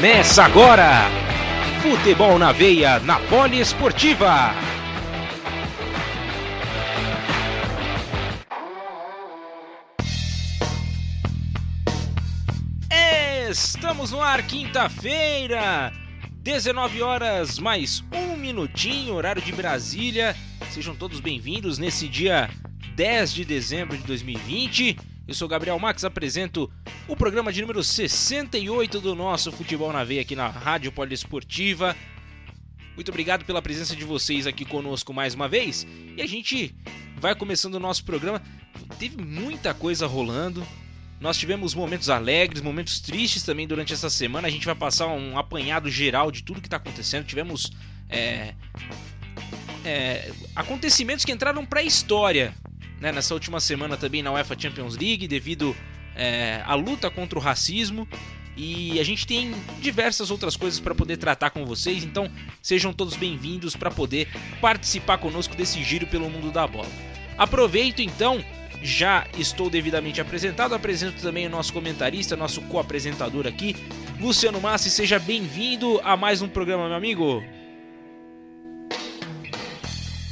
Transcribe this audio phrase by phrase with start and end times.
[0.00, 1.10] Começa agora!
[1.82, 4.54] Futebol na veia, na Poliesportiva.
[13.50, 15.92] Estamos no ar, quinta-feira,
[16.38, 20.34] 19 horas mais um minutinho, horário de Brasília.
[20.70, 22.48] Sejam todos bem-vindos nesse dia
[22.96, 25.09] 10 de dezembro de 2020.
[25.30, 26.68] Eu sou Gabriel Max, apresento
[27.06, 31.96] o programa de número 68 do nosso Futebol na Veia aqui na Rádio Poliesportiva.
[32.96, 35.86] Muito obrigado pela presença de vocês aqui conosco mais uma vez.
[36.16, 36.74] E a gente
[37.16, 38.42] vai começando o nosso programa.
[38.98, 40.66] Teve muita coisa rolando.
[41.20, 44.48] Nós tivemos momentos alegres, momentos tristes também durante essa semana.
[44.48, 47.24] A gente vai passar um apanhado geral de tudo que está acontecendo.
[47.24, 47.70] Tivemos
[48.08, 48.52] é,
[49.84, 52.52] é, acontecimentos que entraram para a história
[53.00, 55.74] né, nessa última semana também na UEFA Champions League, devido
[56.14, 58.06] é, à luta contra o racismo.
[58.56, 63.16] E a gente tem diversas outras coisas para poder tratar com vocês, então sejam todos
[63.16, 64.28] bem-vindos para poder
[64.60, 66.88] participar conosco desse giro pelo mundo da bola.
[67.38, 68.44] Aproveito então
[68.82, 70.74] já estou devidamente apresentado.
[70.74, 73.76] Apresento também o nosso comentarista, nosso co-apresentador aqui,
[74.18, 74.90] Luciano Massi.
[74.90, 77.42] Seja bem-vindo a mais um programa, meu amigo.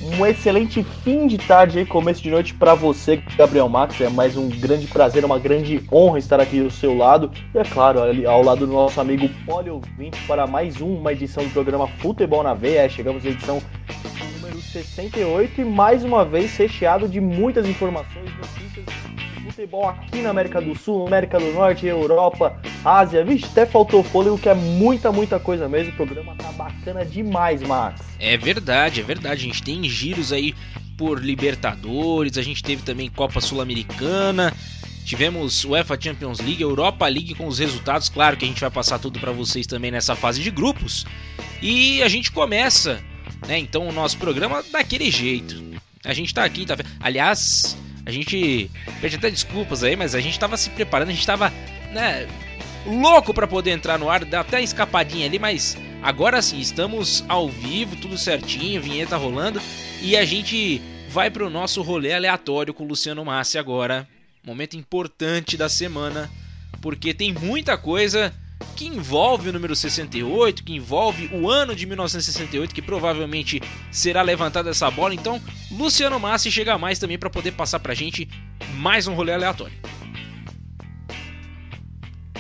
[0.01, 4.01] Um excelente fim de tarde e começo de noite para você, Gabriel Max.
[4.01, 7.33] É mais um grande prazer, uma grande honra estar aqui do seu lado.
[7.53, 11.51] E é claro, ao lado do nosso amigo Poli Ouvinte, para mais uma edição do
[11.51, 12.89] programa Futebol na Veia.
[12.89, 13.61] Chegamos à edição
[14.61, 18.87] 68 e mais uma vez recheado de muitas informações, notícias
[19.59, 23.25] futebol aqui na América do Sul, América do Norte, Europa, Ásia.
[23.25, 25.93] Vixe, até faltou fôlego, que é muita, muita coisa mesmo.
[25.93, 28.01] O programa tá bacana demais, Max.
[28.21, 29.43] É verdade, é verdade.
[29.43, 30.55] A gente tem giros aí
[30.97, 34.55] por Libertadores, a gente teve também Copa Sul-Americana.
[35.05, 38.09] Tivemos UEFA Champions League, Europa League com os resultados.
[38.09, 41.05] Claro que a gente vai passar tudo para vocês também nessa fase de grupos.
[41.61, 43.01] E a gente começa
[43.47, 43.59] né?
[43.59, 45.63] Então o nosso programa daquele jeito.
[46.05, 46.77] A gente tá aqui, tá...
[47.01, 47.77] aliás,
[48.09, 48.71] a gente
[49.03, 51.53] pede até desculpas aí, mas a gente tava se preparando, a gente tava,
[51.93, 52.27] né,
[52.87, 57.51] louco para poder entrar no ar, dá até escapadinha ali, mas agora sim, estamos ao
[57.51, 59.61] vivo, tudo certinho, vinheta rolando
[60.01, 60.81] e a gente
[61.11, 64.09] vai pro nosso rolê aleatório com o Luciano Massi agora.
[64.43, 66.31] Momento importante da semana,
[66.81, 68.33] porque tem muita coisa
[68.77, 73.61] que envolve o número 68, que envolve o ano de 1968, que provavelmente
[73.91, 75.15] será levantada essa bola.
[75.15, 78.29] Então, Luciano Massi chega mais também para poder passar pra gente
[78.75, 79.77] mais um rolê aleatório.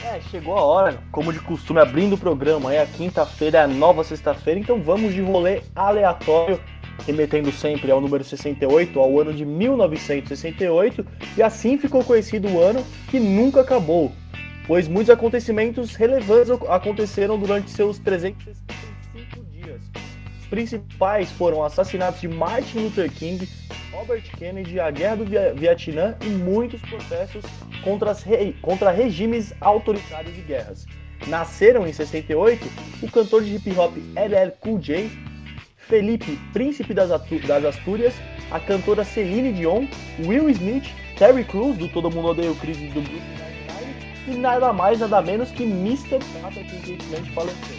[0.04, 2.72] É, chegou a hora, como de costume, abrindo o programa.
[2.72, 6.58] É a quinta-feira, é a nova sexta-feira, então vamos de rolê aleatório
[7.06, 11.06] remetendo sempre ao número 68, ao ano de 1968,
[11.36, 14.12] e assim ficou conhecido o ano que nunca acabou,
[14.68, 19.80] pois muitos acontecimentos relevantes aconteceram durante seus 365 dias.
[20.40, 23.48] Os principais foram assassinatos de Martin Luther King,
[23.90, 25.24] Robert Kennedy, a Guerra do
[25.56, 27.42] Vietnã e muitos protestos
[27.82, 28.14] contra,
[28.60, 30.86] contra regimes autoritários e guerras.
[31.26, 32.68] Nasceram em 68
[33.02, 35.10] o cantor de hip hop LL Cool J,
[35.78, 38.14] Felipe, príncipe das, das Astúrias,
[38.50, 39.86] a cantora Celine Dion,
[40.26, 40.84] Will Smith,
[41.16, 43.47] Terry Crews, do Todo Mundo Odeia o do grupo
[44.30, 46.18] e nada mais, nada menos que Mr.
[46.18, 47.76] Tata, que recentemente faleceu.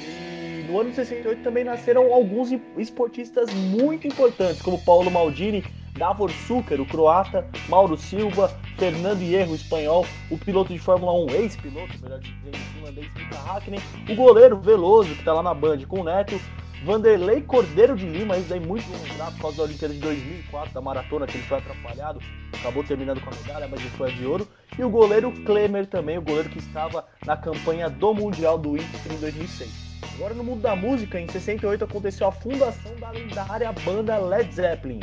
[0.00, 5.64] E no ano de 68 também nasceram alguns esportistas muito importantes, como Paulo Maldini,
[5.96, 11.92] Davor Suker, o croata, Mauro Silva, Fernando Hierro, espanhol, o piloto de Fórmula 1, ex-piloto,
[12.02, 16.04] melhor dizendo, finlandês Mika Hakkinen, o goleiro Veloso, que está lá na Band com o
[16.04, 16.38] Neto,
[16.86, 20.72] Vanderlei Cordeiro de Lima, isso daí muito bom lembrar por causa da Olimpíada de 2004,
[20.72, 22.20] da maratona que ele foi atrapalhado,
[22.60, 24.46] acabou terminando com a medalha, mas ele foi de ouro.
[24.78, 29.12] E o goleiro Klemer também, o goleiro que estava na campanha do Mundial do Inter
[29.12, 29.68] em 2006.
[30.14, 35.00] Agora no mundo da música, em 68 aconteceu a fundação da lendária banda Led Zeppelin.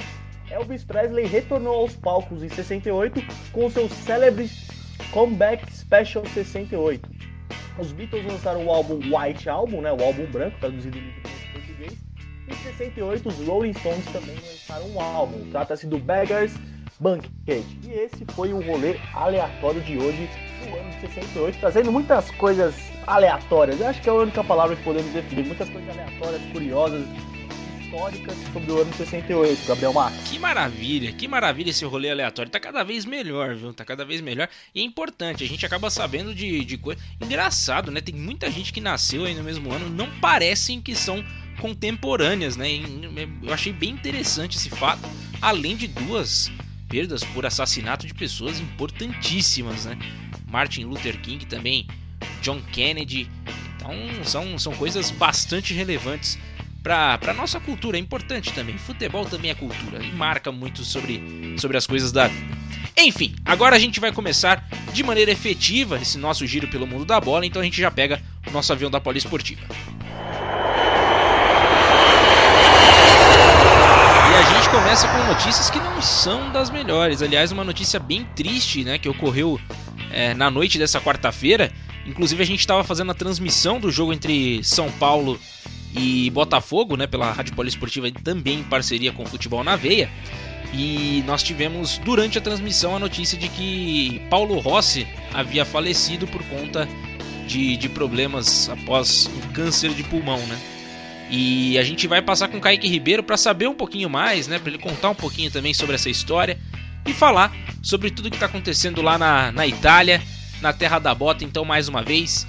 [0.50, 3.22] Elvis Presley retornou aos palcos em 68
[3.52, 4.50] com seu célebre
[5.12, 7.10] Comeback Special 68.
[7.78, 11.12] Os Beatles lançaram o álbum White Album, né, o álbum branco, traduzido em
[11.52, 11.73] português.
[12.48, 15.50] Em 68, os Rolling Stones também lançaram um álbum.
[15.50, 16.54] Trata-se do Beggars
[17.00, 17.63] Banquet.
[17.84, 20.30] E esse foi o rolê aleatório de hoje,
[20.68, 22.75] no ano de 68, trazendo muitas coisas
[23.07, 23.80] aleatórias.
[23.80, 25.45] Eu acho que é a única palavra que podemos definir.
[25.45, 27.06] Muitas coisas aleatórias, curiosas,
[27.80, 30.30] históricas sobre o ano de 68, Gabriel Marques.
[30.30, 32.51] Que maravilha, que maravilha esse rolê aleatório.
[32.51, 33.74] Tá cada vez melhor, viu?
[33.74, 34.50] Tá cada vez melhor.
[34.74, 37.00] E é importante, a gente acaba sabendo de, de coisa.
[37.22, 38.01] Engraçado, né?
[38.01, 41.24] Tem muita gente que nasceu aí no mesmo ano, não parecem que são
[41.60, 42.68] contemporâneas, né?
[43.42, 45.02] Eu achei bem interessante esse fato,
[45.42, 46.52] além de duas
[46.90, 49.98] perdas por assassinato de pessoas importantíssimas, né?
[50.48, 51.88] Martin Luther King também,
[52.42, 53.30] John Kennedy,
[53.76, 56.38] Então são, são coisas bastante relevantes
[56.84, 58.78] para a nossa cultura, é importante também.
[58.78, 62.58] Futebol também é cultura e marca muito sobre, sobre as coisas da vida.
[62.98, 67.20] Enfim, agora a gente vai começar de maneira efetiva esse nosso giro pelo mundo da
[67.20, 69.62] bola, então a gente já pega o nosso avião da Poliesportiva.
[74.30, 77.22] E a gente começa com notícias que não são das melhores.
[77.22, 79.62] Aliás, uma notícia bem triste, né, que ocorreu
[80.12, 81.72] é, na noite dessa quarta-feira.
[82.08, 85.40] Inclusive a gente estava fazendo a transmissão do jogo entre São Paulo
[85.96, 90.10] e Botafogo, né, pela Rádio Poliesportiva, também em parceria com o Futebol na Veia.
[90.74, 96.42] E nós tivemos durante a transmissão a notícia de que Paulo Rossi havia falecido por
[96.46, 96.90] conta
[97.48, 100.60] de, de problemas após um câncer de pulmão, né?
[101.30, 104.60] E a gente vai passar com o Kaique Ribeiro para saber um pouquinho mais, né?
[104.60, 106.60] Para ele contar um pouquinho também sobre essa história
[107.06, 110.22] e falar sobre tudo que está acontecendo lá na, na Itália,
[110.62, 111.44] na Terra da Bota.
[111.44, 112.48] Então, mais uma vez,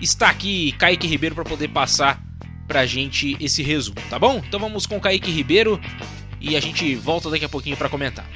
[0.00, 2.20] está aqui Kaique Ribeiro para poder passar
[2.66, 4.42] pra gente esse resumo, tá bom?
[4.46, 5.80] Então vamos com Kaique Ribeiro
[6.40, 8.26] e a gente volta daqui a pouquinho para comentar.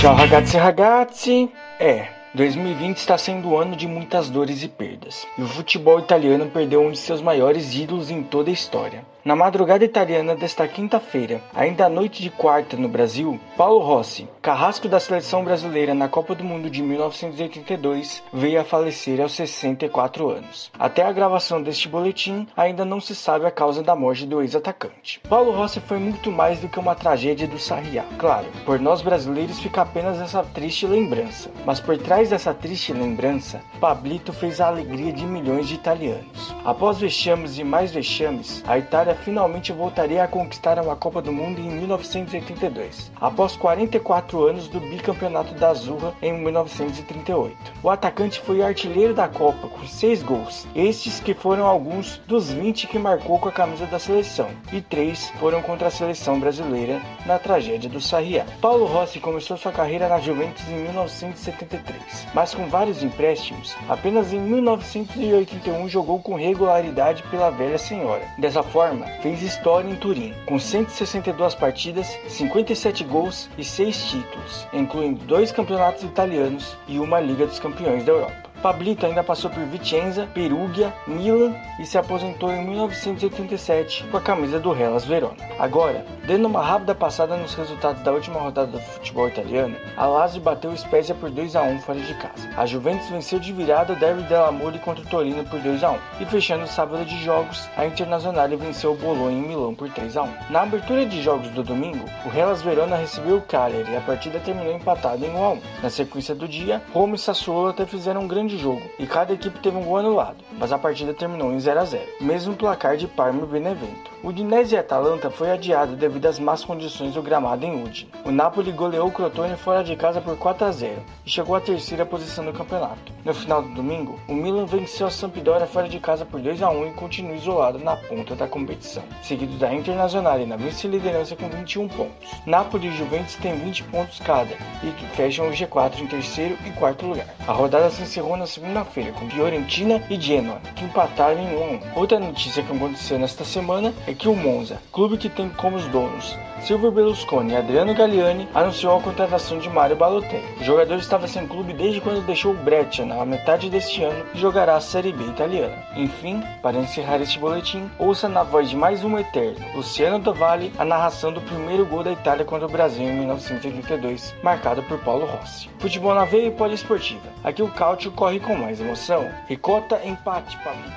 [0.00, 1.50] Tchau, ragazzi ragazzi.
[1.80, 6.44] É, 2020 está sendo um ano de muitas dores e perdas, e o futebol italiano
[6.50, 9.06] perdeu um de seus maiores ídolos em toda a história.
[9.26, 14.88] Na madrugada italiana desta quinta-feira, ainda à noite de quarta no Brasil, Paulo Rossi, carrasco
[14.88, 20.70] da seleção brasileira na Copa do Mundo de 1982, veio a falecer aos 64 anos.
[20.78, 25.20] Até a gravação deste boletim, ainda não se sabe a causa da morte do ex-atacante.
[25.28, 28.04] Paulo Rossi foi muito mais do que uma tragédia do Sarriá.
[28.18, 33.60] Claro, por nós brasileiros fica apenas essa triste lembrança, mas por trás dessa triste lembrança,
[33.80, 36.54] Pablito fez a alegria de milhões de italianos.
[36.64, 41.60] Após vexames e mais vexames, a Itália finalmente voltaria a conquistar uma Copa do Mundo
[41.60, 47.56] em 1982, após 44 anos do bicampeonato da Azurra em 1938.
[47.82, 52.86] O atacante foi artilheiro da Copa com 6 gols, estes que foram alguns dos 20
[52.86, 57.38] que marcou com a camisa da seleção, e 3 foram contra a seleção brasileira na
[57.38, 58.44] tragédia do Sarriá.
[58.60, 64.40] Paulo Rossi começou sua carreira na Juventus em 1973, mas com vários empréstimos, apenas em
[64.40, 68.22] 1981 jogou com regularidade pela velha senhora.
[68.38, 75.24] Dessa forma, fez história em Turim, com 162 partidas, 57 gols e 6 títulos, incluindo
[75.24, 78.45] dois campeonatos italianos e uma Liga dos Campeões da Europa.
[78.66, 84.58] Pablito ainda passou por Vicenza, Perugia, Milan e se aposentou em 1987 com a camisa
[84.58, 85.36] do Hellas Verona.
[85.56, 90.42] Agora, dando uma rápida passada nos resultados da última rodada do futebol italiano, a Lazio
[90.42, 92.50] bateu o Spezia por 2 a 1 fora de casa.
[92.56, 95.92] A Juventus venceu de virada o Derby della Mole contra o Torino por 2 a
[95.92, 99.88] 1 e fechando o sábado de jogos, a Internazionale venceu o Bologna em Milão por
[99.90, 100.34] 3 a 1.
[100.50, 104.40] Na abertura de jogos do domingo, o Hellas Verona recebeu o Cagliari e a partida
[104.40, 105.60] terminou empatada em 1 a 1.
[105.84, 109.58] Na sequência do dia, Roma e Sassuolo até fizeram um grande jogo e cada equipe
[109.60, 113.06] teve um gol anulado, mas a partida terminou em 0 a 0, mesmo placar de
[113.06, 114.10] Parma e Benevento.
[114.22, 118.10] O Udinese e Atalanta foi adiado devido às más condições do gramado em Udine.
[118.24, 121.60] O Napoli goleou o Crotone fora de casa por 4 a 0 e chegou à
[121.60, 123.12] terceira posição do campeonato.
[123.24, 126.70] No final do domingo, o Milan venceu a Sampdoria fora de casa por 2 a
[126.70, 131.88] 1 e continua isolado na ponta da competição, seguido da Internazionale na vice-liderança com 21
[131.88, 132.30] pontos.
[132.44, 137.06] Napoli e Juventus têm 20 pontos cada e fecham o G4 em terceiro e quarto
[137.06, 137.26] lugar.
[137.46, 141.66] A rodada se encerrou na segunda-feira com Fiorentina e Genoa, que empataram em 1 a
[141.66, 141.80] 1.
[141.96, 146.36] Outra notícia que aconteceu nesta semana é que o Monza, clube que tem como donos
[146.66, 150.42] Silvio Berlusconi e Adriano Galliani, anunciou a contratação de Mario Balotelli.
[150.60, 154.38] O jogador estava sem clube desde quando deixou o Breccia na metade deste ano e
[154.38, 155.76] jogará a Série B italiana.
[155.94, 160.84] Enfim, para encerrar este boletim, ouça na voz de mais um eterno, Luciano Dovalli, a
[160.84, 165.68] narração do primeiro gol da Itália contra o Brasil em 1982, marcado por Paulo Rossi.
[165.78, 167.28] Futebol na veia e poliesportiva.
[167.44, 169.32] Aqui o Cáutio corre com mais emoção.
[169.48, 170.90] Ricota, empate, Pablito.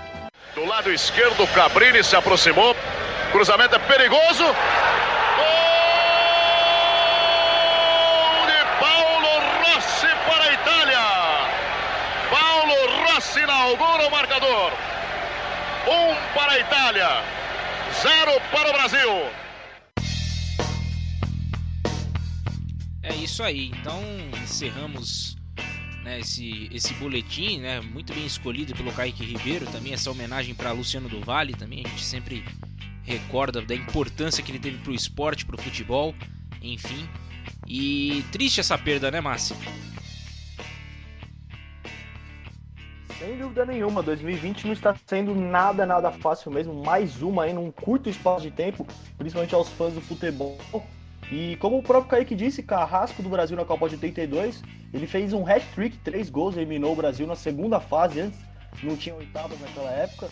[0.55, 2.75] Do lado esquerdo, Cabrini se aproximou.
[3.31, 4.43] Cruzamento é perigoso.
[4.43, 4.55] Gol
[8.47, 9.29] de Paulo
[9.61, 11.05] Rossi para a Itália.
[12.31, 14.71] Paulo Rossi inaugura o marcador.
[15.87, 17.23] Um para a Itália,
[18.01, 19.29] zero para o Brasil.
[23.03, 23.67] É isso aí.
[23.67, 24.01] Então
[24.41, 25.28] encerramos
[26.09, 30.71] né, esse, esse boletim, né, muito bem escolhido pelo Kaique Ribeiro, também essa homenagem para
[30.71, 32.43] Luciano do Vale, também a gente sempre
[33.03, 36.15] recorda da importância que ele teve para o esporte, para o futebol,
[36.63, 37.07] enfim.
[37.67, 39.55] E triste essa perda, né, Márcio?
[43.19, 46.73] Sem dúvida nenhuma, 2020 não está sendo nada, nada fácil mesmo.
[46.73, 48.87] Mais uma aí num curto espaço de tempo,
[49.17, 50.57] principalmente aos fãs do futebol.
[51.31, 55.31] E como o próprio Kaique disse, carrasco do Brasil na Copa de 82, ele fez
[55.33, 58.39] um hat-trick, três gols, eliminou o Brasil na segunda fase, antes
[58.83, 60.29] não tinha oitavas naquela época.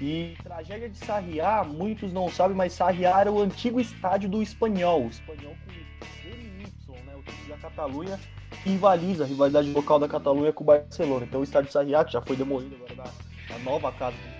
[0.00, 5.04] E tragédia de Sarriá, muitos não sabem, mas Sarriá era o antigo estádio do Espanhol,
[5.04, 8.20] o Espanhol com Y, né, o time da Catalunha,
[8.62, 11.24] que rivaliza a rivalidade local da Catalunha com o Barcelona.
[11.24, 13.10] Então o estádio Sarriá, que já foi demolido agora
[13.48, 14.35] na nova casa do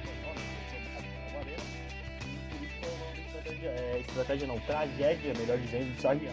[3.97, 6.33] é, estratégia não, tragédia, melhor dizendo, do Sarriá.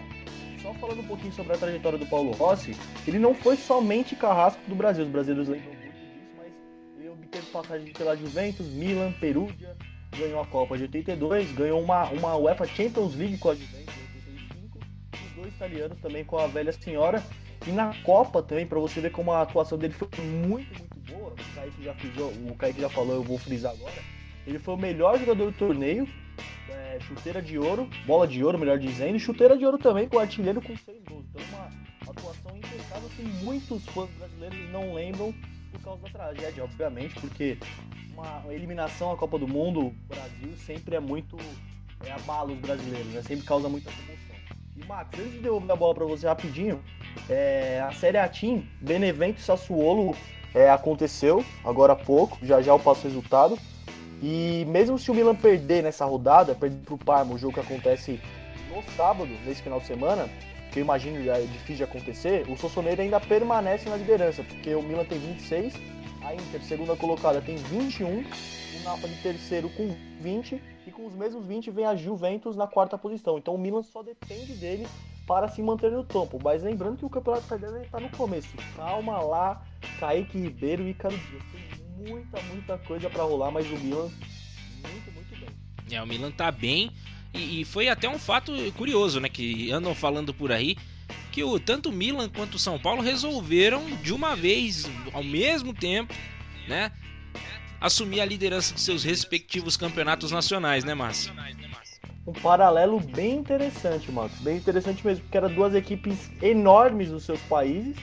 [0.61, 2.75] Só falando um pouquinho sobre a trajetória do Paulo Rossi,
[3.07, 6.53] ele não foi somente carrasco do Brasil, os brasileiros lembram muito disso, mas
[6.97, 9.75] ele obteve passagem pela Juventus, Milan, Perugia,
[10.17, 14.31] ganhou a Copa de 82, ganhou uma, uma UEFA Champions League com a Juventus em
[14.31, 14.79] 85,
[15.25, 17.21] os dois italianos também com a velha senhora,
[17.67, 21.31] e na Copa também, para você ver como a atuação dele foi muito, muito boa,
[21.31, 24.01] o Kaique já, frisou, o Kaique já falou, eu vou frisar agora,
[24.47, 26.07] ele foi o melhor jogador do torneio,
[26.69, 30.19] é, chuteira de ouro, bola de ouro, melhor dizendo, e chuteira de ouro também com
[30.19, 31.25] artilheiro com seis gols.
[31.29, 35.33] Então, uma atuação impecável que muitos fãs brasileiros não lembram
[35.71, 37.57] por causa da tragédia, obviamente, porque
[38.13, 41.37] uma eliminação à Copa do Mundo, o Brasil sempre é muito.
[42.05, 43.21] É, abala os brasileiros, né?
[43.21, 44.35] Sempre causa muita comoção.
[44.75, 46.83] E Max, antes de devolver a bola para você rapidinho,
[47.29, 50.15] é, a Série A Team, Benevento e Sassuolo
[50.53, 53.57] é, aconteceu agora há pouco, já já eu passo o resultado.
[54.25, 58.21] E mesmo se o Milan perder nessa rodada, perder pro Parma, o jogo que acontece
[58.73, 60.29] no sábado, nesse final de semana,
[60.71, 64.81] que eu imagino é difícil de acontecer, o Sossoneiro ainda permanece na liderança, porque o
[64.81, 65.73] Milan tem 26,
[66.23, 71.45] a Inter, segunda colocada, tem 21, o Napoli terceiro com 20, e com os mesmos
[71.45, 73.37] 20 vem a Juventus na quarta posição.
[73.37, 74.87] Então o Milan só depende dele
[75.27, 76.39] para se manter no topo.
[76.41, 78.55] Mas lembrando que o Campeonato Italiano está no começo.
[78.75, 79.61] Calma lá,
[79.99, 84.09] Kaique Ribeiro e Icaro Dias muita, muita coisa para rolar, mas o Milan
[84.89, 85.49] muito, muito bem.
[85.91, 86.91] É, o Milan tá bem
[87.33, 90.77] e, e, foi até um fato curioso, né, que andam falando por aí
[91.31, 95.73] que o tanto o Milan quanto o São Paulo resolveram de uma vez, ao mesmo
[95.73, 96.13] tempo,
[96.67, 96.91] né,
[97.81, 101.33] assumir a liderança de seus respectivos campeonatos nacionais, né, Márcio?
[102.25, 104.39] Um paralelo bem interessante, Marcos.
[104.39, 107.97] Bem interessante mesmo, porque eram duas equipes enormes nos seus países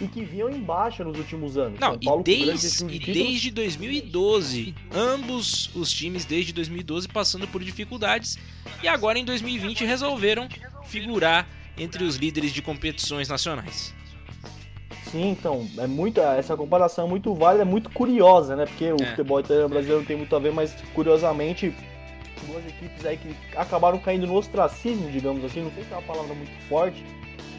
[0.00, 1.78] e que vinham em baixa nos últimos anos.
[1.78, 8.38] Não, e, desde, e desde 2012, ambos os times desde 2012 passando por dificuldades
[8.82, 10.48] e agora em 2020 resolveram
[10.86, 11.46] figurar
[11.76, 13.94] entre os líderes de competições nacionais.
[15.10, 18.66] Sim, então, é muito, essa comparação é muito válida, é muito curiosa, né?
[18.66, 19.06] Porque o é.
[19.06, 21.72] futebol italiano brasileiro não tem muito a ver, mas curiosamente,
[22.48, 26.02] duas equipes aí que acabaram caindo no ostracismo, digamos assim, não sei se é uma
[26.02, 27.04] palavra muito forte,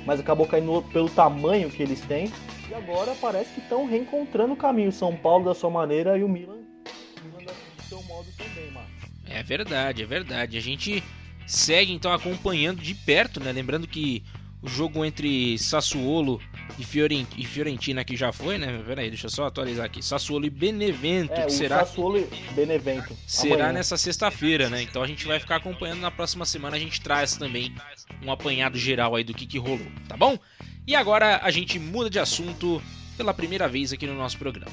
[0.05, 2.31] mas acabou caindo pelo tamanho que eles têm.
[2.69, 4.91] E agora parece que estão reencontrando o caminho.
[4.91, 6.65] São Paulo da sua maneira e o Milan
[7.75, 8.91] do seu modo também, Marcos.
[9.25, 10.57] É verdade, é verdade.
[10.57, 11.03] A gente
[11.45, 13.51] segue então acompanhando de perto, né?
[13.51, 14.23] Lembrando que
[14.61, 16.41] o jogo entre Sassuolo
[16.79, 18.81] e, Fiorentina que já foi, né?
[18.85, 20.03] Peraí, deixa eu só atualizar aqui.
[20.03, 23.15] Sassuolo e Benevento, é, que será Sassuolo e Benevento.
[23.27, 23.73] Será amanhã.
[23.73, 24.81] nessa sexta-feira, né?
[24.81, 27.75] Então a gente vai ficar acompanhando na próxima semana, a gente traz também
[28.23, 30.37] um apanhado geral aí do que que rolou, tá bom?
[30.87, 32.81] E agora a gente muda de assunto
[33.17, 34.71] pela primeira vez aqui no nosso programa.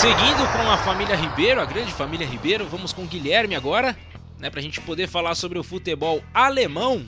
[0.00, 3.96] Seguindo com a família Ribeiro, a grande família Ribeiro, vamos com Guilherme agora
[4.38, 7.04] né, a gente poder falar sobre o futebol alemão,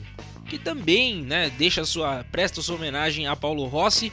[0.47, 4.11] que também né, deixa sua presta sua homenagem a Paulo Rossi.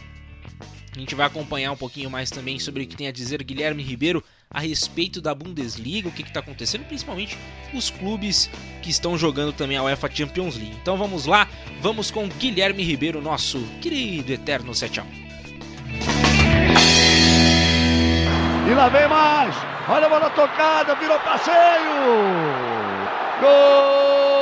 [0.94, 3.82] A gente vai acompanhar um pouquinho mais também sobre o que tem a dizer Guilherme
[3.82, 7.36] Ribeiro a respeito da Bundesliga, o que está acontecendo, principalmente
[7.74, 8.48] os clubes
[8.82, 10.76] que estão jogando também a UEFA Champions League.
[10.80, 11.48] Então vamos lá,
[11.80, 15.02] vamos com Guilherme Ribeiro, nosso querido eterno 7
[18.68, 19.54] E lá vem mais!
[19.88, 21.54] Olha a bola tocada, virou passeio!
[23.40, 24.35] Gol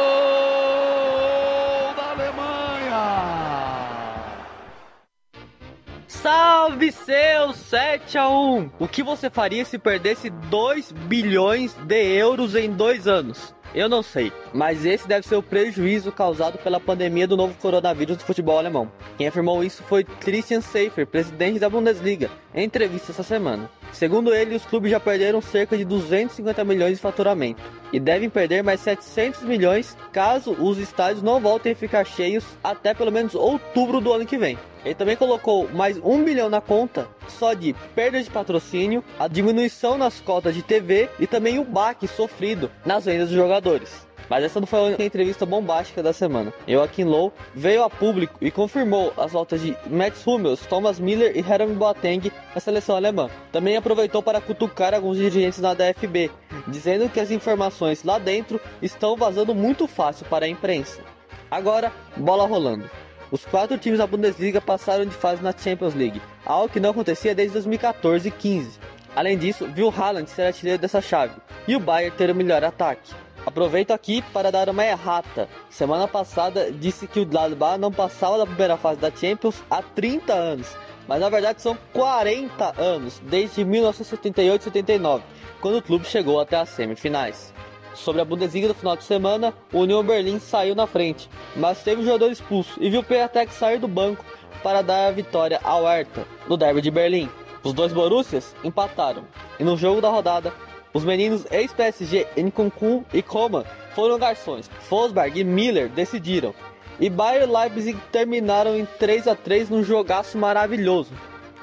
[6.23, 8.71] Salve seu 7 a 1!
[8.79, 13.55] O que você faria se perdesse 2 bilhões de euros em dois anos?
[13.75, 18.17] Eu não sei, mas esse deve ser o prejuízo causado pela pandemia do novo coronavírus
[18.17, 18.91] do futebol alemão.
[19.19, 23.69] Quem afirmou isso foi Christian Seifer, presidente da Bundesliga, em entrevista essa semana.
[23.93, 27.61] Segundo ele, os clubes já perderam cerca de 250 milhões de faturamento
[27.93, 32.95] e devem perder mais 700 milhões caso os estádios não voltem a ficar cheios até
[32.95, 34.57] pelo menos outubro do ano que vem.
[34.85, 39.97] Ele também colocou mais um bilhão na conta só de perda de patrocínio, a diminuição
[39.97, 44.07] nas cotas de TV e também o baque sofrido nas vendas dos jogadores.
[44.29, 46.53] Mas essa não foi a única entrevista bombástica da semana.
[46.67, 51.43] Joaquim Low veio a público e confirmou as voltas de Max Hummels, Thomas Miller e
[51.43, 53.29] Jeremy Boateng na seleção alemã.
[53.53, 56.31] Também aproveitou para cutucar alguns dirigentes da DFB,
[56.69, 61.03] dizendo que as informações lá dentro estão vazando muito fácil para a imprensa.
[61.51, 62.89] Agora, bola rolando.
[63.35, 67.35] Os quatro times da Bundesliga passaram de fase na Champions League, algo que não acontecia
[67.35, 68.79] desde 2014 e 15.
[69.17, 71.35] Além disso, viu Haaland ser artilheiro dessa chave
[71.67, 73.13] e o Bayern ter o melhor ataque.
[73.45, 75.49] Aproveito aqui para dar uma errata.
[75.69, 80.33] Semana passada disse que o Gladbach não passava da primeira fase da Champions há 30
[80.33, 80.77] anos,
[81.09, 85.23] mas na verdade são 40 anos, desde 1978-79,
[85.61, 87.54] quando o clube chegou até as semifinais.
[87.95, 92.03] Sobre a Bundesliga do final de semana, o Union Berlim saiu na frente, mas teve
[92.03, 94.25] o jogador expulso e viu o Piatek sair do banco
[94.63, 97.31] para dar a vitória ao Hertha no derby de Berlim.
[97.63, 99.25] Os dois Borussias empataram,
[99.59, 100.53] e no jogo da rodada,
[100.93, 104.69] os meninos ex-PSG Nkunku e Coman foram garçons.
[104.81, 106.55] Fosberg e Miller decidiram,
[106.99, 111.13] e Bayern Leipzig terminaram em 3 a 3 num jogaço maravilhoso.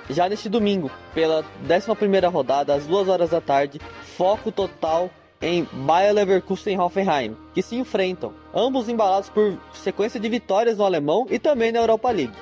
[0.09, 5.09] Já neste domingo, pela 11ª rodada, às 2 horas da tarde, foco total
[5.41, 10.86] em Bayer Leverkusen e Hoffenheim, que se enfrentam, ambos embalados por sequência de vitórias no
[10.86, 12.36] alemão e também na Europa League.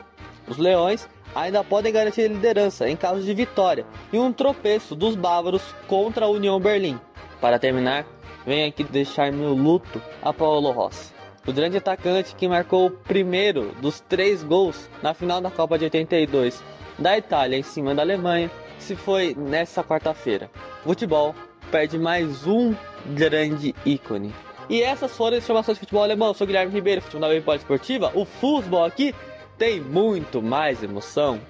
[0.48, 5.16] Os Leões ainda podem garantir a liderança em caso de vitória e um tropeço dos
[5.16, 7.00] bávaros contra a União Berlim.
[7.40, 8.06] Para terminar,
[8.46, 11.14] venho aqui deixar meu luto a Paulo Rossi.
[11.48, 15.86] O grande atacante que marcou o primeiro dos três gols na final da Copa de
[15.86, 16.62] 82
[16.98, 20.50] da Itália em cima da Alemanha se foi nessa quarta-feira.
[20.84, 21.34] Futebol
[21.70, 22.76] perde mais um
[23.16, 24.34] grande ícone.
[24.70, 26.30] E essas foram as informações de futebol alemão.
[26.30, 28.12] Eu sou Guilherme Ribeiro, futebol da Esportiva.
[28.14, 29.16] O futebol aqui
[29.58, 31.42] tem muito mais emoção.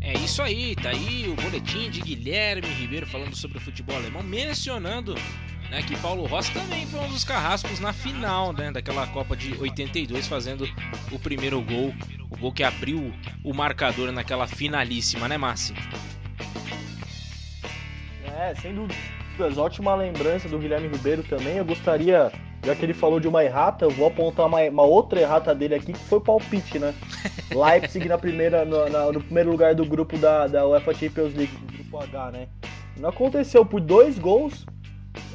[0.00, 4.22] É isso aí, tá aí o boletim de Guilherme Ribeiro falando sobre o futebol alemão,
[4.22, 5.14] mencionando
[5.70, 9.54] né, que Paulo Rossi também foi um dos carrascos na final né, daquela Copa de
[9.58, 10.68] 82, fazendo
[11.10, 11.94] o primeiro gol,
[12.30, 13.12] o gol que abriu
[13.42, 15.74] o marcador naquela finalíssima, né, Massi?
[18.38, 21.56] É, sem dúvidas, ótima lembrança do Guilherme Ribeiro também.
[21.56, 22.32] Eu gostaria,
[22.64, 25.74] já que ele falou de uma errata, eu vou apontar uma, uma outra errata dele
[25.74, 26.94] aqui, que foi o palpite, né?
[27.54, 31.54] Leipzig na primeira, no, na, no, primeiro lugar do grupo da, da UEFA Champions League,
[31.56, 32.48] do grupo H, né?
[32.96, 34.66] Não aconteceu por dois gols,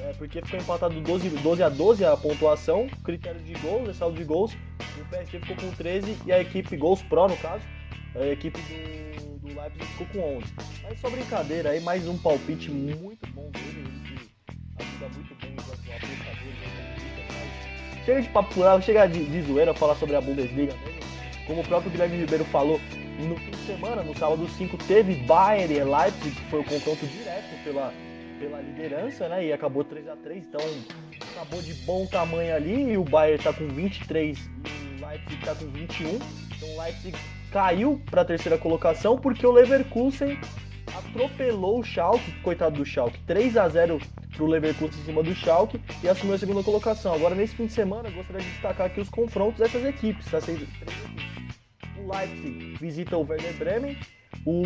[0.01, 4.17] é, porque ficou empatado 12, 12 a 12 a pontuação, critério de gols, é saldo
[4.17, 4.53] de gols.
[4.99, 7.63] O PSG ficou com 13 e a equipe Gols Pro, no caso,
[8.15, 9.06] a equipe do
[9.47, 10.45] do Leipzig ficou com 11.
[10.83, 14.29] Mas só brincadeira, aí mais um palpite muito bom dele, ele
[14.77, 16.17] que ajuda muito bem os apostadores
[17.97, 21.01] mas chega de papo furado, chega de, de zoeira falar sobre a Bundesliga mesmo.
[21.45, 22.79] Como o próprio Guilherme Ribeiro falou,
[23.19, 27.05] no fim de semana, no sábado 5, teve Bayern e Leipzig, que foi o confronto
[27.07, 27.93] direto pela,
[28.39, 29.45] pela liderança, né?
[29.45, 30.61] E acabou 3 a 3 então
[31.35, 32.91] acabou de bom tamanho ali.
[32.91, 36.19] E o Bayern tá com 23 e o Leipzig tá com 21.
[36.57, 37.17] Então o Leipzig
[37.57, 40.39] caiu para a terceira colocação porque o Leverkusen
[40.95, 43.99] atropelou o Schalke, coitado do Schalke, 3 a 0
[44.31, 47.15] para o Leverkusen em cima do Schalke e assumiu a segunda colocação.
[47.15, 50.37] Agora, nesse fim de semana, gostaria de destacar aqui os confrontos dessas equipes, tá?
[51.97, 53.97] O Leipzig visita o Werder Bremen,
[54.45, 54.61] o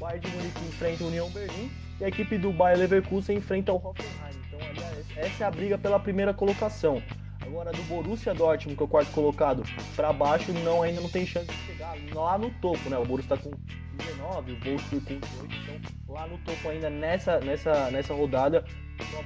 [0.00, 3.76] Bayern de Munique enfrenta o União Berlim e a equipe do Bayer Leverkusen enfrenta o
[3.76, 4.40] Hoffenheim.
[4.46, 7.02] Então, aliás, essa é a briga pela primeira colocação.
[7.46, 9.62] Agora, do Borussia Dortmund, que é o quarto colocado,
[9.96, 12.96] para baixo, não, ainda não tem chance de chegar lá no topo, né?
[12.96, 13.50] O Borussia está com
[13.96, 18.64] 19, o Wolfsburg com 18, então lá no topo ainda nessa, nessa, nessa rodada,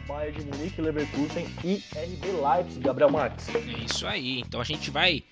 [0.06, 3.48] Bayern de Munique, Leverkusen e RB Leipzig, Gabriel Marques.
[3.54, 5.22] É isso aí, então a gente vai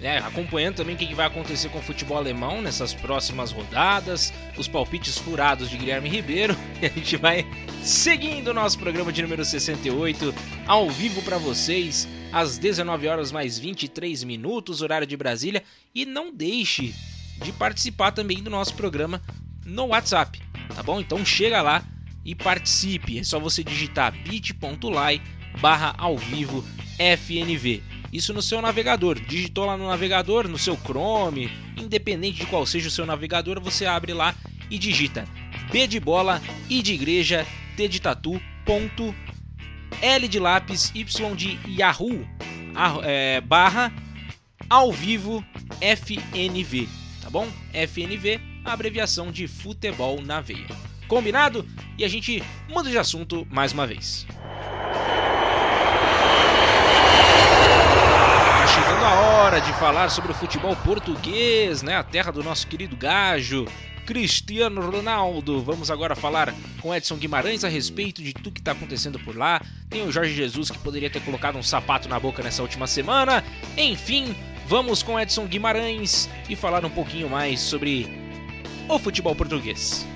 [0.00, 4.68] né, acompanhando também o que vai acontecer com o futebol alemão nessas próximas rodadas, os
[4.68, 7.46] palpites furados de Guilherme Ribeiro, e a gente vai
[7.82, 10.34] seguindo o nosso programa de número 68
[10.66, 15.62] ao vivo para vocês às 19 horas mais 23 minutos, horário de Brasília,
[15.94, 16.94] e não deixe
[17.42, 19.22] de participar também do nosso programa
[19.64, 20.40] no WhatsApp,
[20.74, 21.00] tá bom?
[21.00, 21.84] Então chega lá
[22.28, 23.18] e participe.
[23.18, 25.22] É só você digitar bit.ly
[25.62, 26.62] barra ao vivo
[26.98, 27.82] FNV.
[28.12, 29.18] Isso no seu navegador.
[29.18, 33.86] Digitou lá no navegador, no seu Chrome, independente de qual seja o seu navegador, você
[33.86, 34.34] abre lá
[34.70, 35.26] e digita
[35.72, 39.14] B de bola, I de igreja, T de tatu, ponto,
[40.02, 42.26] L de lápis, Y de Yahoo,
[43.04, 43.90] é, barra,
[44.68, 45.42] ao vivo,
[45.80, 46.88] FNV,
[47.22, 47.48] tá bom?
[47.72, 50.66] FNV, a abreviação de futebol na veia.
[51.08, 51.66] Combinado?
[51.96, 54.26] E a gente muda de assunto mais uma vez.
[58.58, 61.96] Tá chegando a hora de falar sobre o futebol português, né?
[61.96, 63.64] A terra do nosso querido Gajo,
[64.04, 65.62] Cristiano Ronaldo.
[65.62, 69.62] Vamos agora falar com Edson Guimarães a respeito de tudo que está acontecendo por lá.
[69.88, 73.42] Tem o Jorge Jesus que poderia ter colocado um sapato na boca nessa última semana.
[73.76, 78.06] Enfim, vamos com Edson Guimarães e falar um pouquinho mais sobre
[78.88, 80.06] o futebol português.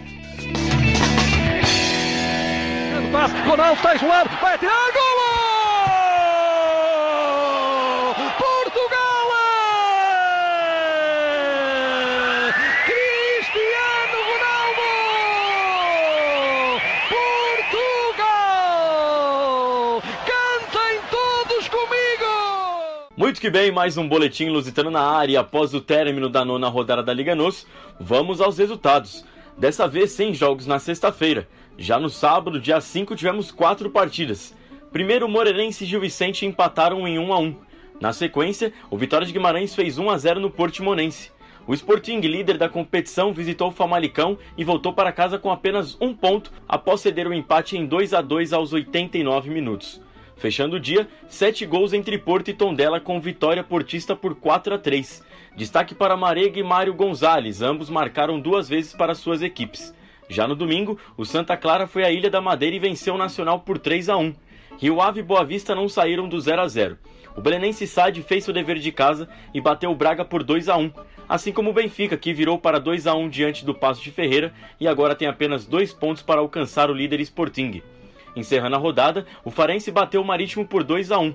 [3.52, 5.32] Ronaldo está João, vai atirar, golo!
[8.38, 9.28] Portugal!
[12.86, 14.88] Cristiano Ronaldo!
[18.22, 20.02] Portugal!
[20.26, 22.30] Cantem todos comigo!
[23.16, 25.40] Muito que bem, mais um boletim lusitano na área.
[25.40, 27.66] Após o término da nona rodada da Liga Nos,
[28.00, 29.24] vamos aos resultados.
[29.56, 31.48] Dessa vez sem jogos na sexta-feira.
[31.76, 34.54] Já no sábado, dia 5, tivemos quatro partidas.
[34.90, 37.56] Primeiro, Moreirense e Gil Vicente empataram em 1 a 1.
[38.00, 41.30] Na sequência, o Vitória de Guimarães fez 1 a 0 no Portimonense.
[41.66, 46.12] O Sporting, líder da competição, visitou o Famalicão e voltou para casa com apenas um
[46.12, 50.00] ponto após ceder o empate em 2 a 2 aos 89 minutos.
[50.36, 54.78] Fechando o dia, sete gols entre Porto e Tondela com vitória portista por 4 a
[54.78, 55.24] 3.
[55.56, 59.94] Destaque para Marega e Mário Gonzalez, ambos marcaram duas vezes para suas equipes.
[60.28, 63.60] Já no domingo, o Santa Clara foi à Ilha da Madeira e venceu o Nacional
[63.60, 64.34] por 3 a 1.
[64.78, 66.98] Rio Ave e Boa Vista não saíram do 0 a 0.
[67.36, 70.76] O Belenense Sade fez seu dever de casa e bateu o Braga por 2 a
[70.76, 70.90] 1,
[71.28, 74.52] assim como o Benfica, que virou para 2 a 1 diante do Passo de Ferreira
[74.80, 77.82] e agora tem apenas dois pontos para alcançar o líder Sporting.
[78.34, 81.34] Encerrando a rodada, o Farense bateu o Marítimo por 2 a 1.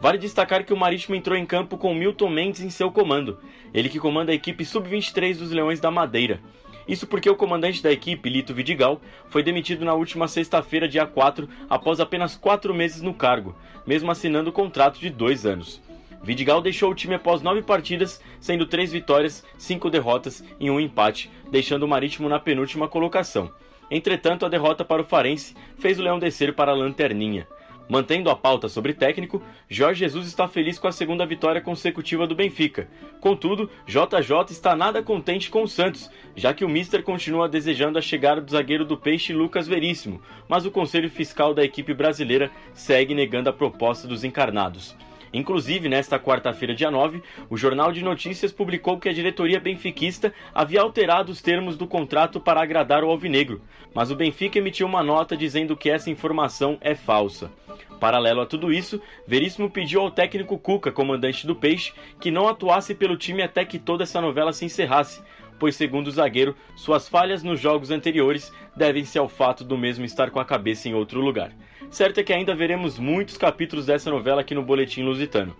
[0.00, 3.38] Vale destacar que o Marítimo entrou em campo com Milton Mendes em seu comando,
[3.72, 6.40] ele que comanda a equipe sub-23 dos Leões da Madeira.
[6.86, 11.48] Isso porque o comandante da equipe, Lito Vidigal, foi demitido na última sexta-feira, dia 4,
[11.68, 15.82] após apenas quatro meses no cargo, mesmo assinando o contrato de dois anos.
[16.22, 21.30] Vidigal deixou o time após nove partidas, sendo três vitórias, cinco derrotas e um empate,
[21.50, 23.50] deixando o Marítimo na penúltima colocação.
[23.90, 27.46] Entretanto, a derrota para o Farense fez o Leão descer para a lanterninha.
[27.88, 32.34] Mantendo a pauta sobre técnico, Jorge Jesus está feliz com a segunda vitória consecutiva do
[32.34, 32.88] Benfica.
[33.20, 38.02] Contudo, JJ está nada contente com o Santos, já que o Mister continua desejando a
[38.02, 43.14] chegada do zagueiro do Peixe Lucas Veríssimo, mas o Conselho Fiscal da equipe brasileira segue
[43.14, 44.96] negando a proposta dos encarnados.
[45.32, 50.80] Inclusive, nesta quarta-feira, dia 9, o Jornal de Notícias publicou que a diretoria benfiquista havia
[50.80, 53.60] alterado os termos do contrato para agradar o Alvinegro,
[53.94, 57.50] mas o Benfica emitiu uma nota dizendo que essa informação é falsa.
[57.98, 62.94] Paralelo a tudo isso, Veríssimo pediu ao técnico Cuca, comandante do Peixe, que não atuasse
[62.94, 65.22] pelo time até que toda essa novela se encerrasse,
[65.58, 70.30] pois, segundo o zagueiro, suas falhas nos jogos anteriores devem-se ao fato do mesmo estar
[70.30, 71.52] com a cabeça em outro lugar.
[71.90, 75.56] Certo é que ainda veremos muitos capítulos dessa novela aqui no Boletim Lusitano.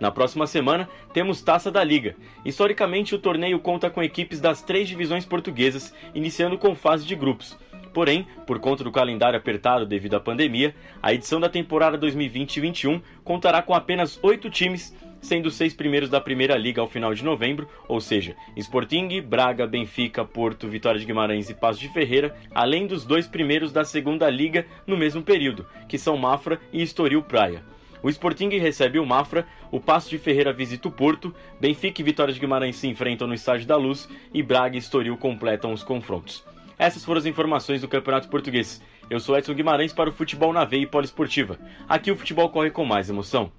[0.00, 2.14] Na próxima semana, temos Taça da Liga.
[2.44, 7.58] Historicamente, o torneio conta com equipes das três divisões portuguesas, iniciando com fase de grupos.
[7.92, 13.60] Porém, por conta do calendário apertado devido à pandemia, a edição da temporada 2020-21 contará
[13.60, 17.68] com apenas oito times, sendo os seis primeiros da Primeira Liga ao final de novembro,
[17.86, 23.04] ou seja, Sporting, Braga, Benfica, Porto, Vitória de Guimarães e Passo de Ferreira, além dos
[23.04, 27.62] dois primeiros da Segunda Liga no mesmo período, que são Mafra e Estoril Praia.
[28.02, 32.32] O Sporting recebe o Mafra, o Passo de Ferreira visita o Porto, Benfica e Vitória
[32.32, 36.44] de Guimarães se enfrentam no Estádio da Luz e Braga e Estoril completam os confrontos.
[36.78, 38.80] Essas foram as informações do Campeonato Português.
[39.10, 41.58] Eu sou Edson Guimarães para o Futebol na Veia e Poliesportiva.
[41.88, 43.50] Aqui o futebol corre com mais emoção.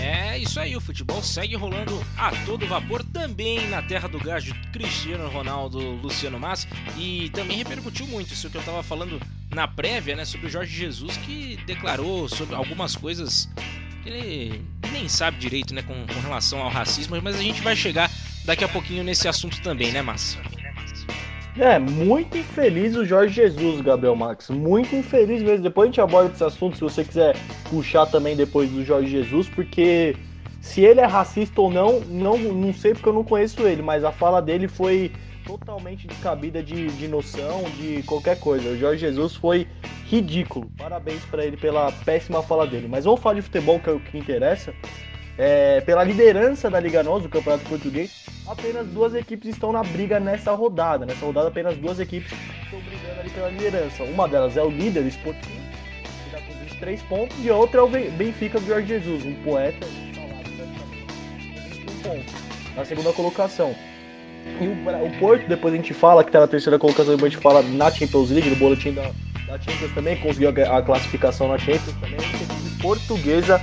[0.00, 4.42] É isso aí, o futebol segue rolando a todo vapor também na terra do gás
[4.42, 9.68] de Cristiano Ronaldo, Luciano Mas e também repercutiu muito isso que eu estava falando na
[9.68, 13.48] prévia, né, sobre o Jorge Jesus que declarou sobre algumas coisas
[14.02, 17.76] que ele nem sabe direito, né, com, com relação ao racismo, mas a gente vai
[17.76, 18.10] chegar
[18.46, 20.40] daqui a pouquinho nesse assunto também, né, Márcio?
[21.60, 24.48] É, muito infeliz o Jorge Jesus, Gabriel Max.
[24.48, 25.62] Muito infeliz mesmo.
[25.62, 27.36] Depois a gente aborda esse assunto, se você quiser
[27.68, 30.16] puxar também depois do Jorge Jesus, porque
[30.62, 34.04] se ele é racista ou não, não, não sei porque eu não conheço ele, mas
[34.04, 35.12] a fala dele foi
[35.44, 38.70] totalmente descabida de, de noção, de qualquer coisa.
[38.70, 39.68] O Jorge Jesus foi
[40.06, 40.70] ridículo.
[40.78, 42.88] Parabéns para ele pela péssima fala dele.
[42.88, 44.72] Mas vamos falar de futebol, que é o que interessa.
[45.42, 50.20] É, pela liderança da Liga NOS, do Campeonato Português, apenas duas equipes estão na briga
[50.20, 51.06] nessa rodada.
[51.06, 52.30] Nessa rodada, apenas duas equipes
[52.62, 54.04] estão brigando ali pela liderança.
[54.04, 57.80] Uma delas é o líder, o Sporting, que está com 23 pontos, e a outra
[57.80, 62.34] é o Benfica do Jorge Jesus, um poeta falado praticamente, com 21 pontos,
[62.76, 63.74] na segunda colocação.
[64.60, 67.34] E o, o, Porto, depois a gente fala que está na terceira colocação, depois a
[67.34, 69.10] gente fala na Champions League, no boletim da,
[69.46, 72.18] da Champions também, conseguiu a, a classificação na Champions também,
[72.82, 73.58] portuguesa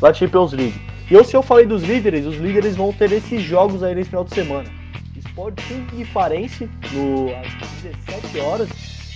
[0.00, 0.90] da Champions League.
[1.10, 4.10] E eu, se eu falei dos líderes, os líderes vão ter esses jogos aí nesse
[4.10, 4.70] final de semana.
[5.16, 8.68] Sporting e Farense, no, às 17 horas.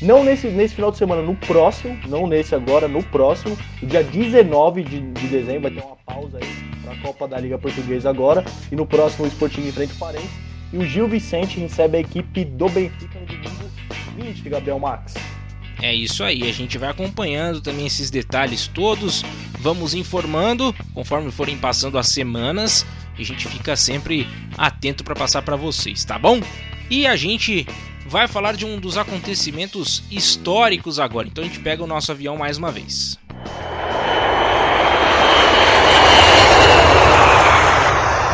[0.03, 4.83] Não nesse, nesse final de semana, no próximo, não nesse agora, no próximo, dia 19
[4.83, 8.45] de, de dezembro, vai ter uma pausa aí para a Copa da Liga Portuguesa agora.
[8.73, 10.29] E no próximo, o Sporting enfrenta o Farense.
[10.73, 13.71] E o Gil Vicente recebe a equipe do Benfica no domingo
[14.17, 15.15] 20, Gabriel Max.
[15.83, 19.23] É isso aí, a gente vai acompanhando também esses detalhes todos,
[19.59, 22.87] vamos informando conforme forem passando as semanas
[23.19, 26.41] e a gente fica sempre atento para passar para vocês, tá bom?
[26.91, 27.67] E a gente
[28.07, 32.37] vai falar de um dos acontecimentos históricos agora, então a gente pega o nosso avião
[32.37, 33.19] mais uma vez.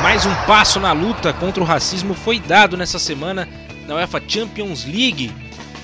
[0.02, 3.48] Mais um passo na luta contra o racismo foi dado nessa semana
[3.86, 5.32] na UEFA Champions League,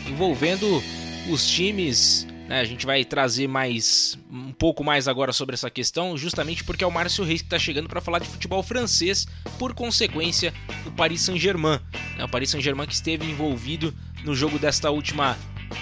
[0.09, 0.83] envolvendo
[1.31, 2.27] os times.
[2.49, 6.85] Né, a gente vai trazer mais um pouco mais agora sobre essa questão, justamente porque
[6.85, 9.27] é o Márcio Reis que está chegando para falar de futebol francês,
[9.59, 10.55] por consequência,
[10.87, 11.81] o Paris Saint-Germain.
[12.17, 13.93] Né, o Paris Saint-Germain que esteve envolvido
[14.25, 15.37] no jogo desta última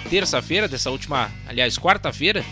[0.09, 2.43] terça-feira, dessa última, aliás, quarta-feira,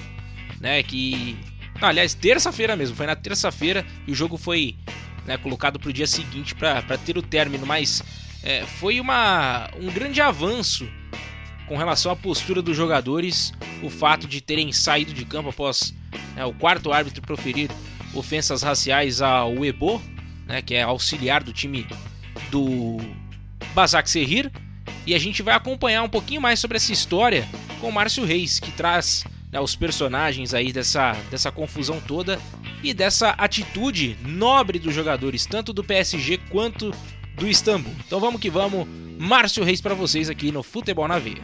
[0.60, 0.82] né?
[0.84, 1.38] Que.
[1.82, 4.78] Aliás, terça-feira mesmo, foi na terça-feira e o jogo foi
[5.26, 8.02] né, colocado para o dia seguinte para ter o término, mas
[8.44, 10.88] é, foi uma, um grande avanço
[11.68, 15.94] com relação à postura dos jogadores, o fato de terem saído de campo após
[16.36, 17.70] né, o quarto árbitro proferir
[18.14, 20.02] ofensas raciais ao Ebo,
[20.46, 21.88] né, que é auxiliar do time
[22.52, 22.98] do
[23.74, 24.52] Basak Serrir.
[25.06, 27.48] E a gente vai acompanhar um pouquinho mais sobre essa história
[27.82, 32.40] com o Márcio Reis, que traz né, os personagens aí dessa, dessa confusão toda
[32.82, 36.94] e dessa atitude nobre dos jogadores, tanto do PSG quanto
[37.36, 37.94] do Istambul.
[38.06, 38.88] Então vamos que vamos,
[39.20, 41.44] Márcio Reis para vocês aqui no Futebol na Veia.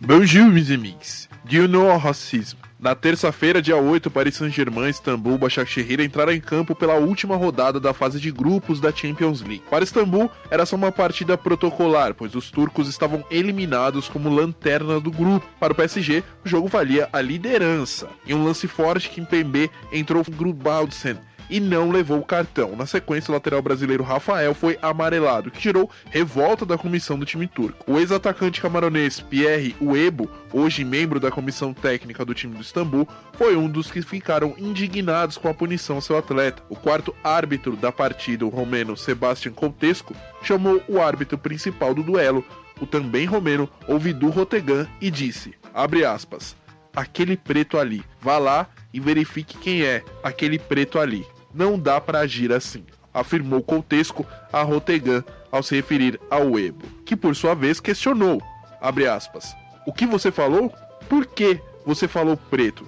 [0.00, 1.28] Bonjour, mes amis.
[1.46, 2.63] Do you know racism?
[2.84, 7.94] Na terça-feira, dia 8, Paris Saint-Germain, Istambul, Başakşehir entraram em campo pela última rodada da
[7.94, 9.62] fase de grupos da Champions League.
[9.70, 15.10] Para Istambul, era só uma partida protocolar, pois os turcos estavam eliminados como lanterna do
[15.10, 15.48] grupo.
[15.58, 18.06] Para o PSG, o jogo valia a liderança.
[18.26, 21.16] Em um lance forte, Kimpembe entrou Grubauldsen
[21.48, 22.76] e não levou o cartão.
[22.76, 27.46] Na sequência, o lateral brasileiro Rafael foi amarelado, que tirou revolta da comissão do time
[27.46, 27.90] turco.
[27.90, 33.56] O ex-atacante camaronês Pierre Uebo, hoje membro da comissão técnica do time do Istambul, foi
[33.56, 36.62] um dos que ficaram indignados com a punição ao seu atleta.
[36.68, 42.44] O quarto árbitro da partida, o romeno Sebastian Contesco, chamou o árbitro principal do duelo,
[42.80, 46.56] o também romeno Ovidu Rotegan, e disse, abre aspas,
[46.94, 52.20] aquele preto ali, vá lá e verifique quem é aquele preto ali não dá para
[52.20, 57.78] agir assim, afirmou Coutesco a Rotegan ao se referir ao Ebo, que por sua vez
[57.78, 58.42] questionou,
[58.80, 59.54] aspas,
[59.86, 60.72] o que você falou?
[61.08, 62.86] Por que você falou preto?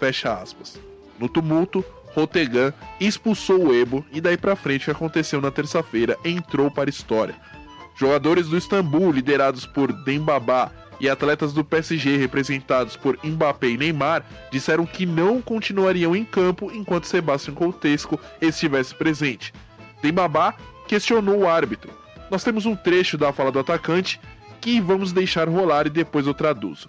[0.00, 0.80] Fecha aspas.
[1.18, 6.16] No tumulto, Rotegan expulsou o Ebo e daí para frente o que aconteceu na terça-feira
[6.24, 7.34] entrou para a história.
[7.96, 14.24] Jogadores do Istambul, liderados por Dembabá e atletas do PSG representados por Mbappé e Neymar
[14.50, 19.52] disseram que não continuariam em campo enquanto Sebastião Coutesco estivesse presente.
[20.02, 20.54] Dembabá
[20.86, 21.90] questionou o árbitro.
[22.30, 24.20] Nós temos um trecho da fala do atacante
[24.60, 26.88] que vamos deixar rolar e depois eu traduzo.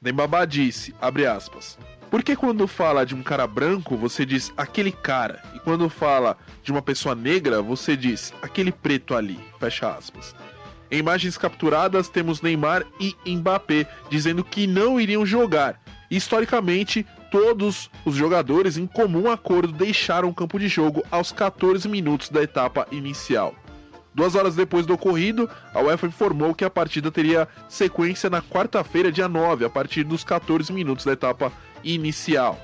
[0.00, 1.78] Dembabá disse, abre aspas,
[2.10, 5.42] por que quando fala de um cara branco, você diz aquele cara?
[5.54, 9.38] E quando fala de uma pessoa negra, você diz aquele preto ali?
[9.58, 10.34] Fecha aspas.
[10.90, 15.80] Em imagens capturadas, temos Neymar e Mbappé dizendo que não iriam jogar.
[16.08, 22.28] Historicamente, todos os jogadores, em comum acordo, deixaram o campo de jogo aos 14 minutos
[22.28, 23.54] da etapa inicial.
[24.16, 29.12] Duas horas depois do ocorrido, a UEFA informou que a partida teria sequência na quarta-feira,
[29.12, 31.52] dia 9, a partir dos 14 minutos da etapa
[31.84, 32.58] inicial.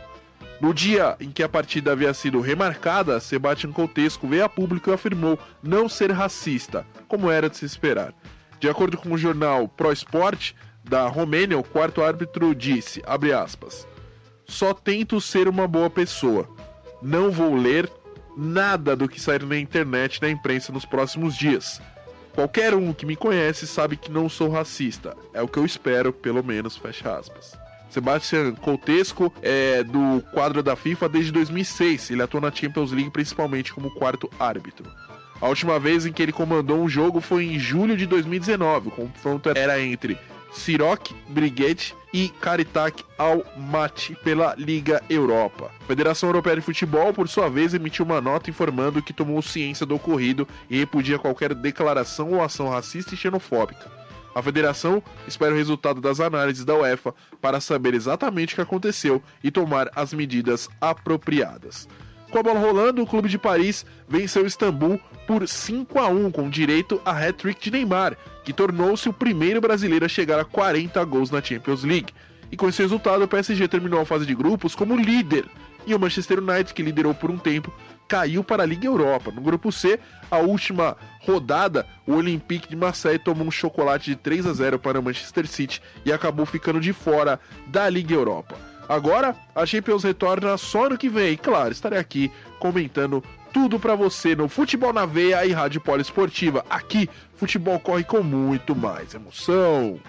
[0.62, 4.94] No dia em que a partida havia sido remarcada, Sebastian Coutesco veio a público e
[4.94, 8.14] afirmou não ser racista, como era de se esperar.
[8.58, 13.86] De acordo com o jornal Pro Sport da Romênia, o quarto árbitro disse, aspas,
[14.46, 16.48] só tento ser uma boa pessoa.
[17.02, 17.90] Não vou ler
[18.36, 21.80] nada do que sair na internet e na imprensa nos próximos dias.
[22.34, 25.14] Qualquer um que me conhece sabe que não sou racista.
[25.34, 27.52] É o que eu espero, pelo menos, fecha aspas.
[27.90, 32.10] Sebastian Coutesco é do quadro da FIFA desde 2006.
[32.10, 34.90] Ele atua na Champions League principalmente como quarto árbitro.
[35.38, 38.88] A última vez em que ele comandou um jogo foi em julho de 2019.
[38.88, 40.16] O confronto era entre
[40.52, 45.70] Siroc Brigade e Caritak Almaty pela Liga Europa.
[45.80, 49.86] A Federação Europeia de Futebol, por sua vez, emitiu uma nota informando que tomou ciência
[49.86, 53.90] do ocorrido e repudia qualquer declaração ou ação racista e xenofóbica.
[54.34, 59.22] A federação espera o resultado das análises da UEFA para saber exatamente o que aconteceu
[59.44, 61.86] e tomar as medidas apropriadas.
[62.32, 66.48] Com a bola rolando, o clube de Paris venceu Istambul por 5 a 1 com
[66.48, 71.30] direito a hat-trick de Neymar, que tornou-se o primeiro brasileiro a chegar a 40 gols
[71.30, 72.14] na Champions League.
[72.50, 75.44] E com esse resultado, o PSG terminou a fase de grupos como líder,
[75.86, 77.70] e o Manchester United, que liderou por um tempo,
[78.08, 79.30] caiu para a Liga Europa.
[79.30, 84.46] No grupo C, a última rodada, o Olympique de Marseille tomou um chocolate de 3
[84.46, 88.71] a 0 para o Manchester City e acabou ficando de fora da Liga Europa.
[88.88, 91.36] Agora, a Champions retorna só no que vem.
[91.36, 96.64] Claro, estarei aqui comentando tudo para você no Futebol na Veia e Rádio Poliesportiva.
[96.70, 100.00] Aqui, futebol corre com muito mais emoção.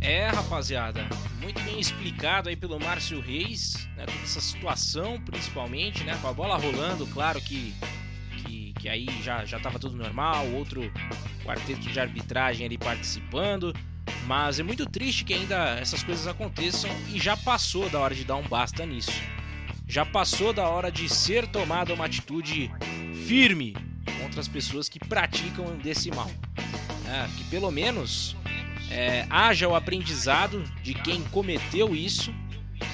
[0.00, 1.06] É, rapaziada,
[1.42, 6.32] muito bem explicado aí pelo Márcio Reis, né, toda essa situação, principalmente, né, com a
[6.32, 7.74] bola rolando, claro que,
[8.38, 10.90] que, que aí já, já tava tudo normal, outro
[11.44, 13.74] quarteto de arbitragem ali participando,
[14.26, 18.24] mas é muito triste que ainda essas coisas aconteçam e já passou da hora de
[18.24, 19.12] dar um basta nisso.
[19.88, 22.70] Já passou da hora de ser tomada uma atitude
[23.26, 23.74] firme
[24.22, 26.30] contra as pessoas que praticam desse mal.
[27.06, 28.36] É, que pelo menos
[28.90, 32.32] é, haja o aprendizado de quem cometeu isso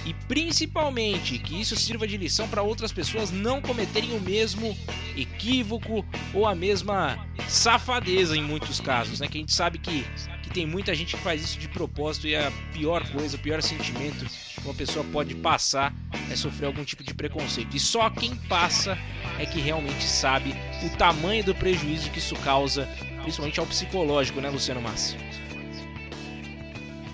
[0.05, 4.76] e principalmente que isso sirva de lição para outras pessoas não cometerem o mesmo
[5.16, 9.29] equívoco ou a mesma safadeza em muitos casos, né?
[9.29, 10.05] Que a gente sabe que,
[10.56, 14.24] tem muita gente que faz isso de propósito e a pior coisa, o pior sentimento
[14.24, 15.92] que uma pessoa pode passar
[16.32, 17.76] é sofrer algum tipo de preconceito.
[17.76, 18.96] E só quem passa
[19.38, 22.88] é que realmente sabe o tamanho do prejuízo que isso causa,
[23.20, 25.18] principalmente ao psicológico, né, Luciano Massi?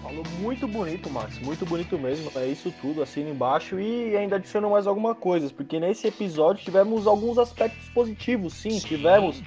[0.01, 1.37] Falou muito bonito, Max.
[1.41, 2.31] Muito bonito mesmo.
[2.37, 3.81] É isso tudo, assina embaixo.
[3.81, 8.79] E ainda adiciono mais algumas coisas, porque nesse episódio tivemos alguns aspectos positivos, sim.
[8.79, 8.87] sim.
[8.87, 9.43] Tivemos,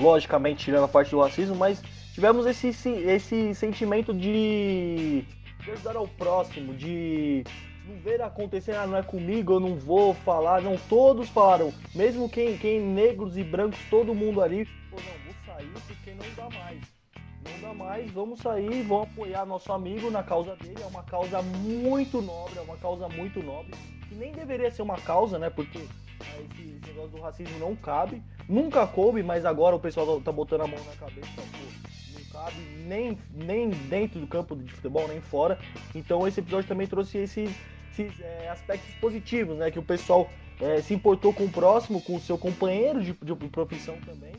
[0.00, 1.80] logicamente, tirando a parte do racismo, mas
[2.20, 5.24] tivemos esse, esse sentimento de
[5.72, 7.42] ajudar ao próximo, de
[7.88, 10.60] não ver acontecer, ah, não é comigo, eu não vou falar.
[10.60, 11.72] Não, todos falaram.
[11.94, 16.58] Mesmo quem, quem negros e brancos, todo mundo ali, não, vou sair porque não dá
[16.58, 17.00] mais
[17.42, 20.82] não dá mais, vamos sair, vamos apoiar nosso amigo na causa dele.
[20.82, 23.72] É uma causa muito nobre, é uma causa muito nobre.
[24.06, 25.48] Que nem deveria ser uma causa, né?
[25.48, 28.22] Porque esse, esse negócio do racismo não cabe.
[28.46, 31.89] Nunca coube, mas agora o pessoal tá botando a mão na cabeça, pô,
[32.32, 35.58] cabe nem, nem dentro do campo de futebol, nem fora.
[35.94, 37.50] Então esse episódio também trouxe esses,
[37.92, 39.70] esses é, aspectos positivos, né?
[39.70, 43.34] Que o pessoal é, se importou com o próximo, com o seu companheiro de, de
[43.48, 44.32] profissão também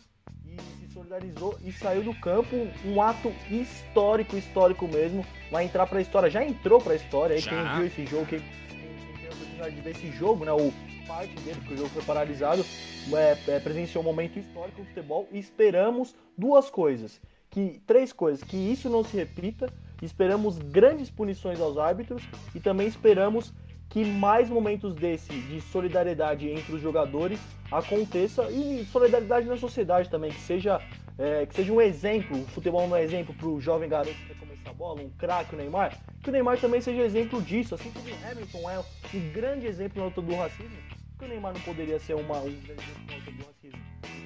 [1.11, 2.55] solidarizou e saiu do campo.
[2.85, 5.25] Um ato histórico, histórico mesmo.
[5.49, 6.29] Vai entrar para a história.
[6.29, 7.35] Já entrou para a história.
[7.35, 10.51] Aí quem viu esse jogo, quem, quem, tem a oportunidade de ver esse jogo, né?
[10.51, 10.71] O
[11.07, 12.65] parte dele, porque o jogo foi paralisado,
[13.13, 15.27] é, é, presenciou um momento histórico do futebol.
[15.31, 17.19] E esperamos duas coisas.
[17.51, 18.43] Que, três coisas.
[18.43, 19.71] Que isso não se repita.
[20.01, 22.23] Esperamos grandes punições aos árbitros.
[22.55, 23.53] E também esperamos
[23.91, 30.31] que mais momentos desse de solidariedade entre os jogadores aconteça e solidariedade na sociedade também,
[30.31, 30.81] que seja,
[31.17, 34.27] é, que seja um exemplo, o futebol não é exemplo para o jovem garoto que
[34.27, 37.75] quer começar a bola, um craque, o Neymar, que o Neymar também seja exemplo disso,
[37.75, 40.77] assim como o Hamilton é um grande exemplo na luta do racismo,
[41.21, 42.51] que o Neymar não poderia ser uma, um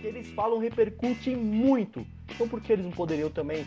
[0.02, 3.66] que eles falam repercute muito, então por que eles não poderiam também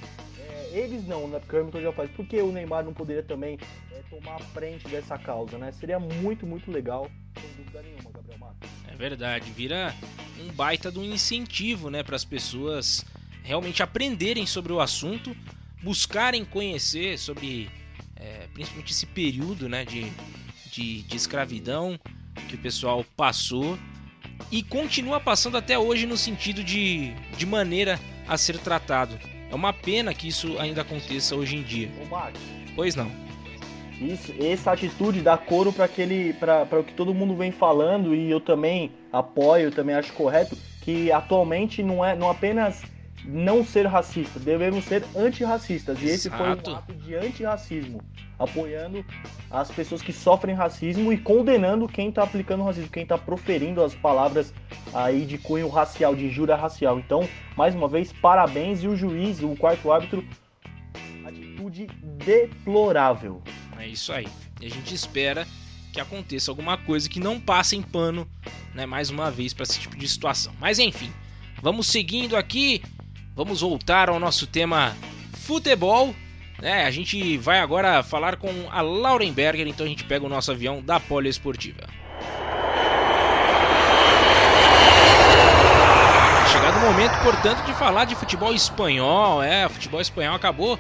[0.71, 1.39] eles não, né?
[1.39, 2.11] Porque o Hamilton já faz.
[2.11, 3.59] Por que o Neymar não poderia também
[3.91, 5.73] é, tomar a frente dessa causa, né?
[5.73, 7.11] Seria muito, muito legal,
[7.41, 8.71] sem dúvida nenhuma, Gabriel Matos.
[8.87, 9.95] É verdade, vira
[10.39, 13.05] um baita de um incentivo, né, para as pessoas
[13.43, 15.35] realmente aprenderem sobre o assunto,
[15.83, 17.71] buscarem conhecer sobre
[18.17, 20.11] é, principalmente esse período, né, de,
[20.71, 21.99] de, de escravidão
[22.49, 23.79] que o pessoal passou
[24.51, 29.19] e continua passando até hoje no sentido de, de maneira a ser tratado.
[29.51, 31.91] É uma pena que isso ainda aconteça hoje em dia.
[32.75, 33.11] Pois não.
[34.01, 38.31] Isso, essa atitude dá coro para aquele, para o que todo mundo vem falando e
[38.31, 42.83] eu também apoio, também acho correto que atualmente não é não apenas
[43.29, 46.01] não ser racista, devemos ser antirracistas.
[46.01, 48.01] E esse foi um ato de antirracismo,
[48.39, 49.05] apoiando
[49.51, 53.95] as pessoas que sofrem racismo e condenando quem está aplicando racismo, quem está proferindo as
[53.95, 54.55] palavras
[54.95, 56.99] aí de cunho racial, de injúria racial.
[56.99, 60.27] Então, mais uma vez, parabéns e o juiz, o quarto árbitro,
[61.27, 61.87] atitude
[62.25, 63.43] deplorável.
[63.79, 64.27] É isso aí.
[64.59, 65.47] E a gente espera
[65.93, 68.27] que aconteça alguma coisa que não passe em pano,
[68.75, 70.55] né, mais uma vez para esse tipo de situação.
[70.59, 71.13] Mas enfim,
[71.61, 72.81] vamos seguindo aqui.
[73.39, 74.97] Vamos voltar ao nosso tema
[75.33, 76.13] futebol.
[76.61, 76.85] Né?
[76.85, 80.83] A gente vai agora falar com a Laurenberger, então a gente pega o nosso avião
[80.83, 81.87] da Poliesportiva.
[86.51, 89.41] Chegado o momento, portanto, de falar de futebol espanhol.
[89.41, 90.77] É, o futebol espanhol acabou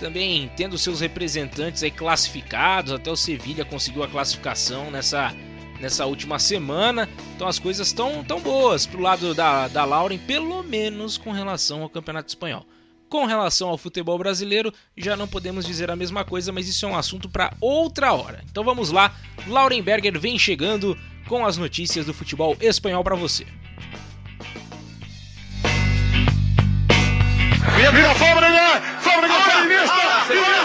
[0.00, 5.32] também tendo seus representantes aí classificados, até o Sevilha conseguiu a classificação nessa,
[5.80, 7.08] nessa última semana.
[7.34, 11.82] Então as coisas estão tão boas pro lado da, da Lauren, pelo menos com relação
[11.82, 12.66] ao Campeonato Espanhol.
[13.08, 16.88] Com relação ao futebol brasileiro, já não podemos dizer a mesma coisa, mas isso é
[16.88, 18.44] um assunto para outra hora.
[18.48, 19.12] Então vamos lá,
[19.48, 23.44] Laurenberger vem chegando com as notícias do futebol espanhol para você.
[27.92, 30.59] Mira Fábregas, Fábregas para Iniesta,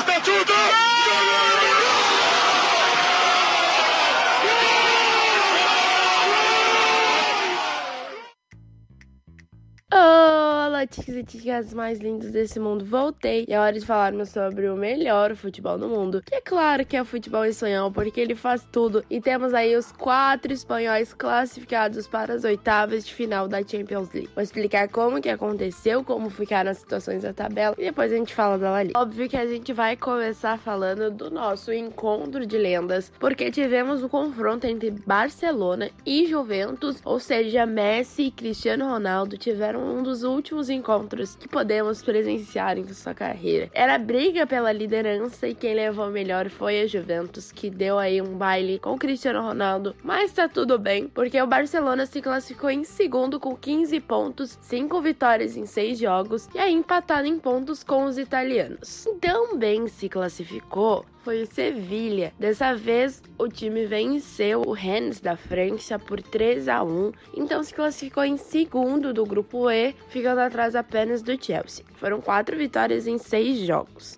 [10.86, 12.86] Olá, ticas e ticas mais lindos desse mundo.
[12.86, 16.22] Voltei e é hora de falarmos sobre o melhor futebol do mundo.
[16.24, 19.04] Que é claro que é o futebol espanhol, porque ele faz tudo.
[19.10, 24.30] E temos aí os quatro espanhóis classificados para as oitavas de final da Champions League.
[24.36, 28.36] Vou explicar como que aconteceu, como ficaram as situações da tabela e depois a gente
[28.36, 29.00] fala da La Liga.
[29.00, 34.06] Óbvio que a gente vai começar falando do nosso encontro de lendas, porque tivemos o
[34.06, 40.22] um confronto entre Barcelona e Juventus, ou seja, Messi e Cristiano Ronaldo tiveram um dos
[40.22, 43.70] últimos encontros que podemos presenciar em sua carreira.
[43.74, 48.38] Era briga pela liderança e quem levou melhor foi a Juventus, que deu aí um
[48.38, 52.84] baile com o Cristiano Ronaldo, mas tá tudo bem, porque o Barcelona se classificou em
[52.84, 58.06] segundo com 15 pontos, 5 vitórias em 6 jogos e aí empatado em pontos com
[58.06, 59.08] os italianos.
[59.22, 62.32] Também se classificou foi o Sevilha.
[62.38, 67.74] Dessa vez, o time venceu o Rennes da França por 3 a 1, então se
[67.74, 71.86] classificou em segundo do grupo E, ficando atrás apenas do Chelsea.
[71.96, 74.18] Foram quatro vitórias em seis jogos.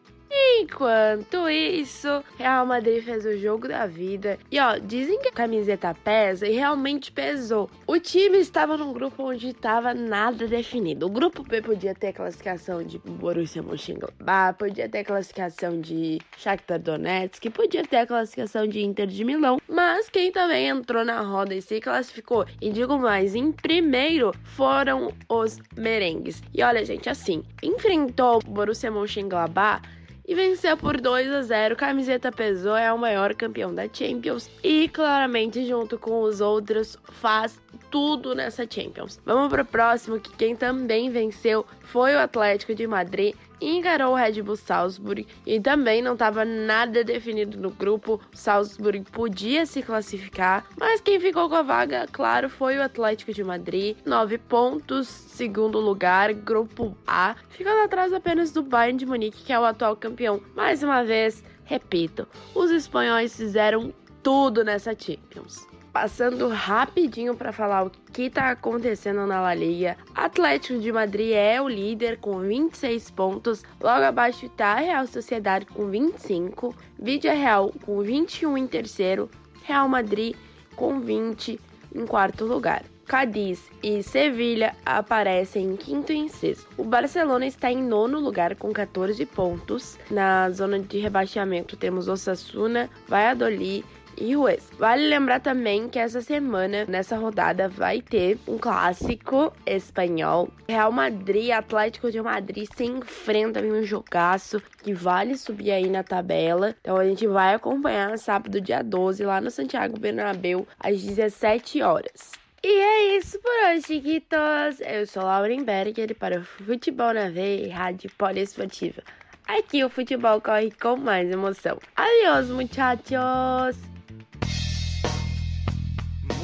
[0.59, 4.37] Enquanto isso, Real Madrid fez o jogo da vida.
[4.51, 7.69] E ó, dizem que a camiseta pesa e realmente pesou.
[7.85, 11.05] O time estava num grupo onde estava nada definido.
[11.05, 17.49] O grupo B podia ter classificação de Borussia Mönchengladbach, podia ter classificação de Shakhtar Donetsk,
[17.49, 19.59] podia ter a classificação de Inter de Milão.
[19.67, 25.13] Mas quem também entrou na roda e se classificou, e digo mais, em primeiro foram
[25.29, 26.41] os merengues.
[26.53, 29.81] E olha, gente, assim, enfrentou o Borussia Mönchengladbach
[30.27, 31.75] e venceu por 2 a 0.
[31.75, 37.59] Camiseta pesou, é o maior campeão da Champions e claramente junto com os outros faz
[37.89, 39.19] tudo nessa Champions.
[39.25, 44.15] Vamos para o próximo que quem também venceu foi o Atlético de Madrid encarou o
[44.15, 48.19] Red Bull Salzburg e também não estava nada definido no grupo.
[48.33, 53.33] O Salzburg podia se classificar, mas quem ficou com a vaga, claro, foi o Atlético
[53.33, 53.97] de Madrid.
[54.05, 59.59] Nove pontos, segundo lugar, grupo A, ficando atrás apenas do Bayern de Munique, que é
[59.59, 60.41] o atual campeão.
[60.55, 63.93] Mais uma vez, repito, os espanhóis fizeram
[64.23, 65.67] tudo nessa Champions.
[65.99, 69.97] Passando rapidinho para falar o que está acontecendo na La Liga.
[70.13, 73.63] Atlético de Madrid é o líder com 26 pontos.
[73.81, 76.75] Logo abaixo está a Real Sociedade com 25.
[76.99, 79.27] Vídea Real com 21 em terceiro.
[79.63, 80.35] Real Madrid
[80.75, 81.59] com 20
[81.95, 82.83] em quarto lugar.
[83.07, 86.67] Cadiz e Sevilha aparecem em quinto e em sexto.
[86.77, 89.97] O Barcelona está em nono lugar com 14 pontos.
[90.11, 93.83] Na zona de rebaixamento temos Osasuna, Valladolid
[94.17, 94.69] e Ruiz.
[94.77, 100.49] Vale lembrar também que essa semana, nessa rodada, vai ter um clássico espanhol.
[100.67, 106.03] Real Madrid Atlético de Madrid se enfrentam em um jogaço que vale subir aí na
[106.03, 106.75] tabela.
[106.81, 112.31] Então a gente vai acompanhar sábado, dia 12, lá no Santiago Bernabéu, às 17 horas.
[112.63, 114.81] E é isso por hoje, chiquitos.
[114.81, 119.03] Eu sou Lauren Berger para o Futebol na Veia e Rádio Poliesportiva.
[119.47, 121.79] Aqui o futebol corre com mais emoção.
[121.95, 123.96] Adiós, muchachos!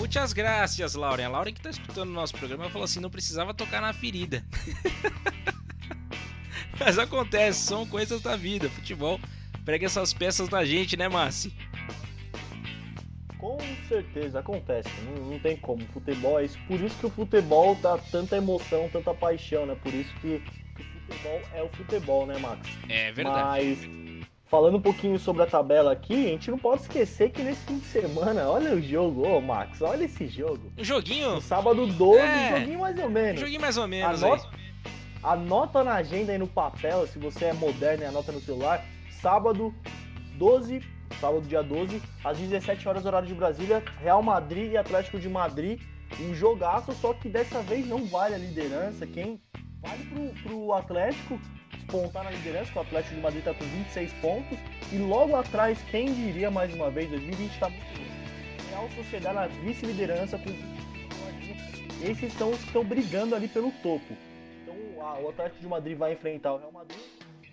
[0.04, 1.24] Muitas graças, Lauren.
[1.24, 4.44] A Lauren que tá escutando o nosso programa falou assim: não precisava tocar na ferida.
[6.78, 8.70] Mas acontece, são coisas da vida.
[8.70, 9.18] Futebol
[9.64, 11.54] prega essas peças da gente, né, Massi?
[13.38, 14.90] Com certeza, acontece.
[15.06, 15.82] Não, não, tem como.
[15.94, 16.60] Futebol é isso.
[16.68, 19.74] Por isso que o futebol dá tanta emoção, tanta paixão, né?
[19.82, 20.42] Por isso que,
[20.76, 22.68] que o futebol é o futebol, né, Max?
[22.90, 23.42] É verdade.
[23.42, 24.13] Mas
[24.54, 27.80] falando um pouquinho sobre a tabela aqui, a gente não pode esquecer que nesse fim
[27.80, 30.72] de semana, olha o jogo, ô Max, olha esse jogo.
[30.78, 31.34] Um joguinho?
[31.34, 33.42] No sábado 12, é, um joguinho mais ou menos.
[33.42, 34.24] Um joguinho mais ou menos.
[34.24, 34.50] Anota,
[35.24, 38.86] anota na agenda aí no papel, se você é moderno e anota no celular.
[39.10, 39.74] Sábado
[40.38, 40.84] 12,
[41.20, 45.82] sábado dia 12, às 17 horas horário de Brasília, Real Madrid e Atlético de Madrid.
[46.22, 49.08] Um jogaço, só que dessa vez não vale a liderança.
[49.08, 49.42] Quem
[49.82, 51.40] vale pro, pro Atlético
[51.84, 54.58] despontar na liderança, que o Atlético de Madrid está com 26 pontos.
[54.92, 58.14] E logo atrás, quem diria mais uma vez, 2020 está muito bom.
[58.70, 64.18] Real Sociedade na vice-liderança com 25 Esses são os que estão brigando ali pelo topo.
[64.62, 64.76] Então
[65.24, 67.00] o Atlético de Madrid vai enfrentar o Real Madrid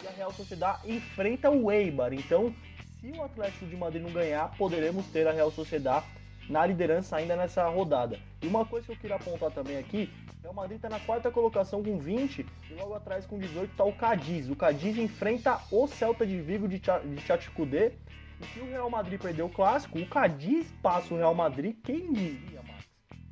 [0.03, 2.13] e a Real Sociedade enfrenta o Eibar.
[2.15, 2.55] Então,
[3.01, 6.07] se o Atlético de Madrid não ganhar, poderemos ter a Real Sociedade
[6.49, 8.19] na liderança ainda nessa rodada.
[8.43, 10.11] E uma coisa que eu queria apontar também aqui,
[10.41, 13.85] o Real Madrid está na quarta colocação com 20 e logo atrás com 18 está
[13.85, 14.49] o Cadiz.
[14.49, 17.93] O Cadiz enfrenta o Celta de Vigo de Tchatchkudê.
[18.41, 22.11] E se o Real Madrid perder o clássico, o Cadiz passa o Real Madrid, quem
[22.11, 22.87] diria, Max?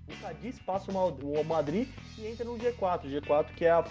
[0.07, 1.89] O Cadiz passa o Madrid
[2.19, 3.05] e entra no G4.
[3.05, 3.83] O G4 que é, a,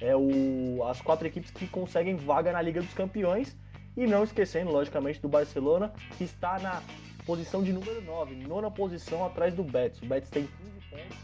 [0.00, 3.56] é, é o, as quatro equipes que conseguem vaga na Liga dos Campeões.
[3.96, 6.80] E não esquecendo, logicamente, do Barcelona, que está na
[7.20, 10.00] posição de número 9, nona posição atrás do Betis.
[10.02, 11.18] O Betis tem 15 pontos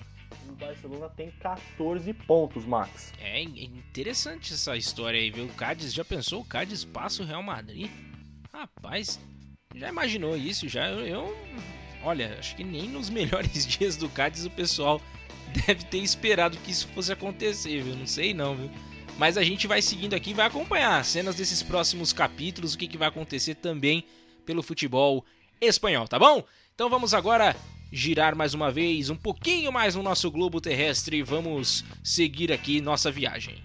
[0.47, 3.12] e o Barcelona tem 14 pontos, Max.
[3.20, 5.47] É interessante essa história aí, viu?
[5.47, 6.40] O Cádiz, já pensou?
[6.40, 7.90] O Cádiz passa o Real Madrid?
[8.53, 9.18] Rapaz,
[9.74, 10.68] já imaginou isso?
[10.68, 11.36] Já eu, eu
[12.03, 15.01] olha, acho que nem nos melhores dias do Cádiz o pessoal
[15.66, 17.97] deve ter esperado que isso fosse acontecer, viu?
[17.97, 18.70] Não sei não, viu?
[19.18, 22.99] Mas a gente vai seguindo aqui vai acompanhar cenas desses próximos capítulos, o que, que
[22.99, 24.05] vai acontecer também
[24.44, 25.24] pelo futebol
[25.61, 26.44] espanhol, tá bom?
[26.74, 27.57] Então vamos agora
[27.90, 32.80] girar mais uma vez, um pouquinho mais no nosso globo terrestre e vamos seguir aqui
[32.80, 33.62] nossa viagem.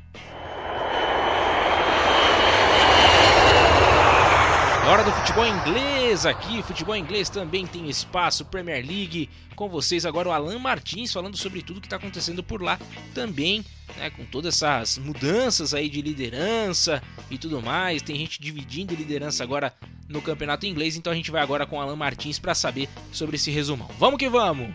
[4.88, 9.30] Hora do futebol inglês aqui, futebol inglês também tem espaço, Premier League.
[9.56, 12.80] Com vocês agora o Alan Martins falando sobre tudo que está acontecendo por lá
[13.14, 13.64] também,
[13.96, 18.02] né, com todas essas mudanças aí de liderança e tudo mais.
[18.02, 19.74] Tem gente dividindo liderança agora
[20.12, 23.50] no campeonato inglês, então a gente vai agora com Alan Martins para saber sobre esse
[23.50, 23.90] resumão.
[23.98, 24.70] Vamos que vamos!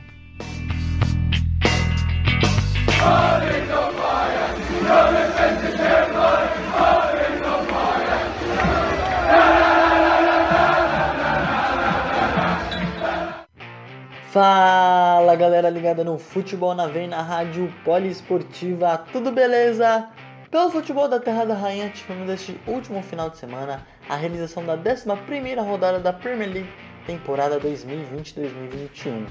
[14.32, 20.10] Fala galera ligada no Futebol na Veia na Rádio Poliesportiva, tudo beleza?
[20.50, 24.74] Pelo futebol da Terra da Rainha, tivemos este último final de semana a realização da
[24.74, 26.72] 11 rodada da Premier League
[27.06, 29.26] temporada 2020-2021.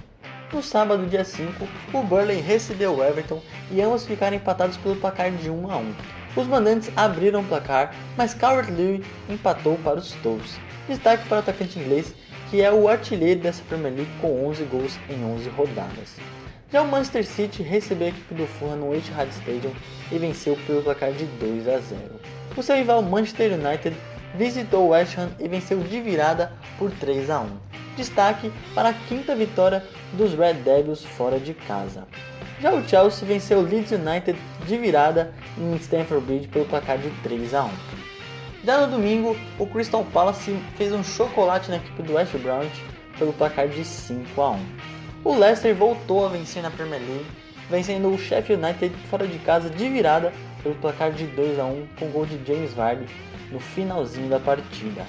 [0.53, 5.31] No sábado, dia 5, o Burnley recebeu o Everton e ambos ficaram empatados pelo placar
[5.31, 5.93] de 1 a 1.
[6.37, 10.57] Os mandantes abriram o placar, mas Calvert-Lewin empatou para os Tours.
[10.87, 12.13] Destaque para o atacante inglês
[12.49, 16.15] que é o artilheiro dessa Premier League com 11 gols em 11 rodadas.
[16.71, 19.73] Já o Manchester City recebeu a equipe do Fulham no Etihad Stadium
[20.11, 22.01] e venceu pelo placar de 2 a 0.
[22.55, 23.95] O seu rival Manchester United
[24.37, 27.49] visitou o West Ham e venceu de virada por 3 a 1.
[27.97, 29.83] Destaque para a quinta vitória
[30.13, 32.05] dos Red Devils fora de casa.
[32.59, 37.09] Já o Chelsea venceu o Leeds United de virada em Stamford Bridge pelo placar de
[37.23, 37.69] 3 a 1.
[38.65, 42.83] Já no domingo, o Crystal Palace fez um chocolate na equipe do West Bromwich
[43.17, 44.59] pelo placar de 5 a 1.
[45.23, 47.25] O Leicester voltou a vencer na Premier League,
[47.69, 51.87] vencendo o Sheffield United fora de casa de virada pelo placar de 2 a 1
[51.99, 53.05] com gol de James Vardy
[53.55, 55.05] no finalzinho da partida.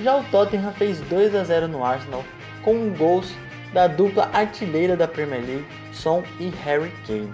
[0.00, 2.24] Já o Tottenham fez 2 a 0 no Arsenal
[2.62, 3.34] com gols
[3.74, 7.30] da dupla artilheira da Premier League, Son e Harry Kane.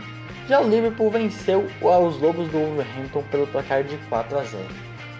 [0.48, 4.64] Já o Liverpool venceu os Lobos do Wolverhampton pelo placar de 4 a 0.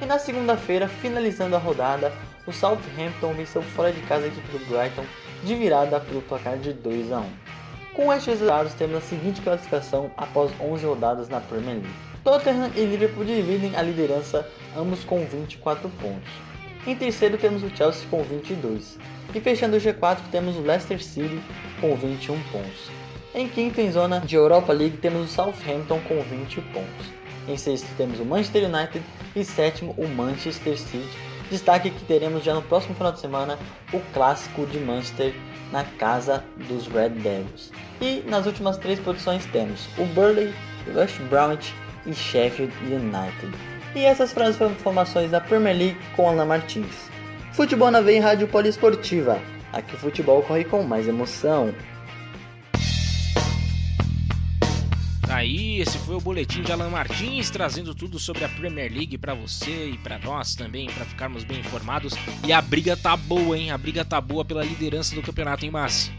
[0.00, 2.12] E na segunda-feira, finalizando a rodada,
[2.46, 5.04] o Southampton venceu fora de casa a equipe do Brighton
[5.44, 7.24] de virada pelo placar de 2 a 1.
[7.94, 12.07] Com estes resultados, temos a seguinte classificação após 11 rodadas na Premier League.
[12.28, 16.30] Tottenham e Liverpool dividem a liderança, ambos com 24 pontos.
[16.86, 18.98] Em terceiro temos o Chelsea com 22.
[19.34, 21.40] E fechando o G4 temos o Leicester City
[21.80, 22.90] com 21 pontos.
[23.34, 27.06] Em quinto em zona de Europa League temos o Southampton com 20 pontos.
[27.48, 29.02] Em sexto temos o Manchester United
[29.34, 31.08] e sétimo o Manchester City.
[31.50, 33.58] Destaque que teremos já no próximo final de semana
[33.90, 35.34] o clássico de Manchester
[35.72, 37.72] na casa dos Red Devils.
[38.02, 40.52] E nas últimas três posições temos o Burley,
[40.94, 41.72] West Bromwich
[42.08, 43.52] e Sheffield United.
[43.94, 47.10] E essas foram as informações da Premier League com Alan Martins.
[47.52, 49.40] Futebol na veia Rádio Poliesportiva.
[49.72, 51.74] Aqui o futebol corre com mais emoção.
[55.28, 59.34] Aí, esse foi o boletim de Alan Martins trazendo tudo sobre a Premier League para
[59.34, 62.14] você e para nós também, para ficarmos bem informados.
[62.46, 63.70] E a briga tá boa, hein?
[63.70, 66.10] A briga tá boa pela liderança do campeonato em massa.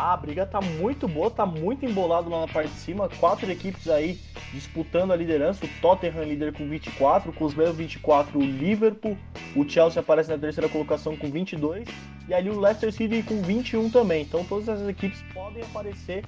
[0.00, 3.08] Ah, a briga tá muito boa, tá muito embolado lá na parte de cima.
[3.18, 4.16] Quatro equipes aí
[4.52, 5.66] disputando a liderança.
[5.66, 9.18] O Tottenham líder com 24, com os mesmos 24 o Liverpool.
[9.56, 11.88] O Chelsea aparece na terceira colocação com 22
[12.28, 14.22] e ali o Leicester City com 21 também.
[14.22, 16.24] Então todas essas equipes podem aparecer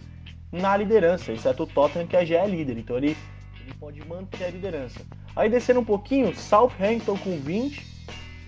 [0.50, 3.16] na liderança, exceto o Tottenham que já é líder, então ele,
[3.60, 4.98] ele pode manter a liderança.
[5.36, 7.99] Aí descendo um pouquinho, Southampton com 20 e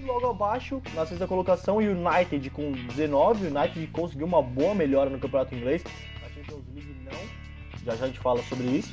[0.05, 3.47] logo abaixo, na sexta colocação, United com 19.
[3.47, 5.83] O United conseguiu uma boa melhora no campeonato inglês.
[6.25, 8.93] A Champions League não, já já a gente fala sobre isso.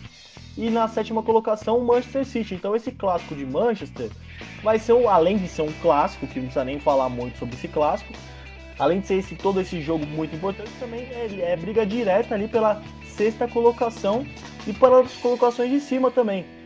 [0.58, 2.56] e na sétima colocação Manchester City.
[2.56, 4.10] Então esse clássico de Manchester
[4.64, 7.56] vai ser, um, além de ser um clássico, que não precisa nem falar muito sobre
[7.56, 8.14] esse clássico,
[8.78, 12.48] além de ser esse, todo esse jogo muito importante, também é, é briga direta ali
[12.48, 14.26] pela sexta colocação
[14.68, 16.59] e pelas colocações de cima também.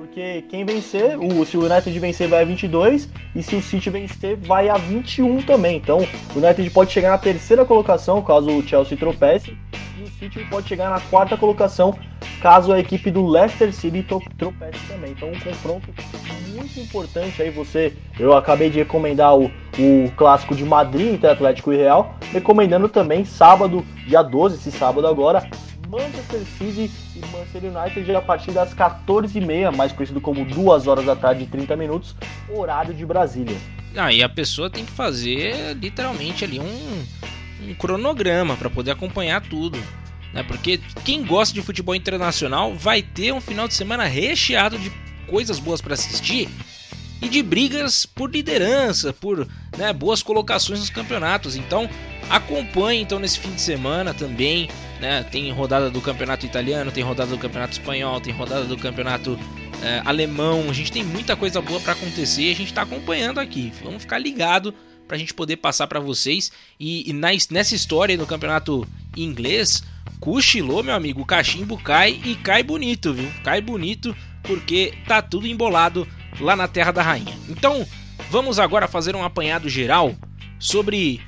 [0.00, 3.90] Porque quem vencer, o, se o United vencer vai a 22 e se o City
[3.90, 5.76] vencer vai a 21 também.
[5.76, 5.98] Então
[6.34, 9.54] o United pode chegar na terceira colocação caso o Chelsea tropece
[9.98, 11.94] e o City pode chegar na quarta colocação
[12.40, 14.02] caso a equipe do Leicester City
[14.38, 15.10] tropece também.
[15.10, 15.92] Então um confronto
[16.48, 21.74] muito importante aí você, eu acabei de recomendar o, o clássico de Madrid entre Atlético
[21.74, 25.46] e Real, recomendando também sábado, dia 12, esse sábado agora,
[25.90, 31.16] Manchester City e Manchester United a partir das 14h30, mais conhecido como 2 horas da
[31.16, 32.14] tarde e 30 minutos,
[32.48, 33.56] horário de Brasília.
[33.96, 37.04] Ah, a pessoa tem que fazer literalmente ali um,
[37.68, 39.82] um cronograma para poder acompanhar tudo.
[40.32, 40.44] Né?
[40.44, 44.92] Porque quem gosta de futebol internacional vai ter um final de semana recheado de
[45.26, 46.48] coisas boas para assistir
[47.20, 49.46] e de brigas por liderança, por
[49.76, 51.56] né, boas colocações nos campeonatos.
[51.56, 51.88] Então
[52.28, 54.68] acompanhe então nesse fim de semana também
[55.00, 55.24] né?
[55.24, 59.38] Tem rodada do campeonato italiano, tem rodada do campeonato espanhol, tem rodada do campeonato
[59.82, 60.68] é, alemão.
[60.68, 63.72] A gente tem muita coisa boa para acontecer e a gente está acompanhando aqui.
[63.82, 64.74] Vamos ficar ligado
[65.08, 66.52] para a gente poder passar para vocês.
[66.78, 69.82] E, e na, nessa história do campeonato inglês,
[70.20, 73.28] cochilou, meu amigo, o cachimbo cai e cai bonito, viu?
[73.42, 76.06] Cai bonito porque tá tudo embolado
[76.38, 77.36] lá na Terra da Rainha.
[77.48, 77.86] Então,
[78.30, 80.14] vamos agora fazer um apanhado geral
[80.58, 81.20] sobre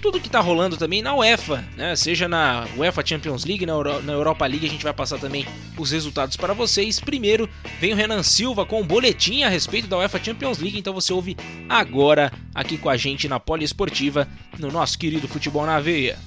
[0.00, 1.94] tudo que está rolando também na UEFA, né?
[1.94, 5.46] Seja na UEFA Champions League, na, Euro, na, Europa League, a gente vai passar também
[5.76, 6.98] os resultados para vocês.
[6.98, 7.48] Primeiro,
[7.78, 11.12] vem o Renan Silva com um boletim a respeito da UEFA Champions League, então você
[11.12, 11.36] ouve
[11.68, 14.26] agora aqui com a gente na Poliesportiva,
[14.58, 16.18] no nosso querido Futebol na Veia.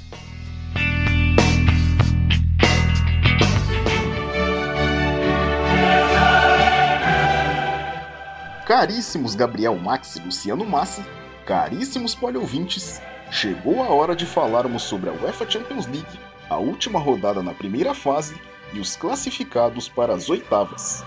[8.76, 11.06] Caríssimos Gabriel Max e Luciano Massa,
[11.46, 13.00] caríssimos poliouvintes,
[13.30, 16.20] Chegou a hora de falarmos sobre a UEFA Champions League,
[16.50, 18.36] a última rodada na primeira fase
[18.74, 21.06] e os classificados para as oitavas.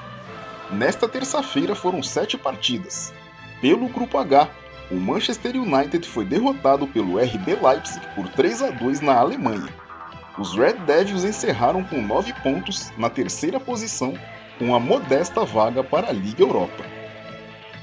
[0.71, 3.13] Nesta terça-feira foram sete partidas.
[3.61, 4.49] Pelo Grupo H,
[4.89, 9.75] o Manchester United foi derrotado pelo RB Leipzig por 3 a 2 na Alemanha.
[10.39, 14.15] Os Red Devils encerraram com nove pontos na terceira posição,
[14.57, 16.96] com a modesta vaga para a Liga Europa.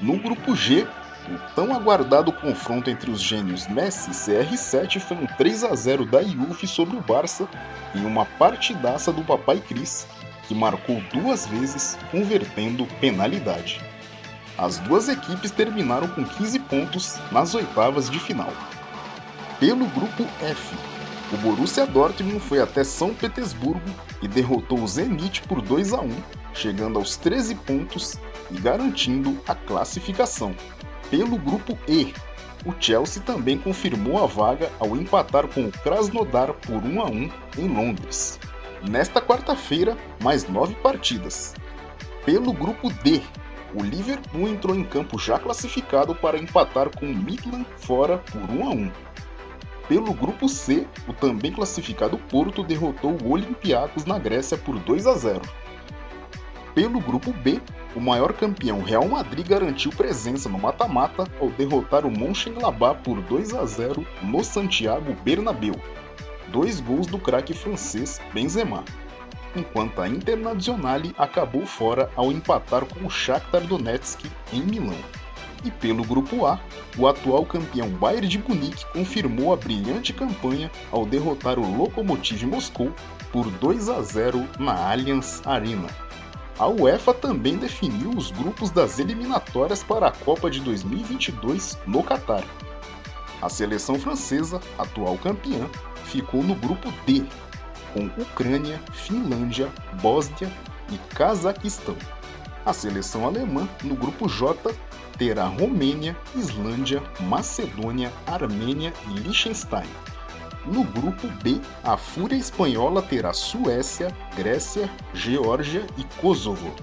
[0.00, 0.86] No grupo G,
[1.28, 6.04] o tão aguardado confronto entre os gênios Messi e CR7 foi um 3 a 0
[6.04, 7.48] da Juve sobre o Barça
[7.94, 10.06] em uma partidaça do Papai Cris,
[10.46, 13.80] que marcou duas vezes, convertendo penalidade.
[14.58, 18.52] As duas equipes terminaram com 15 pontos nas oitavas de final.
[19.58, 20.76] Pelo grupo F,
[21.32, 23.80] o Borussia Dortmund foi até São Petersburgo
[24.20, 26.10] e derrotou o Zenit por 2 a 1,
[26.54, 28.18] chegando aos 13 pontos
[28.50, 30.54] e garantindo a classificação.
[31.10, 32.14] Pelo grupo E,
[32.64, 37.30] o Chelsea também confirmou a vaga ao empatar com o Krasnodar por 1 a 1
[37.58, 38.38] em Londres.
[38.88, 41.54] Nesta quarta-feira, mais nove partidas.
[42.24, 43.20] Pelo grupo D,
[43.74, 48.64] o Liverpool entrou em campo já classificado para empatar com o Midland fora por 1
[48.64, 48.92] a 1.
[49.88, 55.14] Pelo grupo C, o também classificado Porto derrotou o Olympiacos na Grécia por 2 a
[55.14, 55.42] 0.
[56.74, 57.60] Pelo grupo B,
[57.94, 63.54] o maior campeão Real Madrid garantiu presença no mata-mata ao derrotar o Mönchengladbach por 2
[63.54, 65.74] a 0 no Santiago Bernabéu.
[66.48, 68.84] Dois gols do craque francês Benzema.
[69.54, 74.98] Enquanto a Internazionale acabou fora ao empatar com o Shakhtar Donetsk em Milão.
[75.64, 76.58] E pelo grupo A,
[76.98, 82.92] o atual campeão Bayern de Munique confirmou a brilhante campanha ao derrotar o Lokomotiv Moscou
[83.30, 85.88] por 2 a 0 na Allianz Arena.
[86.58, 92.44] A UEFA também definiu os grupos das eliminatórias para a Copa de 2022 no Catar.
[93.42, 95.68] A seleção francesa, atual campeã,
[96.04, 97.24] ficou no grupo D,
[97.92, 99.68] com Ucrânia, Finlândia,
[100.00, 100.50] Bósnia
[100.92, 101.96] e Cazaquistão.
[102.64, 104.72] A seleção alemã, no grupo J,
[105.18, 109.88] terá Romênia, Islândia, Macedônia, Armênia e Liechtenstein.
[110.66, 116.74] No grupo B, a Fúria Espanhola terá Suécia, Grécia, Geórgia e Kosovo.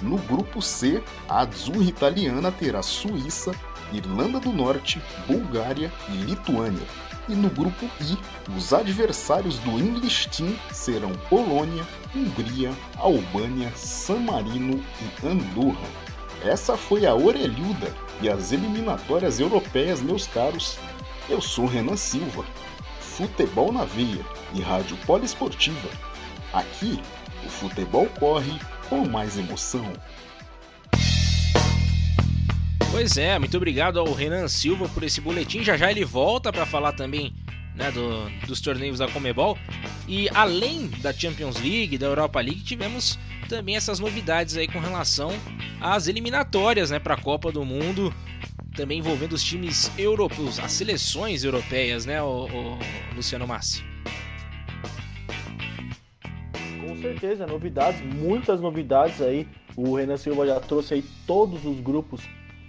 [0.00, 3.52] No grupo C, a Azzurra Italiana terá Suíça,
[3.92, 6.86] Irlanda do Norte, Bulgária e Lituânia.
[7.28, 8.16] E no grupo I,
[8.56, 15.88] os adversários do English Team serão Polônia, Hungria, Albânia, San Marino e Andorra.
[16.42, 20.78] Essa foi a Orelhuda e as eliminatórias europeias, meus caros.
[21.28, 22.44] Eu sou Renan Silva
[23.16, 24.22] Futebol na Veia
[24.54, 25.88] e Rádio Poliesportiva.
[26.52, 27.00] Aqui
[27.46, 28.52] o futebol corre
[28.90, 29.90] com mais emoção.
[32.90, 35.62] Pois é, muito obrigado ao Renan Silva por esse boletim.
[35.62, 37.34] Já já ele volta para falar também
[37.74, 39.56] né, do, dos torneios da Comebol.
[40.06, 45.32] E além da Champions League, da Europa League, tivemos também essas novidades aí com relação
[45.80, 48.12] às eliminatórias né, para a Copa do Mundo,
[48.76, 52.78] também envolvendo os times europeus, as seleções europeias, né, o, o
[53.14, 53.82] Luciano Massi?
[56.80, 59.48] Com certeza, novidades, muitas novidades aí.
[59.76, 62.22] O Renan Silva já trouxe aí todos os grupos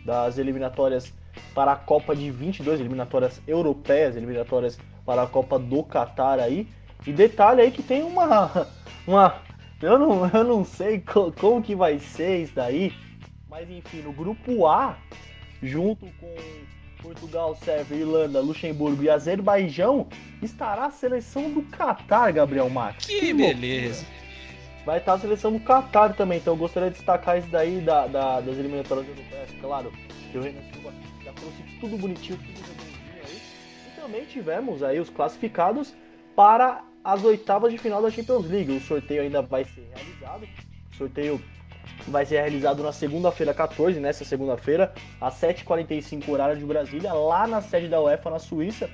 [0.06, 1.14] das eliminatórias
[1.54, 6.68] para a Copa de 22, eliminatórias europeias, eliminatórias para a Copa do Catar aí.
[7.06, 8.68] E detalhe aí que tem uma.
[9.08, 9.42] uma
[9.82, 11.04] eu, não, eu não sei
[11.40, 12.92] como que vai ser isso daí,
[13.50, 14.98] mas enfim, no grupo A,
[15.62, 16.36] junto com
[17.02, 20.08] Portugal, Sérvia, Irlanda, Luxemburgo e Azerbaijão,
[20.42, 23.06] estará a seleção do Catar, Gabriel Max.
[23.06, 24.06] Que, que beleza!
[24.86, 28.08] Vai estar a seleção do Catar também, então eu gostaria de destacar isso daí da,
[28.08, 29.92] da das eliminatórias europeias, claro.
[30.32, 30.94] Que o Renan Silva
[31.24, 32.62] já trouxe tudo bonitinho, tudo
[33.14, 33.42] aí.
[33.88, 35.94] E também tivemos aí os classificados
[36.36, 38.72] para as oitavas de final da Champions League.
[38.72, 40.48] O sorteio ainda vai ser realizado.
[40.98, 41.42] Sorteio
[42.08, 47.62] vai ser realizado na segunda-feira 14, nessa segunda-feira, às 7h45 horário de Brasília, lá na
[47.62, 48.90] sede da UEFA, na Suíça.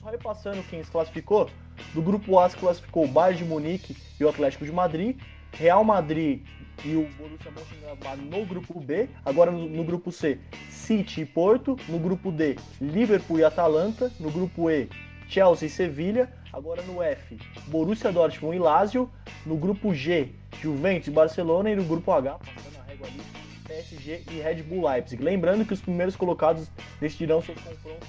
[0.00, 1.48] Só repassando quem se classificou,
[1.92, 5.18] do grupo A se classificou o Bayern de Munique e o Atlético de Madrid,
[5.52, 6.42] Real Madrid
[6.84, 9.08] e o Borussia Mönchengladbach no grupo B.
[9.24, 10.38] Agora no, no, grupo C,
[10.68, 11.76] City e Porto.
[11.88, 14.10] No grupo D, Liverpool e Atalanta.
[14.18, 14.88] No grupo E,
[15.28, 16.32] Chelsea e Sevilha.
[16.52, 17.36] Agora no F,
[17.66, 19.10] Borussia Dortmund e Lazio.
[19.44, 21.70] No grupo G, Juventus Barcelona.
[21.70, 23.20] E no grupo H, passando a régua ali,
[23.66, 25.22] PSG e Red Bull Leipzig.
[25.22, 28.08] Lembrando que os primeiros colocados decidirão seus confrontos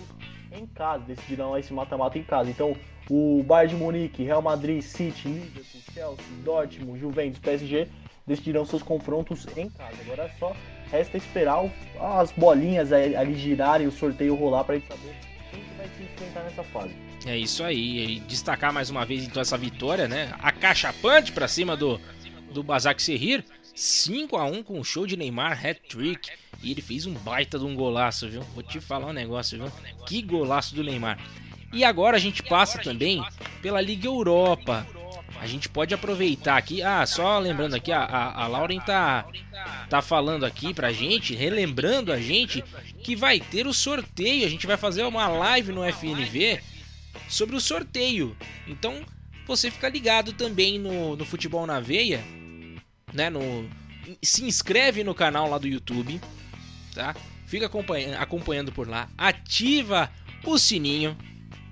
[0.51, 2.49] em casa, decidirão esse mata-mata em casa.
[2.49, 2.75] Então,
[3.09, 7.87] o Bayern de Munique, Real Madrid, City, Liverpool, Chelsea, Dortmund, Juventus, PSG
[8.25, 9.95] decidirão seus confrontos em casa.
[10.01, 10.55] Agora só
[10.91, 11.69] resta esperar
[11.99, 15.15] as bolinhas ali girarem, o sorteio rolar para gente saber
[15.51, 16.95] quem que vai se enfrentar nessa fase.
[17.25, 20.33] É isso aí, e destacar mais uma vez então essa vitória, né?
[20.39, 21.99] A cachapante para cima do
[22.55, 23.43] do Basak Serrir,
[23.75, 26.29] 5 a 1 com o show de Neymar hat-trick.
[26.63, 28.41] E ele fez um baita de um golaço, viu?
[28.53, 29.71] Vou te falar um negócio, viu?
[30.07, 31.19] Que golaço do Neymar.
[31.73, 33.21] E agora a gente passa também
[33.61, 34.87] pela Liga Europa.
[35.37, 36.81] A gente pode aproveitar aqui.
[36.81, 39.27] Ah, só lembrando aqui, a, a, a Lauren tá,
[39.89, 42.63] tá falando aqui pra gente, relembrando a gente
[43.03, 44.45] que vai ter o sorteio.
[44.45, 46.61] A gente vai fazer uma live no FNV
[47.27, 48.35] sobre o sorteio.
[48.65, 49.03] Então
[49.45, 52.23] você fica ligado também no, no Futebol na Veia,
[53.15, 53.29] né?
[53.29, 53.67] No,
[54.21, 56.21] se inscreve no canal lá do YouTube,
[56.93, 57.15] tá?
[57.45, 60.11] Fica acompanhando, acompanhando por lá, ativa
[60.43, 61.17] o sininho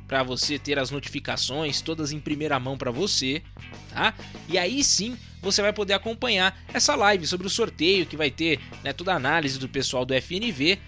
[0.07, 3.41] para você ter as notificações todas em primeira mão para você,
[3.89, 4.13] tá?
[4.47, 8.59] E aí sim você vai poder acompanhar essa live sobre o sorteio que vai ter
[8.83, 10.79] né, toda a análise do pessoal do FNV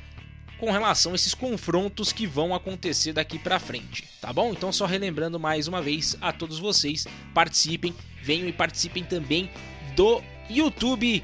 [0.57, 4.51] com relação a esses confrontos que vão acontecer daqui para frente, tá bom?
[4.51, 9.49] Então só relembrando mais uma vez a todos vocês, participem, venham e participem também
[9.95, 11.23] do YouTube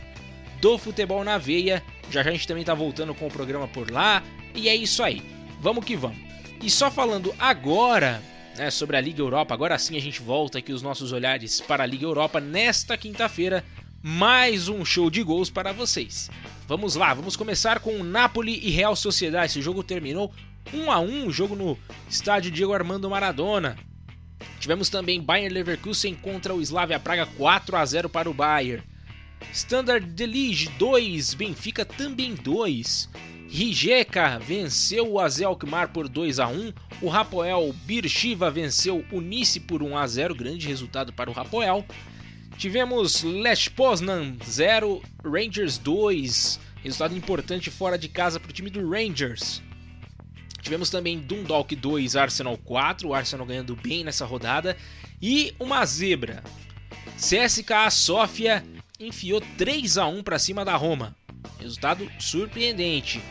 [0.61, 1.83] do Futebol na Veia.
[2.09, 5.01] Já já a gente também tá voltando com o programa por lá e é isso
[5.03, 5.21] aí.
[5.59, 6.17] Vamos que vamos.
[6.61, 8.21] E só falando agora
[8.57, 11.83] né, sobre a Liga Europa, agora sim a gente volta aqui os nossos olhares para
[11.83, 13.63] a Liga Europa nesta quinta-feira.
[14.03, 16.29] Mais um show de gols para vocês.
[16.67, 19.47] Vamos lá, vamos começar com Napoli e Real Sociedade.
[19.47, 20.33] Esse jogo terminou
[20.73, 21.77] 1 a 1, o jogo no
[22.09, 23.77] estádio Diego Armando Maradona.
[24.59, 28.83] Tivemos também Bayern Leverkusen contra o Slavia Praga 4 a 0 para o Bayern.
[29.53, 33.09] Standard de Liège 2, Benfica também 2.
[33.49, 36.73] Rijeka venceu o Azel Alkmaar por 2 a 1.
[37.01, 41.85] O Rapoel Birshiva venceu o Nice por 1 a 0, grande resultado para o Rapoel.
[42.57, 48.89] Tivemos Lech Poznan 0, Rangers 2, resultado importante fora de casa para o time do
[48.89, 49.61] Rangers.
[50.61, 54.77] Tivemos também Dundalk 2, Arsenal 4, o Arsenal ganhando bem nessa rodada.
[55.21, 56.41] E uma zebra.
[57.17, 58.63] CSKA Sofia
[59.05, 61.15] enfiou 3 a 1 para cima da Roma.
[61.59, 63.21] Resultado surpreendente.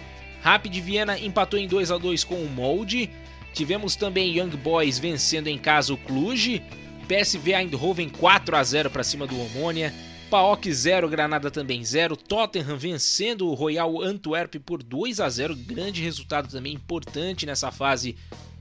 [0.42, 3.10] Rapid Viena empatou em 2 a 2 com o Molde.
[3.52, 6.62] Tivemos também Young Boys vencendo em casa o Cluj.
[7.08, 9.92] PSV Eindhoven 4 a 0 para cima do Omônia.
[10.30, 12.16] PAOK 0, Granada também 0.
[12.16, 15.56] Tottenham vencendo o Royal Antwerp por 2 a 0.
[15.56, 18.16] Grande resultado também importante nessa fase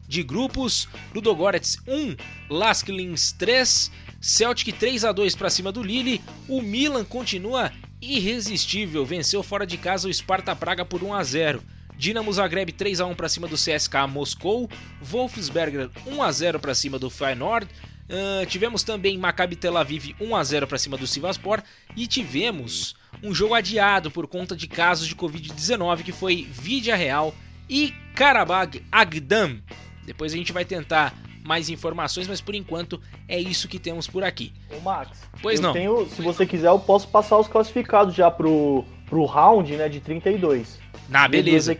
[0.07, 0.89] de grupos.
[1.13, 2.15] Ludogorets 1,
[2.49, 3.91] Lask Linz 3.
[4.21, 6.21] Celtic 3 a 2 para cima do Lille.
[6.47, 11.63] O Milan continua irresistível, venceu fora de casa o Sparta Praga por 1 a 0.
[11.97, 14.69] Dinamo Zagreb 3 a 1 para cima do CSKA Moscou,
[15.01, 17.67] Wolfsberger 1 a 0 para cima do Feyenoord,
[18.09, 21.61] Uh, tivemos também Maccabi Tel Aviv 1 a 0 para cima do Sivaspor
[21.95, 27.35] e tivemos um jogo adiado por conta de casos de Covid-19 que foi Vidia Real
[27.69, 29.61] e Karabag Agdam.
[30.07, 31.13] Depois a gente vai tentar
[31.49, 34.53] mais informações, mas por enquanto é isso que temos por aqui.
[34.71, 35.73] Ô Max, pois não.
[35.73, 39.99] Tenho, se você quiser, eu posso passar os classificados já pro, pro round, né, de
[39.99, 40.79] 32.
[41.11, 41.75] Ah, beleza.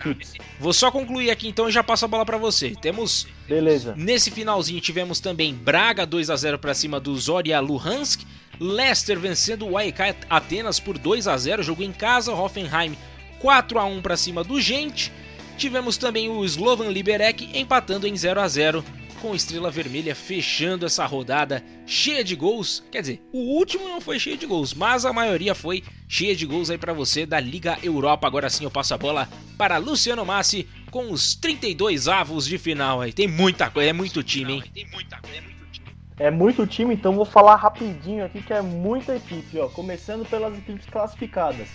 [0.59, 2.73] Vou só concluir aqui então e já passo a bola para você.
[2.81, 3.93] Temos Beleza.
[3.95, 8.25] Nesse finalzinho tivemos também Braga 2 a 0 para cima do Zorya Luhansk,
[8.59, 12.97] Leicester vencendo o AEK Atenas por 2 a 0, jogo em casa, Hoffenheim
[13.39, 15.11] 4 a 1 para cima do Gente.
[15.59, 18.83] Tivemos também o Slovan Liberec empatando em 0 a 0
[19.21, 22.83] com Estrela Vermelha fechando essa rodada cheia de gols.
[22.91, 26.45] Quer dizer, o último não foi cheio de gols, mas a maioria foi cheia de
[26.45, 28.25] gols aí para você da Liga Europa.
[28.25, 33.01] Agora sim eu passo a bola para Luciano Massi com os 32 avos de final
[33.01, 33.13] aí.
[33.13, 34.63] Tem muita coisa, é muito time, hein?
[34.73, 35.87] Tem muita coisa, é muito time.
[36.17, 39.67] É muito time, então vou falar rapidinho aqui que é muita equipe, ó.
[39.67, 41.67] Começando pelas equipes classificadas.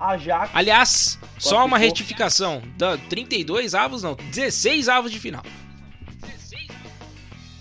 [0.00, 0.50] Ajax.
[0.54, 5.42] Aliás, só uma retificação: da 32 avos, não, 16 avos de final.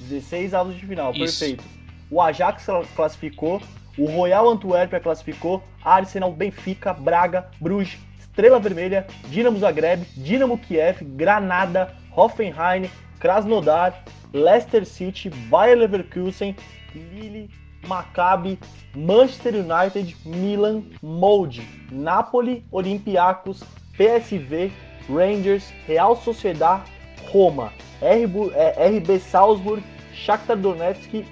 [0.07, 1.39] 16 avos de final, Isso.
[1.39, 1.63] perfeito.
[2.09, 3.61] O Ajax classificou,
[3.97, 11.93] o Royal Antuérpia classificou, Arsenal, Benfica, Braga, Bruges, Estrela Vermelha, Dinamo Zagreb, Dinamo Kiev, Granada,
[12.15, 12.89] Hoffenheim,
[13.19, 16.55] Krasnodar, Leicester City, Bayer Leverkusen,
[16.93, 17.49] Lille,
[17.87, 18.59] Maccabi,
[18.95, 23.63] Manchester United, Milan, Molde, Napoli, Olympiacos,
[23.97, 24.71] PSV,
[25.09, 26.83] Rangers, Real Sociedad,
[27.31, 29.83] Roma, RB, é, RB Salzburg,
[30.25, 31.25] Shakhtar Donetsk,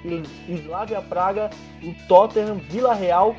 [0.48, 1.50] Slavia Praga,
[1.84, 3.36] o Tottenham, Vila Real,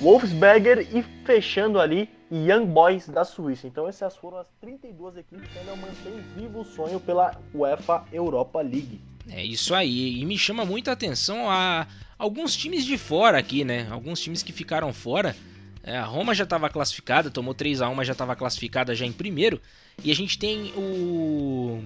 [0.00, 3.66] Wolfsberger e fechando ali Young Boys da Suíça.
[3.66, 8.60] Então essas foram as 32 equipes que ainda mantêm vivo o sonho pela UEFA Europa
[8.60, 9.00] League.
[9.28, 11.86] É isso aí, e me chama muita atenção a
[12.18, 13.88] alguns times de fora aqui, né?
[13.90, 15.34] Alguns times que ficaram fora.
[15.82, 19.06] É, a Roma já estava classificada, tomou 3 a 1 mas já estava classificada já
[19.06, 19.60] em primeiro.
[20.02, 21.82] E a gente tem o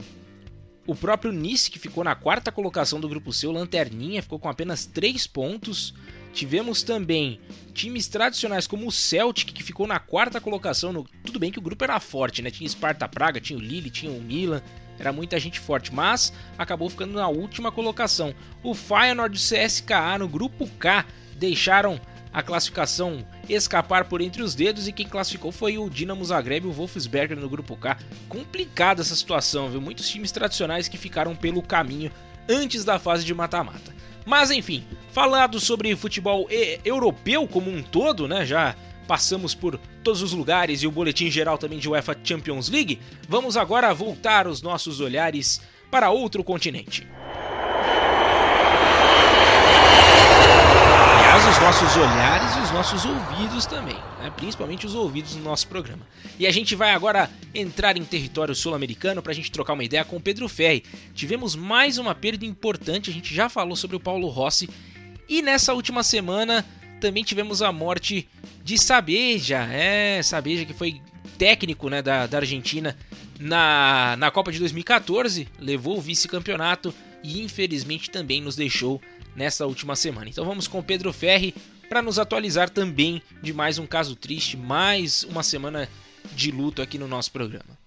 [0.89, 4.87] o próprio Nice, que ficou na quarta colocação do grupo o Lanterninha, ficou com apenas
[4.87, 5.93] 3 pontos.
[6.33, 7.39] Tivemos também
[7.75, 10.91] times tradicionais como o Celtic, que ficou na quarta colocação.
[10.91, 11.05] No...
[11.23, 12.51] Tudo bem que o grupo era forte, né?
[12.51, 14.63] Tinha Sparta Praga, tinha o Lille, tinha o Milan,
[14.99, 18.35] era muita gente forte, mas acabou ficando na última colocação.
[18.63, 21.05] O Feyenoord e o CSKA no grupo K
[21.37, 22.01] deixaram
[22.33, 26.69] a classificação escapar por entre os dedos e quem classificou foi o Dinamo Zagreb e
[26.69, 27.97] o Wolfsberger no grupo K.
[28.29, 29.81] Complicada essa situação, viu?
[29.81, 32.11] Muitos times tradicionais que ficaram pelo caminho
[32.49, 33.95] antes da fase de mata-mata.
[34.27, 36.49] Mas enfim, falado sobre futebol
[36.85, 38.45] europeu como um todo, né?
[38.45, 38.75] Já
[39.07, 43.01] passamos por todos os lugares e o boletim geral também de UEFA Champions League.
[43.27, 47.07] Vamos agora voltar os nossos olhares para outro continente.
[51.29, 54.31] aliás, os nossos olhares e os nossos ouvidos também, né?
[54.37, 56.07] principalmente os ouvidos no nosso programa.
[56.39, 60.05] E a gente vai agora entrar em território sul-americano para a gente trocar uma ideia
[60.05, 60.85] com o Pedro Ferri.
[61.15, 64.69] Tivemos mais uma perda importante, a gente já falou sobre o Paulo Rossi,
[65.27, 66.67] e nessa última semana
[67.01, 68.29] também tivemos a morte
[68.63, 71.01] de Sabeja, é, Sabeja que foi
[71.39, 72.95] técnico né, da, da Argentina
[73.41, 76.93] na, na Copa de 2014, levou o vice-campeonato
[77.23, 79.01] e infelizmente também nos deixou
[79.39, 80.29] nessa última semana.
[80.29, 81.55] Então vamos com Pedro Ferri
[81.89, 85.89] para nos atualizar também de mais um caso triste, mais uma semana
[86.35, 87.79] de luto aqui no nosso programa.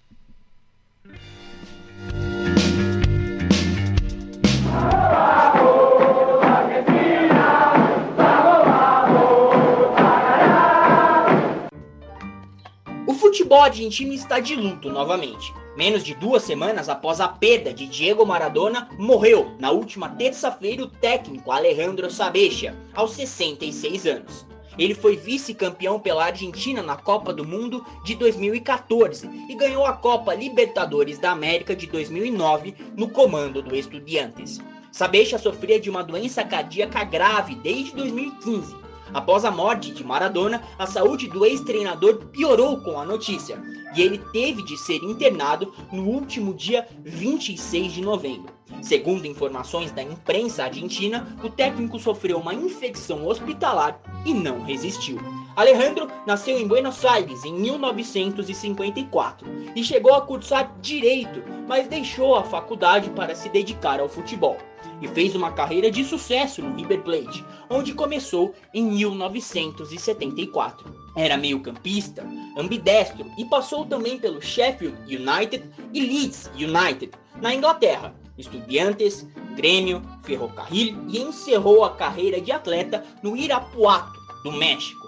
[13.22, 15.54] Futebol argentino está de luto novamente.
[15.76, 20.88] Menos de duas semanas após a perda de Diego Maradona, morreu na última terça-feira o
[20.88, 24.44] técnico Alejandro Sabechia, aos 66 anos.
[24.76, 30.34] Ele foi vice-campeão pela Argentina na Copa do Mundo de 2014 e ganhou a Copa
[30.34, 34.60] Libertadores da América de 2009 no comando do Estudiantes.
[34.90, 38.81] Sabechia sofria de uma doença cardíaca grave desde 2015
[39.14, 43.60] Após a morte de Maradona, a saúde do ex-treinador piorou com a notícia
[43.94, 48.52] e ele teve de ser internado no último dia 26 de novembro.
[48.80, 55.18] Segundo informações da imprensa argentina, o técnico sofreu uma infecção hospitalar e não resistiu.
[55.54, 59.46] Alejandro nasceu em Buenos Aires em 1954
[59.76, 64.56] e chegou a cursar direito, mas deixou a faculdade para se dedicar ao futebol
[65.02, 70.90] e fez uma carreira de sucesso no River Plate, onde começou em 1974.
[71.14, 72.26] Era meio-campista,
[72.56, 77.10] ambidestro e passou também pelo Sheffield United e Leeds United
[77.42, 85.01] na Inglaterra, Estudiantes, Grêmio, Ferrocarril e encerrou a carreira de atleta no Irapuato, do México.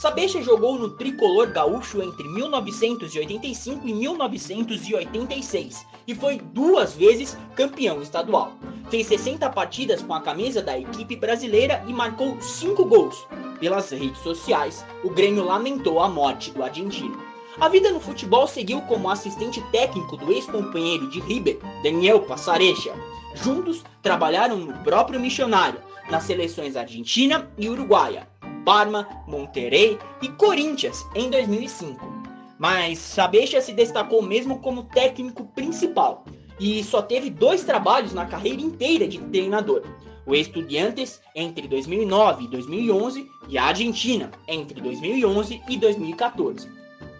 [0.00, 8.54] Sabecha jogou no tricolor gaúcho entre 1985 e 1986 e foi duas vezes campeão estadual.
[8.88, 13.28] Fez 60 partidas com a camisa da equipe brasileira e marcou 5 gols.
[13.58, 17.22] Pelas redes sociais, o Grêmio lamentou a morte do argentino.
[17.60, 22.94] A vida no futebol seguiu como assistente técnico do ex-companheiro de River, Daniel Passarecha.
[23.34, 25.78] Juntos, trabalharam no próprio Missionário,
[26.10, 28.26] nas seleções argentina e uruguaia,
[28.64, 32.20] Parma, Monterrey e Corinthians em 2005.
[32.58, 36.24] Mas Sabecha se destacou mesmo como técnico principal
[36.60, 39.82] e só teve dois trabalhos na carreira inteira de treinador.
[40.26, 46.68] O Estudiantes entre 2009 e 2011 e a Argentina entre 2011 e 2014.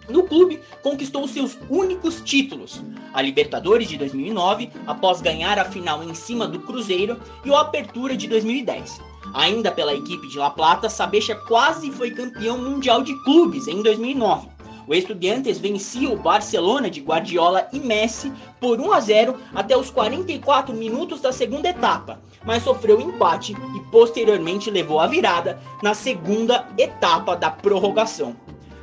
[0.07, 2.83] No clube, conquistou seus únicos títulos:
[3.13, 8.15] a Libertadores de 2009, após ganhar a final em cima do Cruzeiro, e o Apertura
[8.15, 9.01] de 2010.
[9.33, 14.49] Ainda pela equipe de La Plata, Sabecha quase foi campeão mundial de clubes em 2009.
[14.87, 19.89] O Estudiantes vencia o Barcelona de Guardiola e Messi por 1 a 0 até os
[19.89, 26.67] 44 minutos da segunda etapa, mas sofreu empate e posteriormente levou a virada na segunda
[26.77, 28.35] etapa da prorrogação.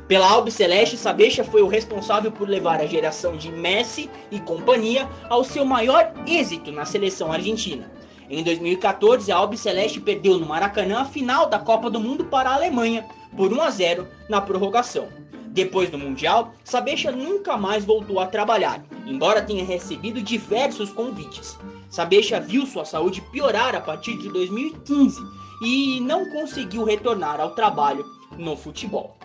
[0.07, 5.43] Pela Albiceleste, Sabecha foi o responsável por levar a geração de Messi e companhia ao
[5.43, 7.91] seu maior êxito na seleção argentina.
[8.29, 12.53] Em 2014, a Albiceleste perdeu no Maracanã a final da Copa do Mundo para a
[12.53, 15.09] Alemanha, por 1 a 0 na prorrogação.
[15.47, 21.57] Depois do Mundial, Sabecha nunca mais voltou a trabalhar, embora tenha recebido diversos convites.
[21.89, 25.19] Sabecha viu sua saúde piorar a partir de 2015
[25.63, 28.05] e não conseguiu retornar ao trabalho
[28.37, 29.17] no futebol.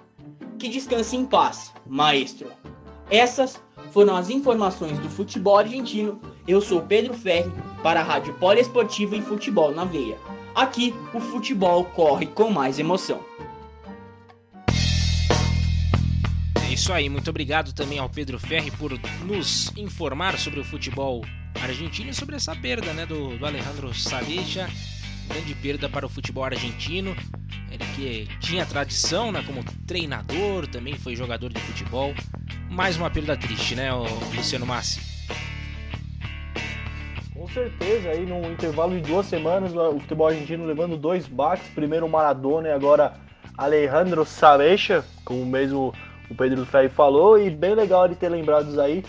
[0.59, 2.51] Que descanse em paz, maestro.
[3.11, 3.61] Essas
[3.95, 6.21] foram as informações do futebol argentino.
[6.49, 10.19] Eu sou Pedro Ferri para a Rádio Poliesportiva e Futebol na Veia.
[10.53, 13.21] Aqui o futebol corre com mais emoção.
[16.67, 18.91] É isso aí, muito obrigado também ao Pedro Ferri por
[19.25, 21.25] nos informar sobre o futebol
[21.63, 24.69] argentino e sobre essa perda né, do, do Alejandro Saleja.
[25.29, 27.15] Grande perda para o futebol argentino.
[27.71, 32.13] Ele que tinha tradição né, como treinador, também foi jogador de futebol.
[32.75, 33.93] Mais uma perda triste, né,
[34.35, 35.01] Luciano Massi?
[37.33, 41.69] Com certeza, aí no intervalo de duas semanas, o futebol argentino levando dois baques.
[41.69, 43.15] Primeiro o Maradona e agora
[43.57, 45.95] Alejandro Sabecha, como mesmo
[46.29, 47.39] o Pedro Ferri falou.
[47.39, 49.05] E bem legal ele ter lembrado aí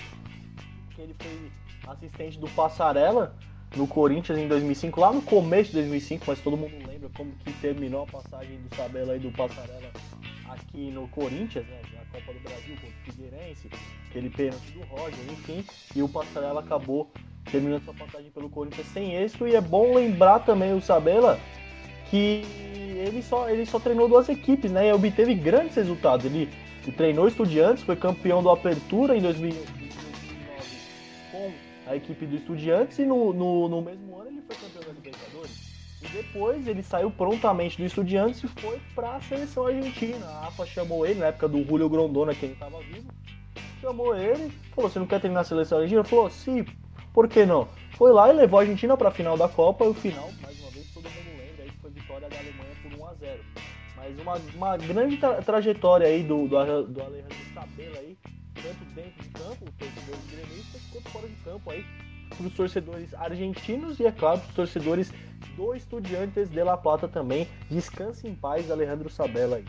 [0.96, 1.52] que ele foi
[1.88, 3.36] assistente do Passarela
[3.76, 7.52] no Corinthians em 2005, lá no começo de 2005, mas todo mundo lembra como que
[7.54, 9.90] terminou a passagem do Sabela e do Passarela
[10.50, 13.70] aqui no Corinthians, né, na Copa do Brasil contra o Figueirense,
[14.10, 15.66] aquele pênalti do Roger, enfim,
[15.96, 17.12] e o Passarela acabou
[17.52, 21.40] terminando sua passagem pelo Corinthians sem êxito, e é bom lembrar também o Sabela
[22.10, 22.44] que
[23.06, 26.50] ele só, ele só treinou duas equipes, né, e obteve grandes resultados, ele,
[26.84, 29.86] ele treinou estudiantes, foi campeão do Apertura em 2009
[31.32, 31.52] com
[31.88, 35.75] a equipe do Estudiantes e no, no, no, mesmo ano ele foi campeão da Libertadores.
[36.02, 40.26] E depois ele saiu prontamente do Estudiantes e foi para a seleção argentina.
[40.26, 43.08] A AFA chamou ele, na época do Julio Grondona, que ele estava vivo,
[43.82, 46.02] chamou ele, falou: Você não quer treinar a seleção argentina?
[46.02, 46.66] Ele falou: Sim,
[47.14, 47.68] por que não?
[47.98, 50.60] Foi lá e levou a Argentina para a final da Copa e o final, mais
[50.60, 53.44] uma vez, todo mundo lembra aí foi vitória da Alemanha por 1 a 0
[53.96, 58.18] Mas uma, uma grande tra trajetória aí do, do, do Alejandro Sabela aí,
[58.56, 61.86] tanto dentro de campo, torcedores gremistas, quanto fora de campo aí,
[62.36, 65.14] para os torcedores argentinos e, é claro, para os torcedores
[65.56, 67.48] do Estudiantes de La Plata também.
[67.70, 69.66] Descanse em paz, Alejandro Sabella aí.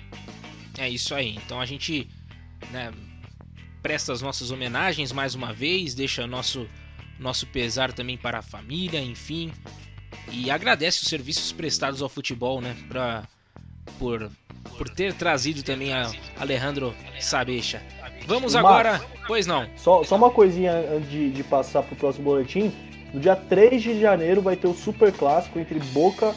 [0.78, 1.36] É isso aí.
[1.36, 2.08] Então a gente
[2.70, 2.92] né,
[3.82, 6.66] presta as nossas homenagens mais uma vez, deixa nosso
[7.18, 9.50] nosso pesar também para a família, enfim,
[10.30, 13.26] e agradece os serviços prestados ao futebol, né, pra,
[13.98, 14.30] por
[14.76, 17.82] por ter trazido também a Alejandro Sabecha.
[18.26, 19.00] Vamos agora.
[19.26, 19.68] Pois não.
[19.76, 22.72] Só, só uma coisinha antes de, de passar pro próximo boletim.
[23.12, 26.34] No dia 3 de janeiro vai ter o Super Clássico entre Boca.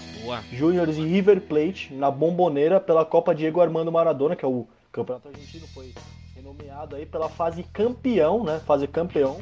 [0.51, 5.27] Juniors e River Plate na Bomboneira pela Copa Diego Armando Maradona, que é o campeonato
[5.27, 5.93] argentino, foi
[6.35, 8.59] renomeado aí pela fase campeão, né?
[8.59, 9.41] Fase campeão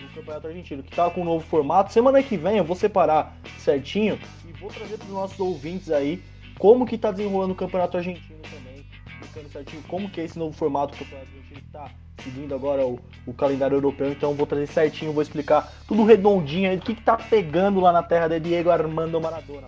[0.00, 1.92] do campeonato argentino, que tá com um novo formato.
[1.92, 6.22] Semana que vem eu vou separar certinho e vou trazer para os nossos ouvintes aí
[6.58, 10.56] como que tá desenrolando o campeonato argentino também, explicando certinho como que é esse novo
[10.56, 11.90] formato do campeonato argentino que tá
[12.22, 16.76] seguindo agora o, o calendário europeu, então vou trazer certinho, vou explicar tudo redondinho aí,
[16.76, 19.66] o que, que tá pegando lá na terra de Diego Armando Maradona.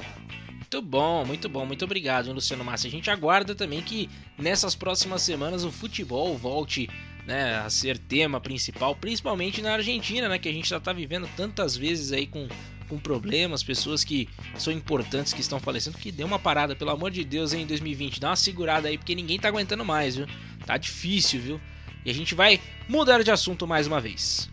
[0.53, 2.89] Muito bom, muito bom, muito obrigado, Luciano Massa.
[2.89, 6.91] A gente aguarda também que nessas próximas semanas o futebol volte
[7.27, 11.29] né, a ser tema principal, principalmente na Argentina, né, que a gente já está vivendo
[11.37, 12.49] tantas vezes aí com,
[12.89, 17.11] com problemas, pessoas que são importantes que estão falecendo, que dê uma parada, pelo amor
[17.11, 20.27] de Deus, em 2020, dá uma segurada aí, porque ninguém tá aguentando mais, viu?
[20.67, 21.61] Tá difícil, viu?
[22.05, 24.49] E a gente vai mudar de assunto mais uma vez.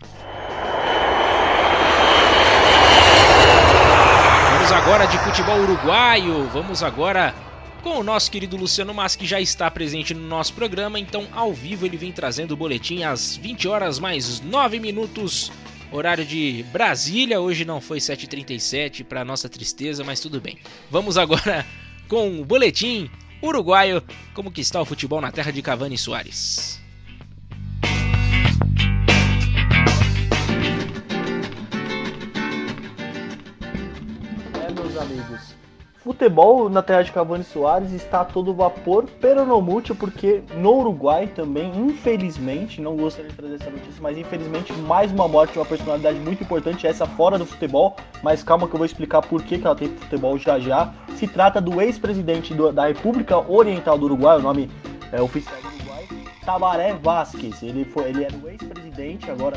[4.52, 7.34] Vamos agora de futebol uruguaio, vamos agora
[7.82, 10.98] com o nosso querido Luciano Mas, que já está presente no nosso programa.
[10.98, 15.52] Então, ao vivo, ele vem trazendo o boletim às 20 horas mais 9 minutos,
[15.92, 17.40] horário de Brasília.
[17.40, 20.58] Hoje não foi 7h37, para nossa tristeza, mas tudo bem.
[20.90, 21.64] Vamos agora
[22.08, 23.08] com o boletim
[23.40, 24.02] uruguaio,
[24.34, 26.84] como que está o futebol na terra de Cavani Soares.
[36.06, 40.72] Futebol na terra de Cavani Soares está a todo vapor, pero no mútil, porque no
[40.76, 45.58] Uruguai também, infelizmente, não gostaria de trazer essa notícia, mas infelizmente mais uma morte de
[45.58, 49.42] uma personalidade muito importante, essa fora do futebol, mas calma que eu vou explicar por
[49.42, 50.94] que, ela tem futebol já já.
[51.16, 54.70] Se trata do ex-presidente da República Oriental do Uruguai, o nome
[55.10, 56.06] é, oficial do Uruguai,
[56.44, 57.60] Tabaré Vázquez.
[57.64, 59.56] Ele, foi, ele era o ex-presidente, agora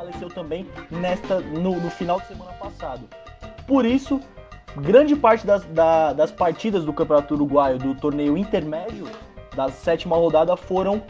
[0.00, 3.06] faleceu também nesta no, no, final de semana passado.
[3.66, 4.20] Por isso,
[4.76, 9.06] grande parte das, da, das partidas do Campeonato Uruguaio do torneio intermédio
[9.54, 11.02] da sétima rodada foram,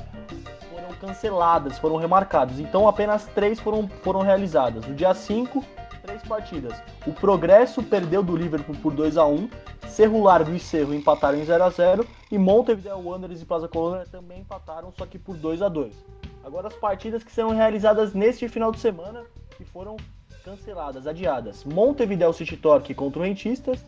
[0.68, 2.58] foram canceladas, foram remarcadas.
[2.58, 4.84] Então apenas três foram, foram realizadas.
[4.84, 5.64] No dia 5,
[6.02, 6.82] três partidas.
[7.06, 9.48] O Progresso perdeu do Liverpool por 2 a 1
[9.86, 14.06] Cerro Largo e Cerro empataram em 0 a 0 e Montevideo Wanderers e Plaza Colônia
[14.10, 16.19] também empataram, só que por 2 a 2
[16.50, 19.22] Agora as partidas que serão realizadas neste final de semana
[19.60, 19.96] e foram
[20.44, 21.64] canceladas, adiadas.
[21.64, 23.86] Montevideo City Torque contra o Rentistas,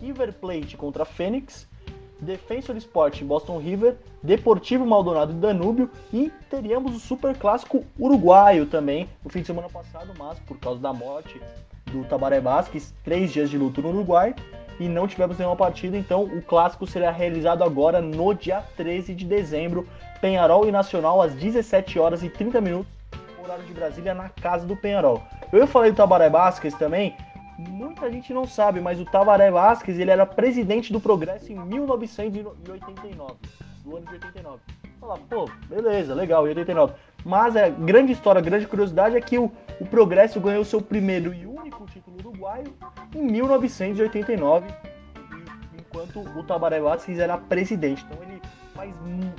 [0.00, 1.66] River Plate contra Fênix,
[2.20, 9.08] Defensor Sport Boston River, Deportivo Maldonado e Danúbio e teríamos o Super Clássico Uruguaio também
[9.24, 11.42] no fim de semana passado, mas por causa da morte
[11.86, 14.36] do Tabaré Vasquez, três dias de luto no Uruguai
[14.78, 19.24] e não tivemos nenhuma partida, então o clássico será realizado agora no dia 13 de
[19.24, 19.86] dezembro,
[20.20, 22.92] Penharol e Nacional às 17 horas e 30 minutos,
[23.42, 25.22] horário de Brasília, na casa do Penharol.
[25.52, 27.16] Eu falei do Tabaré Vasquez também,
[27.58, 33.34] muita gente não sabe, mas o Tabaré Vasquez ele era presidente do Progresso em 1989,
[33.84, 34.58] do ano de 89.
[35.00, 36.94] Fala, pô, beleza, legal, em 89.
[37.24, 39.50] Mas a grande história, a grande curiosidade é que o,
[39.80, 42.74] o Progresso ganhou seu primeiro e único título uruguaio
[43.14, 44.66] em 1989,
[45.78, 48.04] enquanto o Tabaré Vasquez era presidente.
[48.10, 48.42] Então ele
[48.74, 48.94] faz,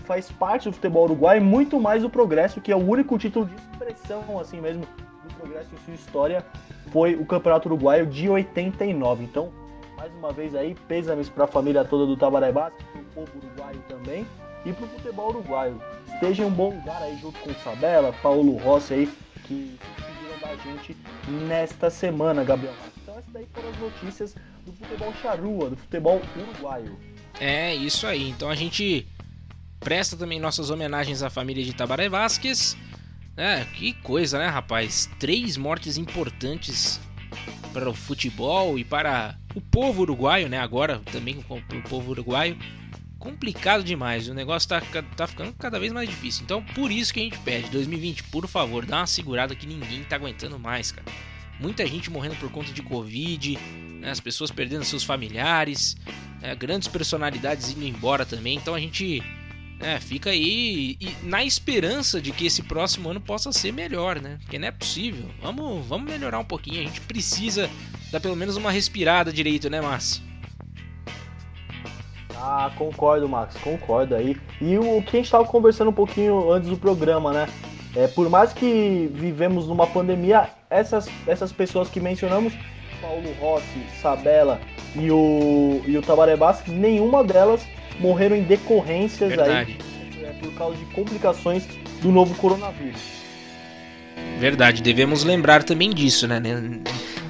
[0.06, 3.56] faz parte do futebol uruguaio muito mais do Progresso, que é o único título de
[3.56, 4.84] expressão, assim mesmo,
[5.24, 6.46] do Progresso em sua história,
[6.92, 9.24] foi o Campeonato Uruguaio de 89.
[9.24, 9.52] Então,
[9.98, 13.80] mais uma vez aí, pêsames para a família toda do Tabaré para o povo uruguaio
[13.90, 14.26] também,
[14.66, 15.82] e para o futebol uruguaio.
[16.14, 19.10] Esteja em um bom lugar aí junto com o Sabela, Paulo Rossi aí,
[19.44, 19.78] que
[20.46, 20.96] da gente
[21.48, 22.74] nesta semana, Gabriel.
[23.02, 24.36] Então essas daí foram as notícias
[24.66, 26.98] do futebol charrua, do futebol uruguaio.
[27.40, 28.30] É, isso aí.
[28.30, 29.08] Então a gente
[29.80, 32.78] presta também nossas homenagens à família de Tabaré Vasquez.
[33.38, 35.10] É, que coisa, né, rapaz?
[35.20, 37.00] Três mortes importantes
[37.74, 40.60] para o futebol e para o povo uruguaio, né?
[40.60, 42.58] Agora também para o povo uruguaio.
[43.26, 44.80] Complicado demais, o negócio tá,
[45.18, 46.44] tá ficando cada vez mais difícil.
[46.44, 50.04] Então, por isso que a gente pede, 2020, por favor, dá uma segurada que ninguém
[50.04, 51.08] tá aguentando mais, cara.
[51.60, 53.58] Muita gente morrendo por conta de Covid,
[54.00, 54.12] né?
[54.12, 55.98] as pessoas perdendo seus familiares,
[56.40, 56.54] né?
[56.54, 58.58] grandes personalidades indo embora também.
[58.58, 59.24] Então a gente
[59.80, 64.38] é, fica aí e, na esperança de que esse próximo ano possa ser melhor, né?
[64.44, 65.32] Porque não é possível.
[65.42, 66.80] Vamos, vamos melhorar um pouquinho.
[66.80, 67.68] A gente precisa
[68.12, 70.22] dar pelo menos uma respirada direito, né, Márcio?
[72.38, 74.38] Ah, concordo, Max, concordo aí.
[74.62, 77.48] E o que a gente estava conversando um pouquinho antes do programa, né?
[77.96, 82.54] É, por mais que vivemos numa pandemia, essas, essas pessoas que mencionamos,
[83.02, 84.60] Paulo Rossi, Sabela
[84.96, 87.66] e o, e o Tabaré Basques, nenhuma delas
[88.00, 89.78] morreram em decorrências Verdade.
[89.80, 89.96] aí
[90.26, 91.66] é, por causa de complicações
[92.02, 93.02] do novo coronavírus.
[94.40, 96.42] Verdade, devemos lembrar também disso, né?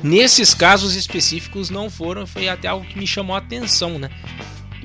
[0.02, 4.10] Nesses casos específicos não foram, foi até algo que me chamou a atenção, né?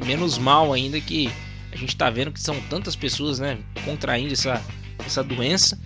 [0.04, 1.30] Menos mal ainda que
[1.72, 4.62] a gente está vendo que são tantas pessoas, né, contraindo essa,
[5.04, 5.78] essa doença.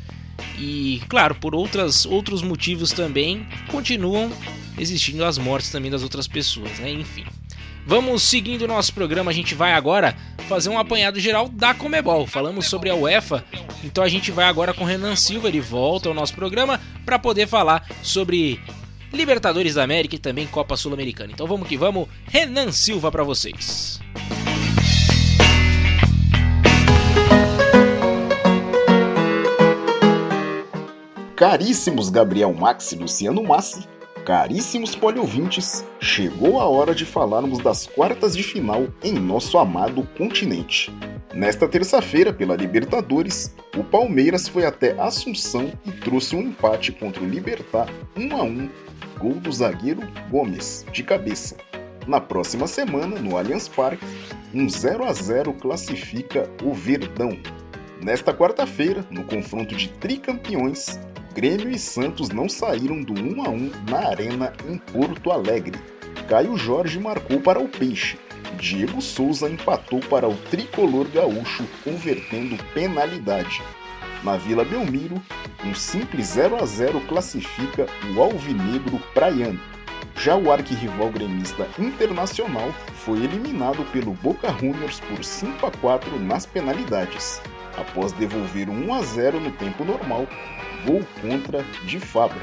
[0.59, 4.31] E, claro, por outras, outros motivos também, continuam
[4.79, 6.91] existindo as mortes também das outras pessoas, né?
[6.91, 7.25] Enfim.
[7.87, 10.17] Vamos seguindo o nosso programa, a gente vai agora
[10.49, 12.27] fazer um apanhado geral da Comebol.
[12.27, 13.45] Falamos sobre a UEFA,
[13.85, 17.19] então a gente vai agora com o Renan Silva, ele volta ao nosso programa para
[17.19, 18.59] poder falar sobre
[19.15, 21.33] Libertadores da América e também Copa Sul-Americana.
[21.33, 24.01] Então vamos que vamos, Renan Silva para vocês.
[31.37, 33.87] Caríssimos Gabriel Max e Luciano Massi,
[34.25, 40.91] caríssimos poliovintes, chegou a hora de falarmos das quartas de final em nosso amado continente.
[41.35, 47.29] Nesta terça-feira, pela Libertadores, o Palmeiras foi até Assunção e trouxe um empate contra o
[47.29, 48.71] Libertar 1 a 1,
[49.19, 51.57] gol do zagueiro Gomes, de cabeça.
[52.07, 54.05] Na próxima semana, no Allianz Parque,
[54.55, 57.37] um 0 a 0 classifica o Verdão.
[58.03, 60.99] Nesta quarta-feira, no confronto de tricampeões,
[61.35, 65.81] Grêmio e Santos não saíram do 1 a 1 na Arena em Porto Alegre.
[66.29, 68.17] Caio Jorge marcou para o Peixe.
[68.57, 73.61] Diego Souza empatou para o tricolor gaúcho, convertendo penalidade.
[74.23, 75.21] Na Vila Belmiro,
[75.65, 77.87] um simples 0 a 0 classifica
[78.17, 79.61] o alvinegro praiano.
[80.17, 86.47] Já o arquirrival gremista Internacional foi eliminado pelo Boca Juniors por 5 a 4 nas
[86.47, 87.43] penalidades,
[87.79, 90.27] após devolver 1 a 0 no tempo normal
[90.87, 92.43] gol contra de Fabra.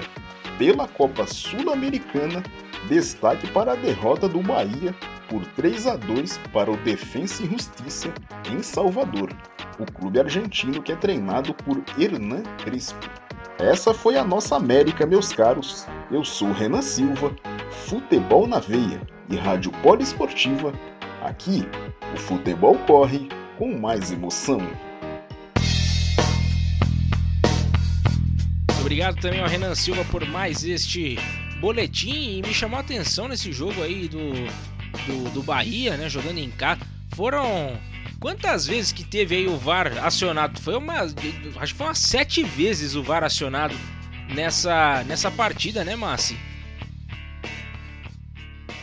[0.58, 2.44] Pela Copa Sul-Americana,
[2.88, 4.94] destaque para a derrota do Bahia
[5.30, 8.14] por 3 a 2 para o Defensa e Justiça
[8.52, 9.32] em Salvador,
[9.80, 13.10] o clube argentino que é treinado por Hernan Crespo.
[13.58, 15.86] Essa foi a nossa América, meus caros.
[16.10, 17.34] Eu sou Renan Silva,
[17.70, 20.74] Futebol na Veia e Rádio Poliesportiva.
[21.24, 21.64] Aqui,
[22.14, 24.60] o futebol corre com mais emoção.
[28.92, 31.18] Obrigado também ao Renan Silva por mais este
[31.62, 34.34] boletim e me chamou a atenção nesse jogo aí do,
[35.08, 36.10] do, do Bahia, né?
[36.10, 36.82] Jogando em casa.
[37.16, 37.80] Foram
[38.20, 40.60] quantas vezes que teve aí o VAR acionado?
[40.60, 40.96] Foi uma.
[41.04, 43.74] Acho que foi umas sete vezes o VAR acionado
[44.36, 46.38] nessa, nessa partida, né, Massi?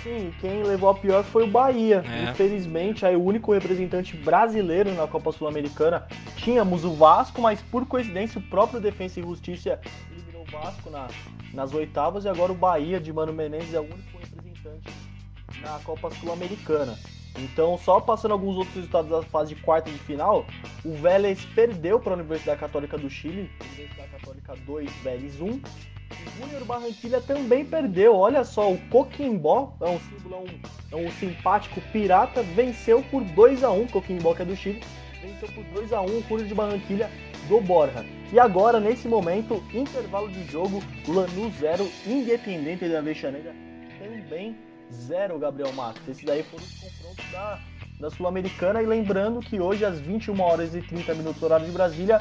[0.02, 2.04] Sim, quem levou a pior foi o Bahia.
[2.06, 2.30] É.
[2.30, 6.06] Infelizmente, aí o único representante brasileiro na Copa Sul-Americana
[6.36, 9.80] tínhamos o Vasco, mas por coincidência o próprio Defensa e Justiça
[10.12, 11.08] eliminou o Vasco na,
[11.52, 14.88] nas oitavas e agora o Bahia de Mano Menezes é o único representante
[15.60, 16.98] na Copa Sul-Americana.
[17.38, 20.44] Então, só passando alguns outros resultados da fase de quarta de final,
[20.84, 25.60] o Vélez perdeu para a Universidade Católica do Chile, Universidade Católica 2, Vélez 1,
[26.38, 28.16] Júnior Barranquilha também perdeu.
[28.16, 33.22] Olha só, o Coquimbó, é um símbolo, é um, é um simpático pirata, venceu por
[33.24, 34.82] 2 a 1 Coquimbó, que é do Chile,
[35.20, 37.10] venceu por 2 a 1 o Júnior de Barranquilha
[37.48, 38.04] do Borja.
[38.32, 43.54] E agora, nesse momento, intervalo de jogo, Lanús 0, Independente da Avechaneira
[43.98, 44.56] também
[44.90, 46.06] 0, Gabriel Matos.
[46.08, 47.58] Esses daí foram os confrontos da,
[48.00, 48.82] da Sul-Americana.
[48.82, 52.20] E lembrando que hoje, às 21 horas e 30 minutos, horário de Brasília,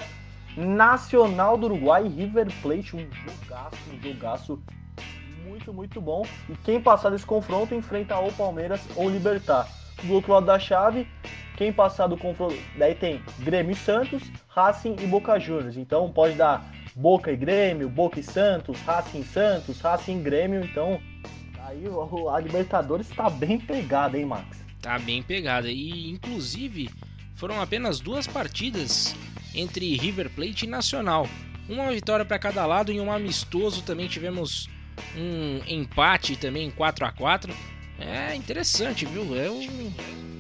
[0.58, 4.64] Nacional do Uruguai River Plate, um jogaço, um jogaço
[5.46, 6.26] muito, muito bom.
[6.50, 9.68] E quem passar desse confronto enfrenta ou Palmeiras ou Libertar.
[10.04, 11.08] Do outro lado da chave,
[11.56, 15.78] quem passar do confronto, daí tem Grêmio e Santos, Racing e Boca Juniors.
[15.78, 16.66] Então pode dar
[16.96, 20.64] Boca e Grêmio, Boca e Santos, Racing e Santos, Racing e Grêmio.
[20.64, 21.00] Então
[21.68, 21.84] aí
[22.34, 24.66] a Libertadores está bem pegada, hein, Max?
[24.82, 25.70] Tá bem pegada.
[25.70, 26.90] E inclusive
[27.36, 29.16] foram apenas duas partidas
[29.58, 31.28] entre River Plate e Nacional.
[31.68, 34.70] Uma vitória para cada lado e um amistoso também tivemos
[35.18, 37.54] um empate também em 4 a 4
[38.00, 39.24] É interessante, viu?
[39.36, 39.92] É um,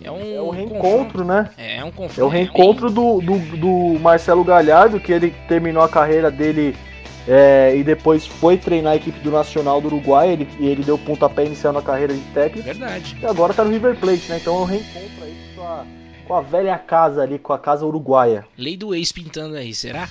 [0.03, 1.49] é um, é um reencontro, né?
[1.57, 2.22] É, é um confronto.
[2.22, 6.76] É o reencontro do, do, do, Marcelo Galhardo, que ele terminou a carreira dele
[7.27, 10.30] é, e depois foi treinar a equipe do Nacional do Uruguai.
[10.30, 12.65] Ele, e ele deu pontapé inicial na carreira de técnico.
[12.65, 13.18] Verdade.
[13.22, 14.38] E agora tá no River Plate, né?
[14.38, 15.85] Então é um reencontro aí com a
[16.28, 18.45] com a velha casa ali, com a casa uruguaia.
[18.58, 20.10] Lei do ex pintando aí, será?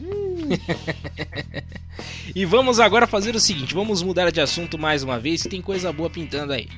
[2.34, 5.92] e vamos agora fazer o seguinte, vamos mudar de assunto mais uma vez, tem coisa
[5.92, 6.68] boa pintando aí.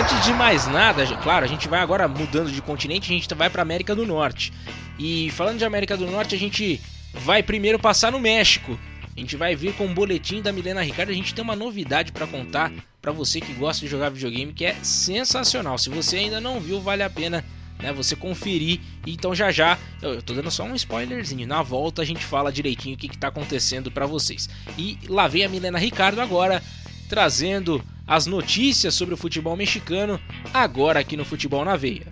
[0.00, 3.50] Antes de mais nada, claro, a gente vai agora mudando de continente, a gente vai
[3.50, 4.52] para América do Norte.
[4.98, 6.80] E falando de América do Norte, a gente
[7.12, 8.78] vai primeiro passar no México,
[9.18, 11.10] a gente vai vir com um boletim da Milena Ricardo.
[11.10, 12.72] A gente tem uma novidade para contar
[13.02, 15.76] para você que gosta de jogar videogame que é sensacional.
[15.76, 17.44] Se você ainda não viu, vale a pena
[17.80, 18.78] né, você conferir.
[19.04, 21.48] Então já já, eu, eu tô dando só um spoilerzinho.
[21.48, 24.48] Na volta a gente fala direitinho o que, que tá acontecendo para vocês.
[24.78, 26.62] E lá vem a Milena Ricardo agora
[27.08, 30.20] trazendo as notícias sobre o futebol mexicano
[30.54, 32.06] agora aqui no Futebol na Veia.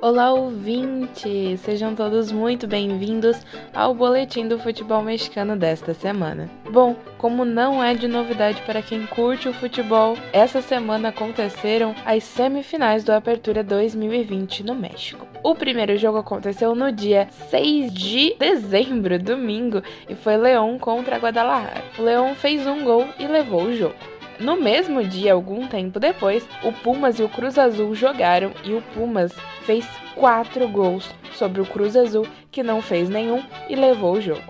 [0.00, 1.58] Olá, ouvintes!
[1.62, 3.44] Sejam todos muito bem-vindos
[3.74, 6.48] ao Boletim do Futebol Mexicano desta semana.
[6.70, 12.22] Bom, como não é de novidade para quem curte o futebol, essa semana aconteceram as
[12.22, 15.26] semifinais do Apertura 2020 no México.
[15.42, 21.82] O primeiro jogo aconteceu no dia 6 de dezembro, domingo, e foi Leão contra Guadalajara.
[21.98, 23.96] O Leão fez um gol e levou o jogo.
[24.40, 28.82] No mesmo dia, algum tempo depois, o Pumas e o Cruz Azul jogaram e o
[28.94, 29.32] Pumas
[29.62, 29.84] fez
[30.14, 34.42] quatro gols sobre o Cruz Azul, que não fez nenhum e levou o jogo.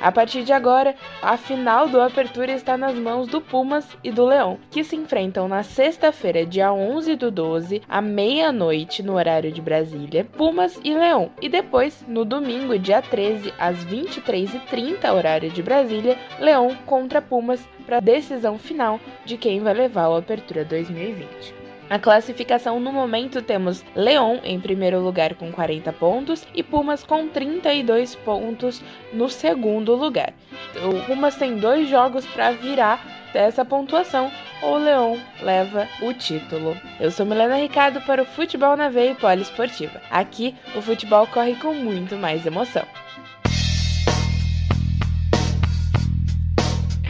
[0.00, 4.24] A partir de agora, a final do Apertura está nas mãos do Pumas e do
[4.24, 9.60] Leão, que se enfrentam na sexta-feira, dia 11 do 12, à meia-noite, no horário de
[9.60, 11.30] Brasília, Pumas e Leão.
[11.42, 17.98] E depois, no domingo, dia 13, às 23h30, horário de Brasília, Leão contra Pumas, para
[17.98, 21.59] a decisão final de quem vai levar o Apertura 2020.
[21.90, 27.26] Na classificação, no momento, temos Leão em primeiro lugar com 40 pontos e Pumas com
[27.26, 28.80] 32 pontos
[29.12, 30.32] no segundo lugar.
[30.76, 34.30] O Pumas tem dois jogos para virar dessa pontuação
[34.62, 36.76] ou Leão leva o título.
[37.00, 40.00] Eu sou Milena Ricardo para o Futebol na Veia e Poliesportiva.
[40.12, 42.86] Aqui, o futebol corre com muito mais emoção.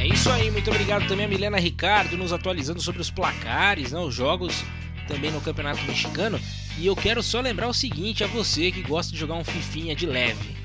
[0.00, 3.98] É isso aí, muito obrigado também a Milena Ricardo nos atualizando sobre os placares, né,
[3.98, 4.64] os jogos
[5.06, 6.40] também no Campeonato Mexicano.
[6.78, 9.94] E eu quero só lembrar o seguinte a você que gosta de jogar um fifinha
[9.94, 10.56] de leve.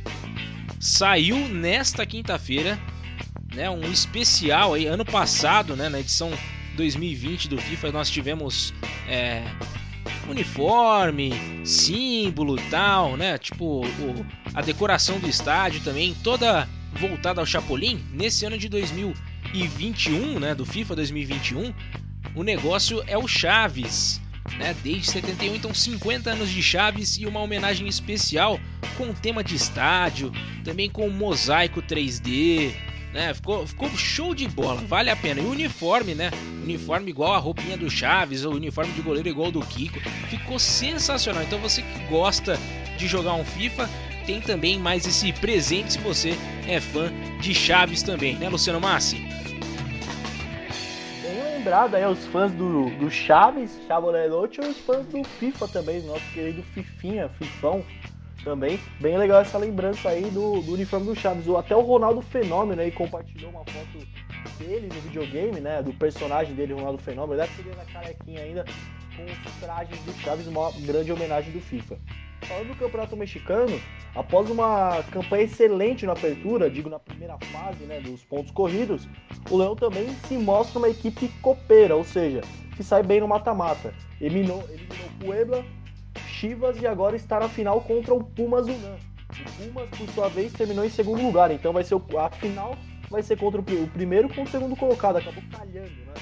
[0.80, 2.80] Saiu nesta quinta-feira,
[3.54, 6.32] né, um especial aí ano passado, né, na edição
[6.78, 8.74] 2020 do FIFA nós tivemos
[9.06, 9.44] é,
[10.30, 11.34] uniforme,
[11.66, 16.70] símbolo, tal, né, tipo o, a decoração do estádio também toda
[17.00, 21.74] voltada ao Chapolin, nesse ano de 2021, né, do FIFA 2021,
[22.34, 24.22] o negócio é o Chaves,
[24.58, 28.60] né, desde 71, então 50 anos de Chaves e uma homenagem especial
[28.98, 30.32] com tema de estádio,
[30.64, 32.74] também com mosaico 3D,
[33.14, 35.40] né, ficou, ficou show de bola, vale a pena.
[35.40, 36.32] E o uniforme, né,
[36.64, 40.00] uniforme igual a roupinha do Chaves, o uniforme de goleiro igual do Kiko,
[40.30, 41.42] ficou sensacional.
[41.44, 42.60] Então você que gosta
[42.98, 43.90] de jogar um FIFA,
[44.26, 46.34] tem também mais esse presente se você
[46.68, 49.18] é fã de Chaves também, né, Luciano Massi?
[51.22, 56.02] Bem lembrado aí aos fãs do, do Chaves, Chavolerote, e os fãs do FIFA também,
[56.02, 57.84] nosso querido Fifinha, Fifão
[58.44, 58.80] também.
[59.02, 61.50] Bem legal essa lembrança aí do, do uniforme do Chaves.
[61.50, 64.08] Até o Ronaldo Fenômeno aí compartilhou uma foto
[64.60, 65.82] dele no videogame, né?
[65.82, 67.42] Do personagem dele, Ronaldo Fenômeno.
[67.42, 68.64] Deve ter na carequinha ainda
[69.16, 71.98] com os trajes do Chaves, uma grande homenagem do FIFA.
[72.48, 73.82] Falando do Campeonato Mexicano,
[74.14, 79.08] após uma campanha excelente na apertura, digo na primeira fase né, dos pontos corridos,
[79.50, 82.42] o Leão também se mostra uma equipe copeira, ou seja,
[82.76, 83.94] que sai bem no mata-mata.
[84.22, 85.66] Eliminou, eliminou Puebla,
[86.28, 88.98] Chivas e agora está na final contra o Pumas Unam.
[89.30, 92.78] O Pumas, por sua vez, terminou em segundo lugar, então vai ser a final
[93.10, 96.14] vai ser contra o primeiro contra o segundo colocado, acabou calhando, né?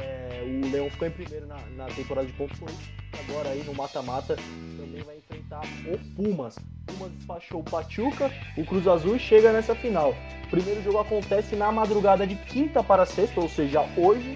[0.00, 2.84] É, o Leão ficou em primeiro na, na temporada de pontos corridos,
[3.28, 4.36] agora aí no mata-mata
[4.76, 6.56] também vai enfrentar o Pumas.
[6.56, 10.14] O Pumas despachou o Pachuca, o Cruz Azul chega nessa final.
[10.46, 14.34] O primeiro jogo acontece na madrugada de quinta para sexta, ou seja, hoje,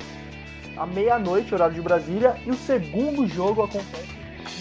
[0.77, 4.09] à meia-noite, horário de Brasília, e o segundo jogo acontece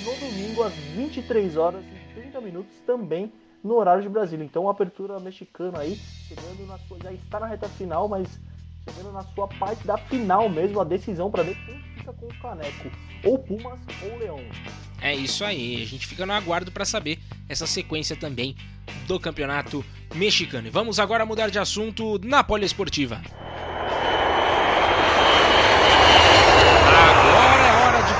[0.05, 3.31] no domingo às 23 horas e 30 minutos também
[3.63, 4.43] no horário de Brasília.
[4.43, 8.39] Então, a apertura mexicana aí, chegando na já está na reta final, mas
[8.87, 12.39] chegando na sua parte da final mesmo, a decisão para ver quem fica com o
[12.39, 12.91] caneco,
[13.23, 14.39] ou Pumas ou Leão.
[15.01, 18.55] É isso aí, a gente fica no aguardo para saber essa sequência também
[19.07, 19.83] do campeonato
[20.15, 20.67] mexicano.
[20.67, 23.21] E vamos agora mudar de assunto na poliesportiva.
[26.91, 28.13] Agora é hora de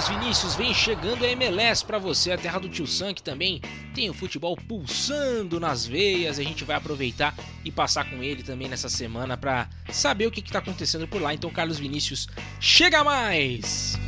[0.00, 0.54] Carlos Vinícius.
[0.54, 3.60] Vem chegando a MLS para você, a terra do Tio Sam, que também
[3.94, 6.38] tem o futebol pulsando nas veias.
[6.38, 10.40] A gente vai aproveitar e passar com ele também nessa semana para saber o que
[10.40, 11.34] está acontecendo por lá.
[11.34, 12.28] Então, Carlos Vinícius,
[12.58, 13.98] chega mais!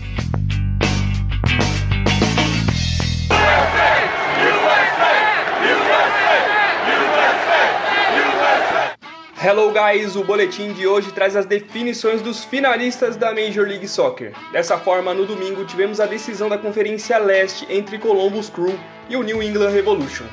[9.45, 14.33] Hello guys, o boletim de hoje traz as definições dos finalistas da Major League Soccer.
[14.53, 18.79] Dessa forma, no domingo tivemos a decisão da Conferência Leste entre Columbus Crew
[19.11, 20.27] e o New England Revolution.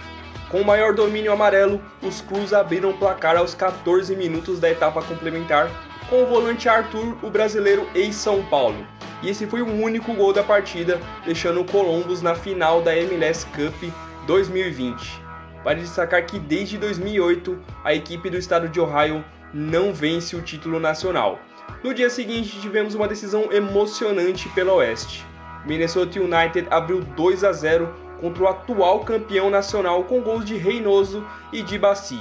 [0.51, 5.01] Com o maior domínio amarelo, os Crews abriram o placar aos 14 minutos da etapa
[5.01, 5.71] complementar,
[6.07, 8.85] com o volante Arthur, o brasileiro ex-São Paulo.
[9.23, 13.43] E esse foi o único gol da partida, deixando o Columbus na final da MLS
[13.47, 13.91] Cup
[14.27, 15.28] 2020.
[15.63, 19.23] Vale destacar que desde 2008 a equipe do estado de Ohio
[19.53, 21.39] não vence o título nacional.
[21.83, 25.25] No dia seguinte tivemos uma decisão emocionante pela Oeste.
[25.65, 31.25] Minnesota United abriu 2 a 0 contra o atual campeão nacional com gols de Reynoso
[31.51, 32.19] e de Bassi.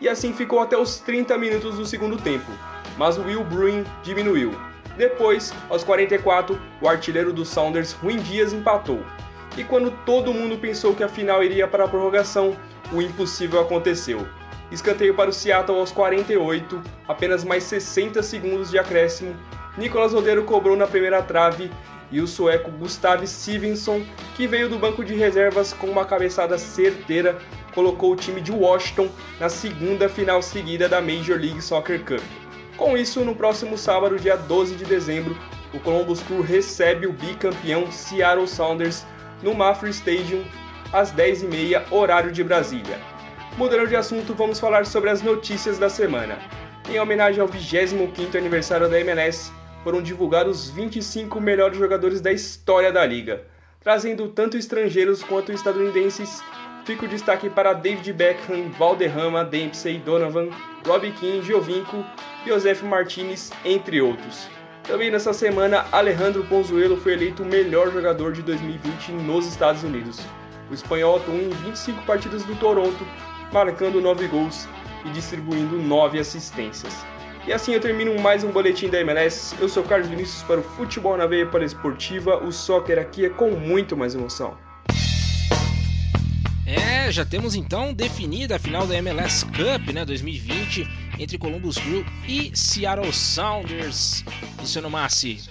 [0.00, 2.50] E assim ficou até os 30 minutos do segundo tempo,
[2.98, 4.54] mas o Will Bruin diminuiu.
[4.96, 9.00] Depois, aos 44, o artilheiro do Sounders, Ruim Dias, empatou.
[9.56, 12.56] E quando todo mundo pensou que a final iria para a prorrogação,
[12.92, 14.26] o impossível aconteceu.
[14.70, 19.34] Escanteio para o Seattle aos 48, apenas mais 60 segundos de acréscimo,
[19.78, 21.70] Nicolas Rodeiro cobrou na primeira trave
[22.10, 24.02] e o sueco Gustav Stevenson,
[24.34, 27.38] que veio do banco de reservas com uma cabeçada certeira,
[27.74, 29.08] colocou o time de Washington
[29.40, 32.22] na segunda final seguida da Major League Soccer Cup.
[32.76, 35.36] Com isso, no próximo sábado, dia 12 de dezembro,
[35.72, 39.04] o Columbus Crew recebe o bicampeão Seattle Sounders
[39.42, 40.44] no Mafra Stadium
[40.92, 42.98] às 10h30, horário de Brasília.
[43.56, 46.38] Mudando de assunto, vamos falar sobre as notícias da semana.
[46.88, 49.50] Em homenagem ao 25º aniversário da MLS,
[49.82, 53.44] foram divulgados os 25 melhores jogadores da história da liga,
[53.80, 56.42] trazendo tanto estrangeiros quanto estadunidenses.
[56.84, 60.50] Fica o destaque para David Beckham, Valderrama, Dempsey, Donovan,
[60.86, 62.04] Robbie King, Giovinco,
[62.46, 64.55] Josef Martinez, entre outros.
[64.86, 70.20] Também nessa semana, Alejandro Ponzuelo foi eleito o melhor jogador de 2020 nos Estados Unidos.
[70.70, 73.04] O espanhol atuou em 25 partidas do Toronto,
[73.52, 74.68] marcando 9 gols
[75.04, 77.04] e distribuindo 9 assistências.
[77.48, 79.56] E assim eu termino mais um boletim da MLS.
[79.60, 82.36] Eu sou Carlos Vinícius para o Futebol na Veia para a Esportiva.
[82.44, 84.56] O soccer aqui é com muito mais emoção.
[86.64, 90.88] É, já temos então definida a final da MLS Cup, né, 2020,
[91.18, 94.24] entre Columbus Crew e Seattle Sounders.
[94.58, 95.48] Luciano Massi.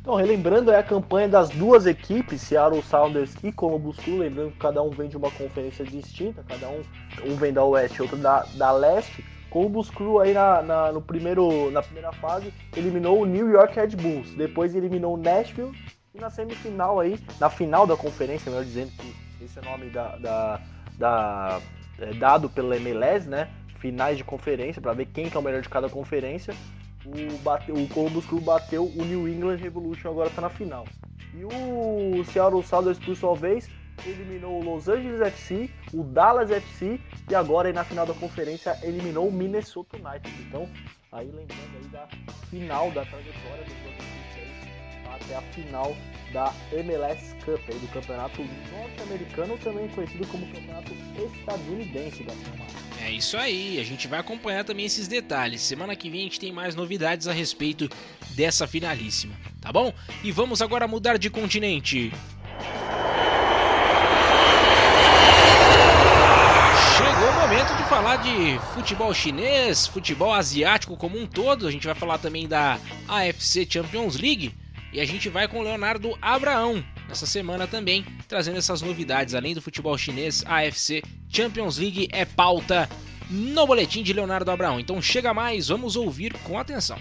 [0.00, 4.58] Então, relembrando é a campanha das duas equipes, Seattle Sounders e Columbus Crew, lembrando que
[4.58, 6.82] cada um vem de uma conferência distinta, cada um,
[7.24, 9.24] um vem da Oeste, outro da, da Leste.
[9.48, 13.96] Columbus Crew aí na, na, no primeiro, na primeira fase eliminou o New York Red
[13.96, 15.72] Bulls, depois eliminou o Nashville
[16.14, 19.14] e na semifinal aí, na final da conferência, melhor dizendo que
[19.44, 20.60] esse é o nome da, da,
[20.98, 21.60] da
[21.98, 23.48] é, dado pela MLS, né?
[23.84, 26.54] Finais de conferência para ver quem que é o melhor de cada conferência.
[27.04, 30.86] O, o Columbus Crew bateu o New England Revolution agora está na final.
[31.34, 33.68] E o Seattle Sounders por sua vez
[34.06, 36.98] eliminou o Los Angeles FC, o Dallas FC
[37.28, 40.34] e agora aí na final da conferência eliminou o Minnesota United.
[40.48, 40.66] Então,
[41.12, 42.08] aí lembrando aí da
[42.48, 44.48] final da trajetória do 2026
[45.14, 45.94] até a final
[46.34, 48.42] da MLS Cup, do Campeonato
[48.72, 52.66] Norte-Americano, também conhecido como Campeonato Estadunidense, Gabriel
[53.00, 55.62] É isso aí, a gente vai acompanhar também esses detalhes.
[55.62, 57.88] Semana que vem a gente tem mais novidades a respeito
[58.30, 59.92] dessa finalíssima, tá bom?
[60.24, 62.12] E vamos agora mudar de continente.
[66.96, 71.68] Chegou o momento de falar de futebol chinês, futebol asiático como um todo.
[71.68, 72.78] A gente vai falar também da
[73.08, 74.52] AFC Champions League
[74.94, 79.34] e a gente vai com o Leonardo Abraão nessa semana também, trazendo essas novidades.
[79.34, 82.88] Além do futebol chinês, AFC Champions League é pauta
[83.28, 84.78] no boletim de Leonardo Abraão.
[84.78, 86.96] Então chega mais, vamos ouvir com atenção.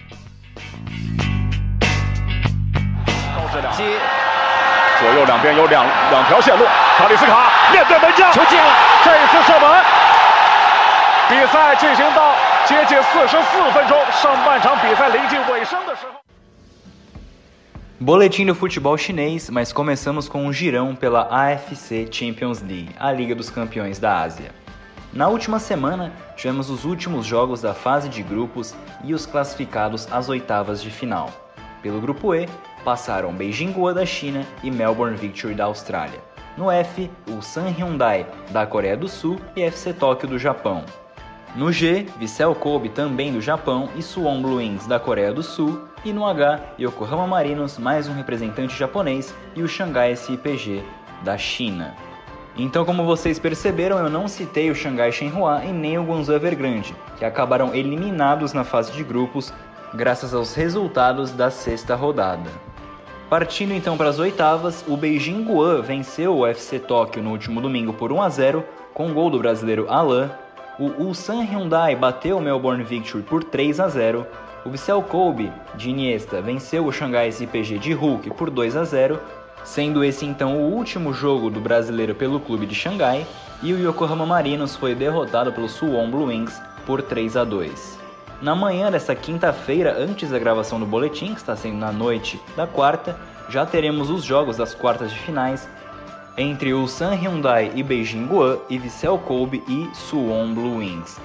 [18.03, 23.33] Boletim do futebol chinês, mas começamos com um girão pela AFC Champions League, a Liga
[23.33, 24.51] dos Campeões da Ásia.
[25.13, 28.75] Na última semana, tivemos os últimos jogos da fase de grupos
[29.05, 31.29] e os classificados às oitavas de final.
[31.81, 32.45] Pelo grupo E,
[32.83, 36.19] passaram Beijing Guo da China e Melbourne Victory da Austrália.
[36.57, 40.83] No F, o San Hyundai da Coreia do Sul e FC Tóquio do Japão.
[41.55, 45.87] No G, Vissel Kobe também do Japão e Suwon Blue Wings da Coreia do Sul.
[46.05, 50.83] E no H, Yokohama Marinos, mais um representante japonês, e o Xangai SIPG
[51.23, 51.95] da China.
[52.57, 56.93] Então, como vocês perceberam, eu não citei o Xangai Shenhua e nem o Guangzhou Evergrande,
[57.17, 59.53] que acabaram eliminados na fase de grupos
[59.93, 62.51] graças aos resultados da sexta rodada.
[63.29, 67.93] Partindo então para as oitavas, o Beijing Guan venceu o FC Tóquio no último domingo
[67.93, 70.29] por 1 a 0 com o gol do brasileiro Alain.
[70.77, 74.27] O Ulsan Hyundai bateu o Melbourne Victory por 3 a 0.
[74.65, 79.19] O Vissel Kobe de Iniesta venceu o Xangai SPG de Hulk por 2 a 0,
[79.65, 83.27] sendo esse então o último jogo do brasileiro pelo clube de Xangai.
[83.61, 87.99] E o Yokohama Marinos foi derrotado pelo Suwon Blue Wings por 3 a 2.
[88.41, 92.65] Na manhã desta quinta-feira, antes da gravação do boletim, que está sendo na noite da
[92.65, 93.17] quarta,
[93.49, 95.67] já teremos os jogos das quartas de finais
[96.37, 101.19] entre o San Hyundai e Beijing Guan e Vissel Kobe e Suwon Blue Wings.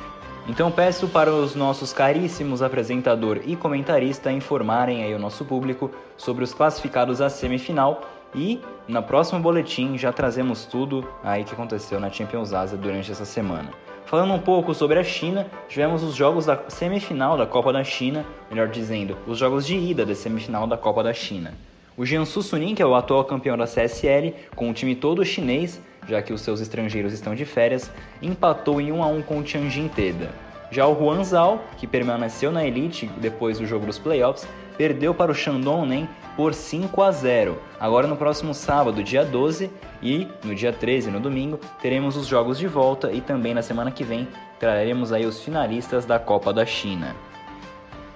[0.48, 6.42] Então peço para os nossos caríssimos apresentador e comentarista informarem aí o nosso público sobre
[6.42, 8.00] os classificados à semifinal
[8.34, 8.58] e
[8.88, 13.68] no próximo boletim já trazemos tudo aí que aconteceu na Champions Asia durante essa semana.
[14.06, 18.24] Falando um pouco sobre a China, tivemos os jogos da semifinal da Copa da China,
[18.48, 21.52] melhor dizendo, os jogos de ida da semifinal da Copa da China.
[21.94, 25.78] O Jiangsu Suning, que é o atual campeão da CSL, com o time todo chinês,
[26.08, 27.90] já que os seus estrangeiros estão de férias,
[28.22, 30.30] empatou em 1 a 1 com o Tianjin Teda.
[30.70, 35.34] Já o Huanzhou, que permaneceu na elite depois do jogo dos playoffs, perdeu para o
[35.34, 37.58] Shandong Nem por 5 a 0.
[37.80, 39.70] Agora no próximo sábado, dia 12
[40.02, 43.90] e no dia 13, no domingo, teremos os jogos de volta e também na semana
[43.90, 44.28] que vem
[44.58, 47.14] traremos aí os finalistas da Copa da China.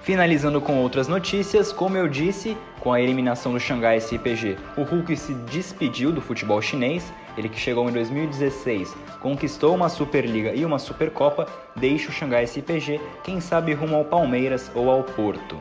[0.03, 5.15] Finalizando com outras notícias, como eu disse, com a eliminação do Xangai SPG, o Hulk
[5.15, 7.11] se despediu do futebol chinês.
[7.37, 13.01] Ele que chegou em 2016, conquistou uma Superliga e uma Supercopa, deixa o Xangai SPG,
[13.23, 15.57] quem sabe rumo ao Palmeiras ou ao Porto.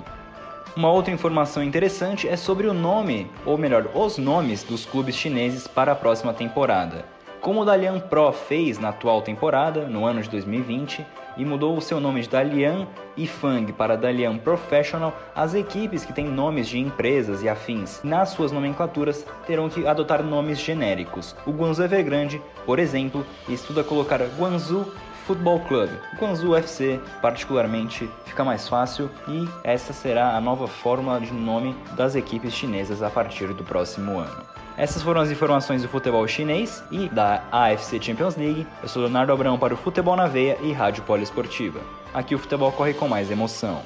[0.77, 5.67] Uma outra informação interessante é sobre o nome, ou melhor, os nomes dos clubes chineses
[5.67, 7.05] para a próxima temporada.
[7.43, 11.05] Como o Dalian Pro fez na atual temporada, no ano de 2020,
[11.37, 12.87] e mudou o seu nome de Dalian
[13.27, 18.53] Fang para Dalian Professional, as equipes que têm nomes de empresas e afins nas suas
[18.53, 21.37] nomenclaturas terão que adotar nomes genéricos.
[21.47, 24.91] O Guangzhou Evergrande, por exemplo, estuda colocar Guangzhou
[25.27, 25.91] Football Club.
[26.19, 32.17] Guangzhou FC, particularmente, fica mais fácil e essa será a nova fórmula de nome das
[32.17, 34.52] equipes chinesas a partir do próximo ano.
[34.77, 38.67] Essas foram as informações do futebol chinês e da AFC Champions League.
[38.83, 41.81] Eu sou Leonardo Abrão para o Futebol na Veia e Rádio Poliesportiva.
[42.15, 43.83] Aqui o futebol corre com mais emoção.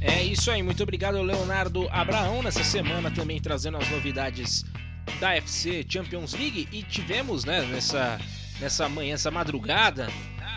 [0.00, 4.64] É isso aí, muito obrigado Leonardo Abraão nessa semana também trazendo as novidades
[5.18, 8.18] da FC Champions League e tivemos, né, nessa
[8.60, 10.08] nessa manhã, essa madrugada,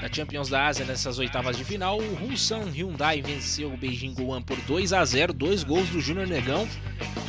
[0.01, 4.41] da Champions da Ásia nessas oitavas de final, o Hulsan Hyundai venceu o Beijing Guoan
[4.41, 6.67] por 2 a 0, dois gols do Júnior Negão.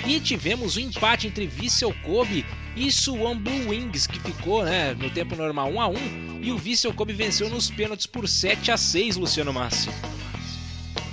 [0.06, 4.94] E tivemos o um empate entre Vissel Kobe e Suwon Blue Wings, que ficou né,
[4.94, 5.94] no tempo normal 1 a 1
[6.40, 9.90] e o Vissel Kobe venceu nos pênaltis por 7 a 6, Luciano Massi.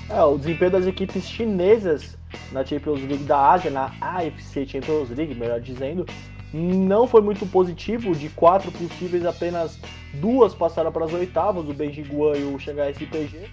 [0.10, 2.18] É, o desempenho das equipes chinesas
[2.53, 6.06] na Champions League da Ásia, na AFC Champions League, melhor dizendo,
[6.53, 8.15] não foi muito positivo.
[8.15, 9.80] De quatro possíveis, apenas
[10.15, 13.49] duas passaram para as oitavas, o Beijing Guan e o Shanghai SPG.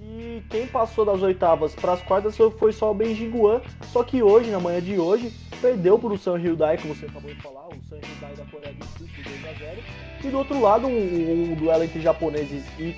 [0.00, 3.60] E quem passou das oitavas para as quartas foi só o Beijing Guan.
[3.92, 7.32] Só que hoje, na manhã de hoje, perdeu para o San Hyundai, como você acabou
[7.32, 9.82] de falar, o San Hyundai da Coreia do Sul, por 2 a 0.
[10.24, 12.96] E do outro lado, um, um duelo entre japoneses e,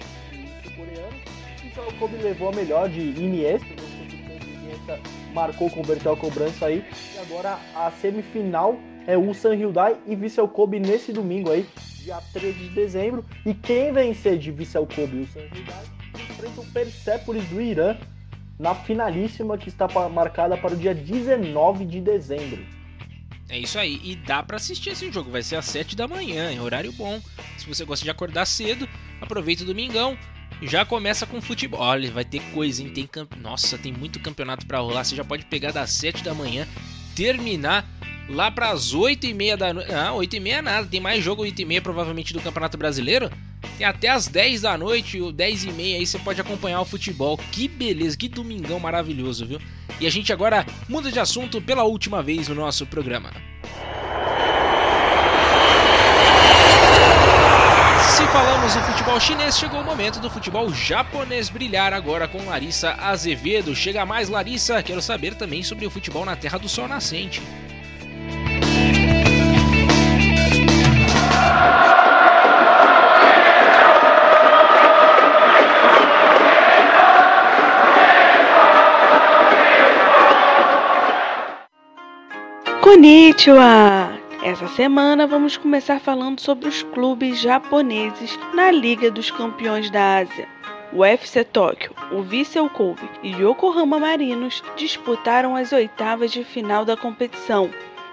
[0.64, 1.20] e coreanos.
[1.64, 3.66] Então o Kobe levou a melhor de Iniesta,
[4.02, 5.00] Iniesta
[5.32, 6.84] marcou, converteu a cobrança aí.
[7.14, 11.66] E agora a semifinal é o San Hyundai e Vissel Kobe nesse domingo aí,
[12.02, 13.24] dia 13 de dezembro.
[13.44, 17.96] E quem vencer de Vissel Kobe e o San Hyundai enfrenta o Persepolis do Irã
[18.58, 22.64] na finalíssima que está marcada para o dia 19 de dezembro.
[23.48, 26.52] É isso aí, e dá para assistir esse jogo, vai ser às 7 da manhã,
[26.52, 27.20] em horário bom.
[27.58, 28.88] Se você gosta de acordar cedo,
[29.20, 30.16] aproveita o domingão,
[30.62, 31.80] já começa com futebol.
[31.80, 32.90] Olha, vai ter coisa, hein?
[32.90, 33.32] Tem camp...
[33.40, 35.04] Nossa, tem muito campeonato para rolar.
[35.04, 36.66] Você já pode pegar das 7 da manhã,
[37.16, 37.84] terminar
[38.30, 39.92] lá para as 8 e meia da noite.
[39.92, 43.30] Ah, 8 e meia nada, tem mais jogo 8 e meia provavelmente do Campeonato Brasileiro.
[43.76, 46.84] Tem até as 10 da noite, ou 10 e meia aí você pode acompanhar o
[46.84, 47.38] futebol.
[47.50, 49.60] Que beleza, que domingão maravilhoso, viu?
[50.00, 53.30] E a gente agora muda de assunto pela última vez no nosso programa.
[58.16, 62.92] Se falamos do futebol chinês, chegou o momento do futebol japonês brilhar agora com Larissa
[62.92, 63.74] Azevedo.
[63.74, 67.40] Chega mais, Larissa, quero saber também sobre o futebol na Terra do Sol Nascente.
[82.80, 84.10] Konnichiwa!
[84.42, 90.48] Essa semana vamos começar falando sobre os clubes japoneses na Liga dos Campeões da Ásia.
[90.92, 96.96] O FC Tóquio, o Vissel Kobe e Yokohama Marinos disputaram as oitavas de final da
[96.96, 97.70] competição,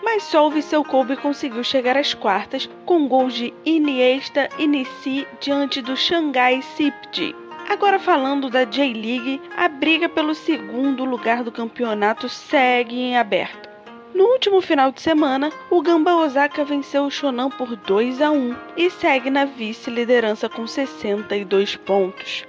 [0.07, 5.27] mas só o Vissel Kobe conseguiu chegar às quartas com gols de Iniesta e Nissi
[5.41, 7.35] diante do Shanghai Sipji.
[7.67, 13.67] Agora falando da J-League, a briga pelo segundo lugar do campeonato segue em aberto.
[14.13, 18.55] No último final de semana, o Gamba Osaka venceu o Shonan por 2 a 1
[18.77, 22.45] e segue na vice-liderança com 62 pontos.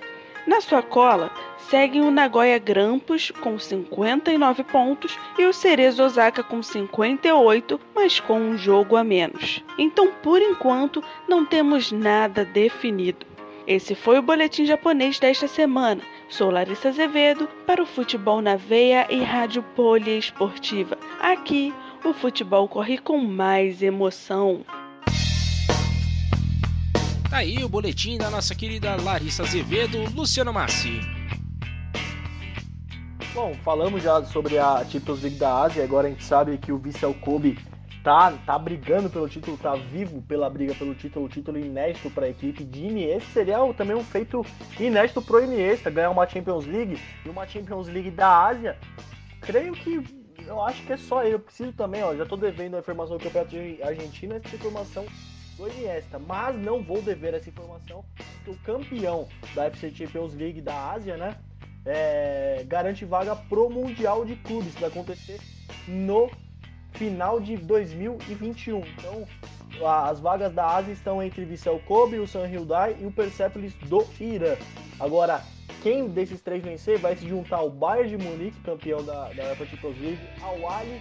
[0.49, 6.62] Na sua cola, seguem o Nagoya Grampus com 59 pontos e o Cerezo Osaka com
[6.62, 9.62] 58, mas com um jogo a menos.
[9.77, 13.27] Então, por enquanto, não temos nada definido.
[13.66, 16.01] Esse foi o boletim japonês desta semana.
[16.31, 20.97] Sou Larissa Azevedo para o Futebol na Veia e Rádio Poliesportiva.
[21.20, 24.65] Aqui, o futebol corre com mais emoção.
[27.30, 30.98] Tá aí o boletim da nossa querida Larissa Azevedo, Luciano Massi.
[33.34, 36.78] Bom, falamos já sobre a Champions League da Ásia, agora a gente sabe que o
[36.78, 37.59] Vissel Kobe
[38.02, 42.24] tá, tá brigando pelo título, tá vivo pela briga pelo título, o título inédito para
[42.24, 43.30] a equipe de Iniesta.
[43.30, 44.42] Seria também um feito
[44.80, 48.78] inédito pro Iniesta, ganhar uma Champions League e uma Champions League da Ásia.
[49.42, 50.02] Creio que
[50.46, 51.34] eu acho que é só ele.
[51.34, 55.05] Eu preciso também, ó, já tô devendo a informação do Campeonato Argentina, essa informação
[55.59, 58.05] do Iniesta, mas não vou dever essa informação
[58.44, 61.36] que o campeão da FC Champions League da Ásia, né,
[61.85, 65.40] é, garante vaga pro Mundial de Clubes, que vai acontecer
[65.86, 66.30] no
[66.93, 68.78] final de 2021.
[68.78, 69.26] Então,
[69.85, 74.06] as vagas da Ásia estão entre Vissel Kobe, o San Hyundai e o Persepolis do
[74.20, 74.56] Irã.
[74.98, 75.43] Agora,
[75.82, 79.98] quem desses três vencer vai se juntar ao Bayern de Munique, campeão da, da Champions
[80.01, 81.01] League, ao Ali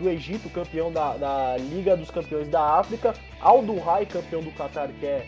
[0.00, 4.88] do Egito, campeão da, da, Liga dos Campeões da África, ao Duhai, campeão do Qatar,
[4.88, 5.26] que é,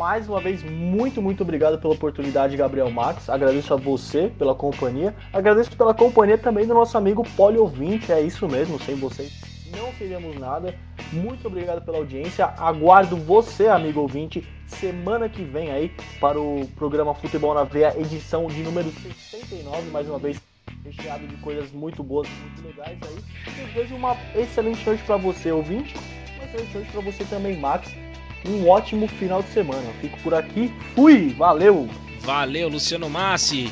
[0.01, 3.29] Mais uma vez, muito, muito obrigado pela oportunidade, Gabriel Max.
[3.29, 5.13] Agradeço a você pela companhia.
[5.31, 8.11] Agradeço pela companhia também do nosso amigo Poliovinte.
[8.11, 9.31] É isso mesmo, sem vocês
[9.77, 10.75] não seríamos nada.
[11.13, 12.45] Muito obrigado pela audiência.
[12.57, 18.47] Aguardo você, amigo ouvinte, semana que vem aí para o programa Futebol na Veia, edição
[18.47, 20.41] de número 69, mais uma vez
[20.83, 23.65] recheado de coisas muito boas, muito legais aí.
[23.67, 25.93] desejo uma excelente noite para você, ouvinte.
[26.35, 28.10] Uma excelente noite para você também, Max.
[28.45, 29.91] Um ótimo final de semana.
[30.01, 30.73] Fico por aqui.
[30.95, 31.30] Fui!
[31.38, 31.89] Valeu!
[32.22, 33.72] Valeu, Luciano Massi.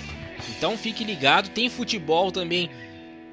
[0.50, 2.70] Então fique ligado, tem futebol também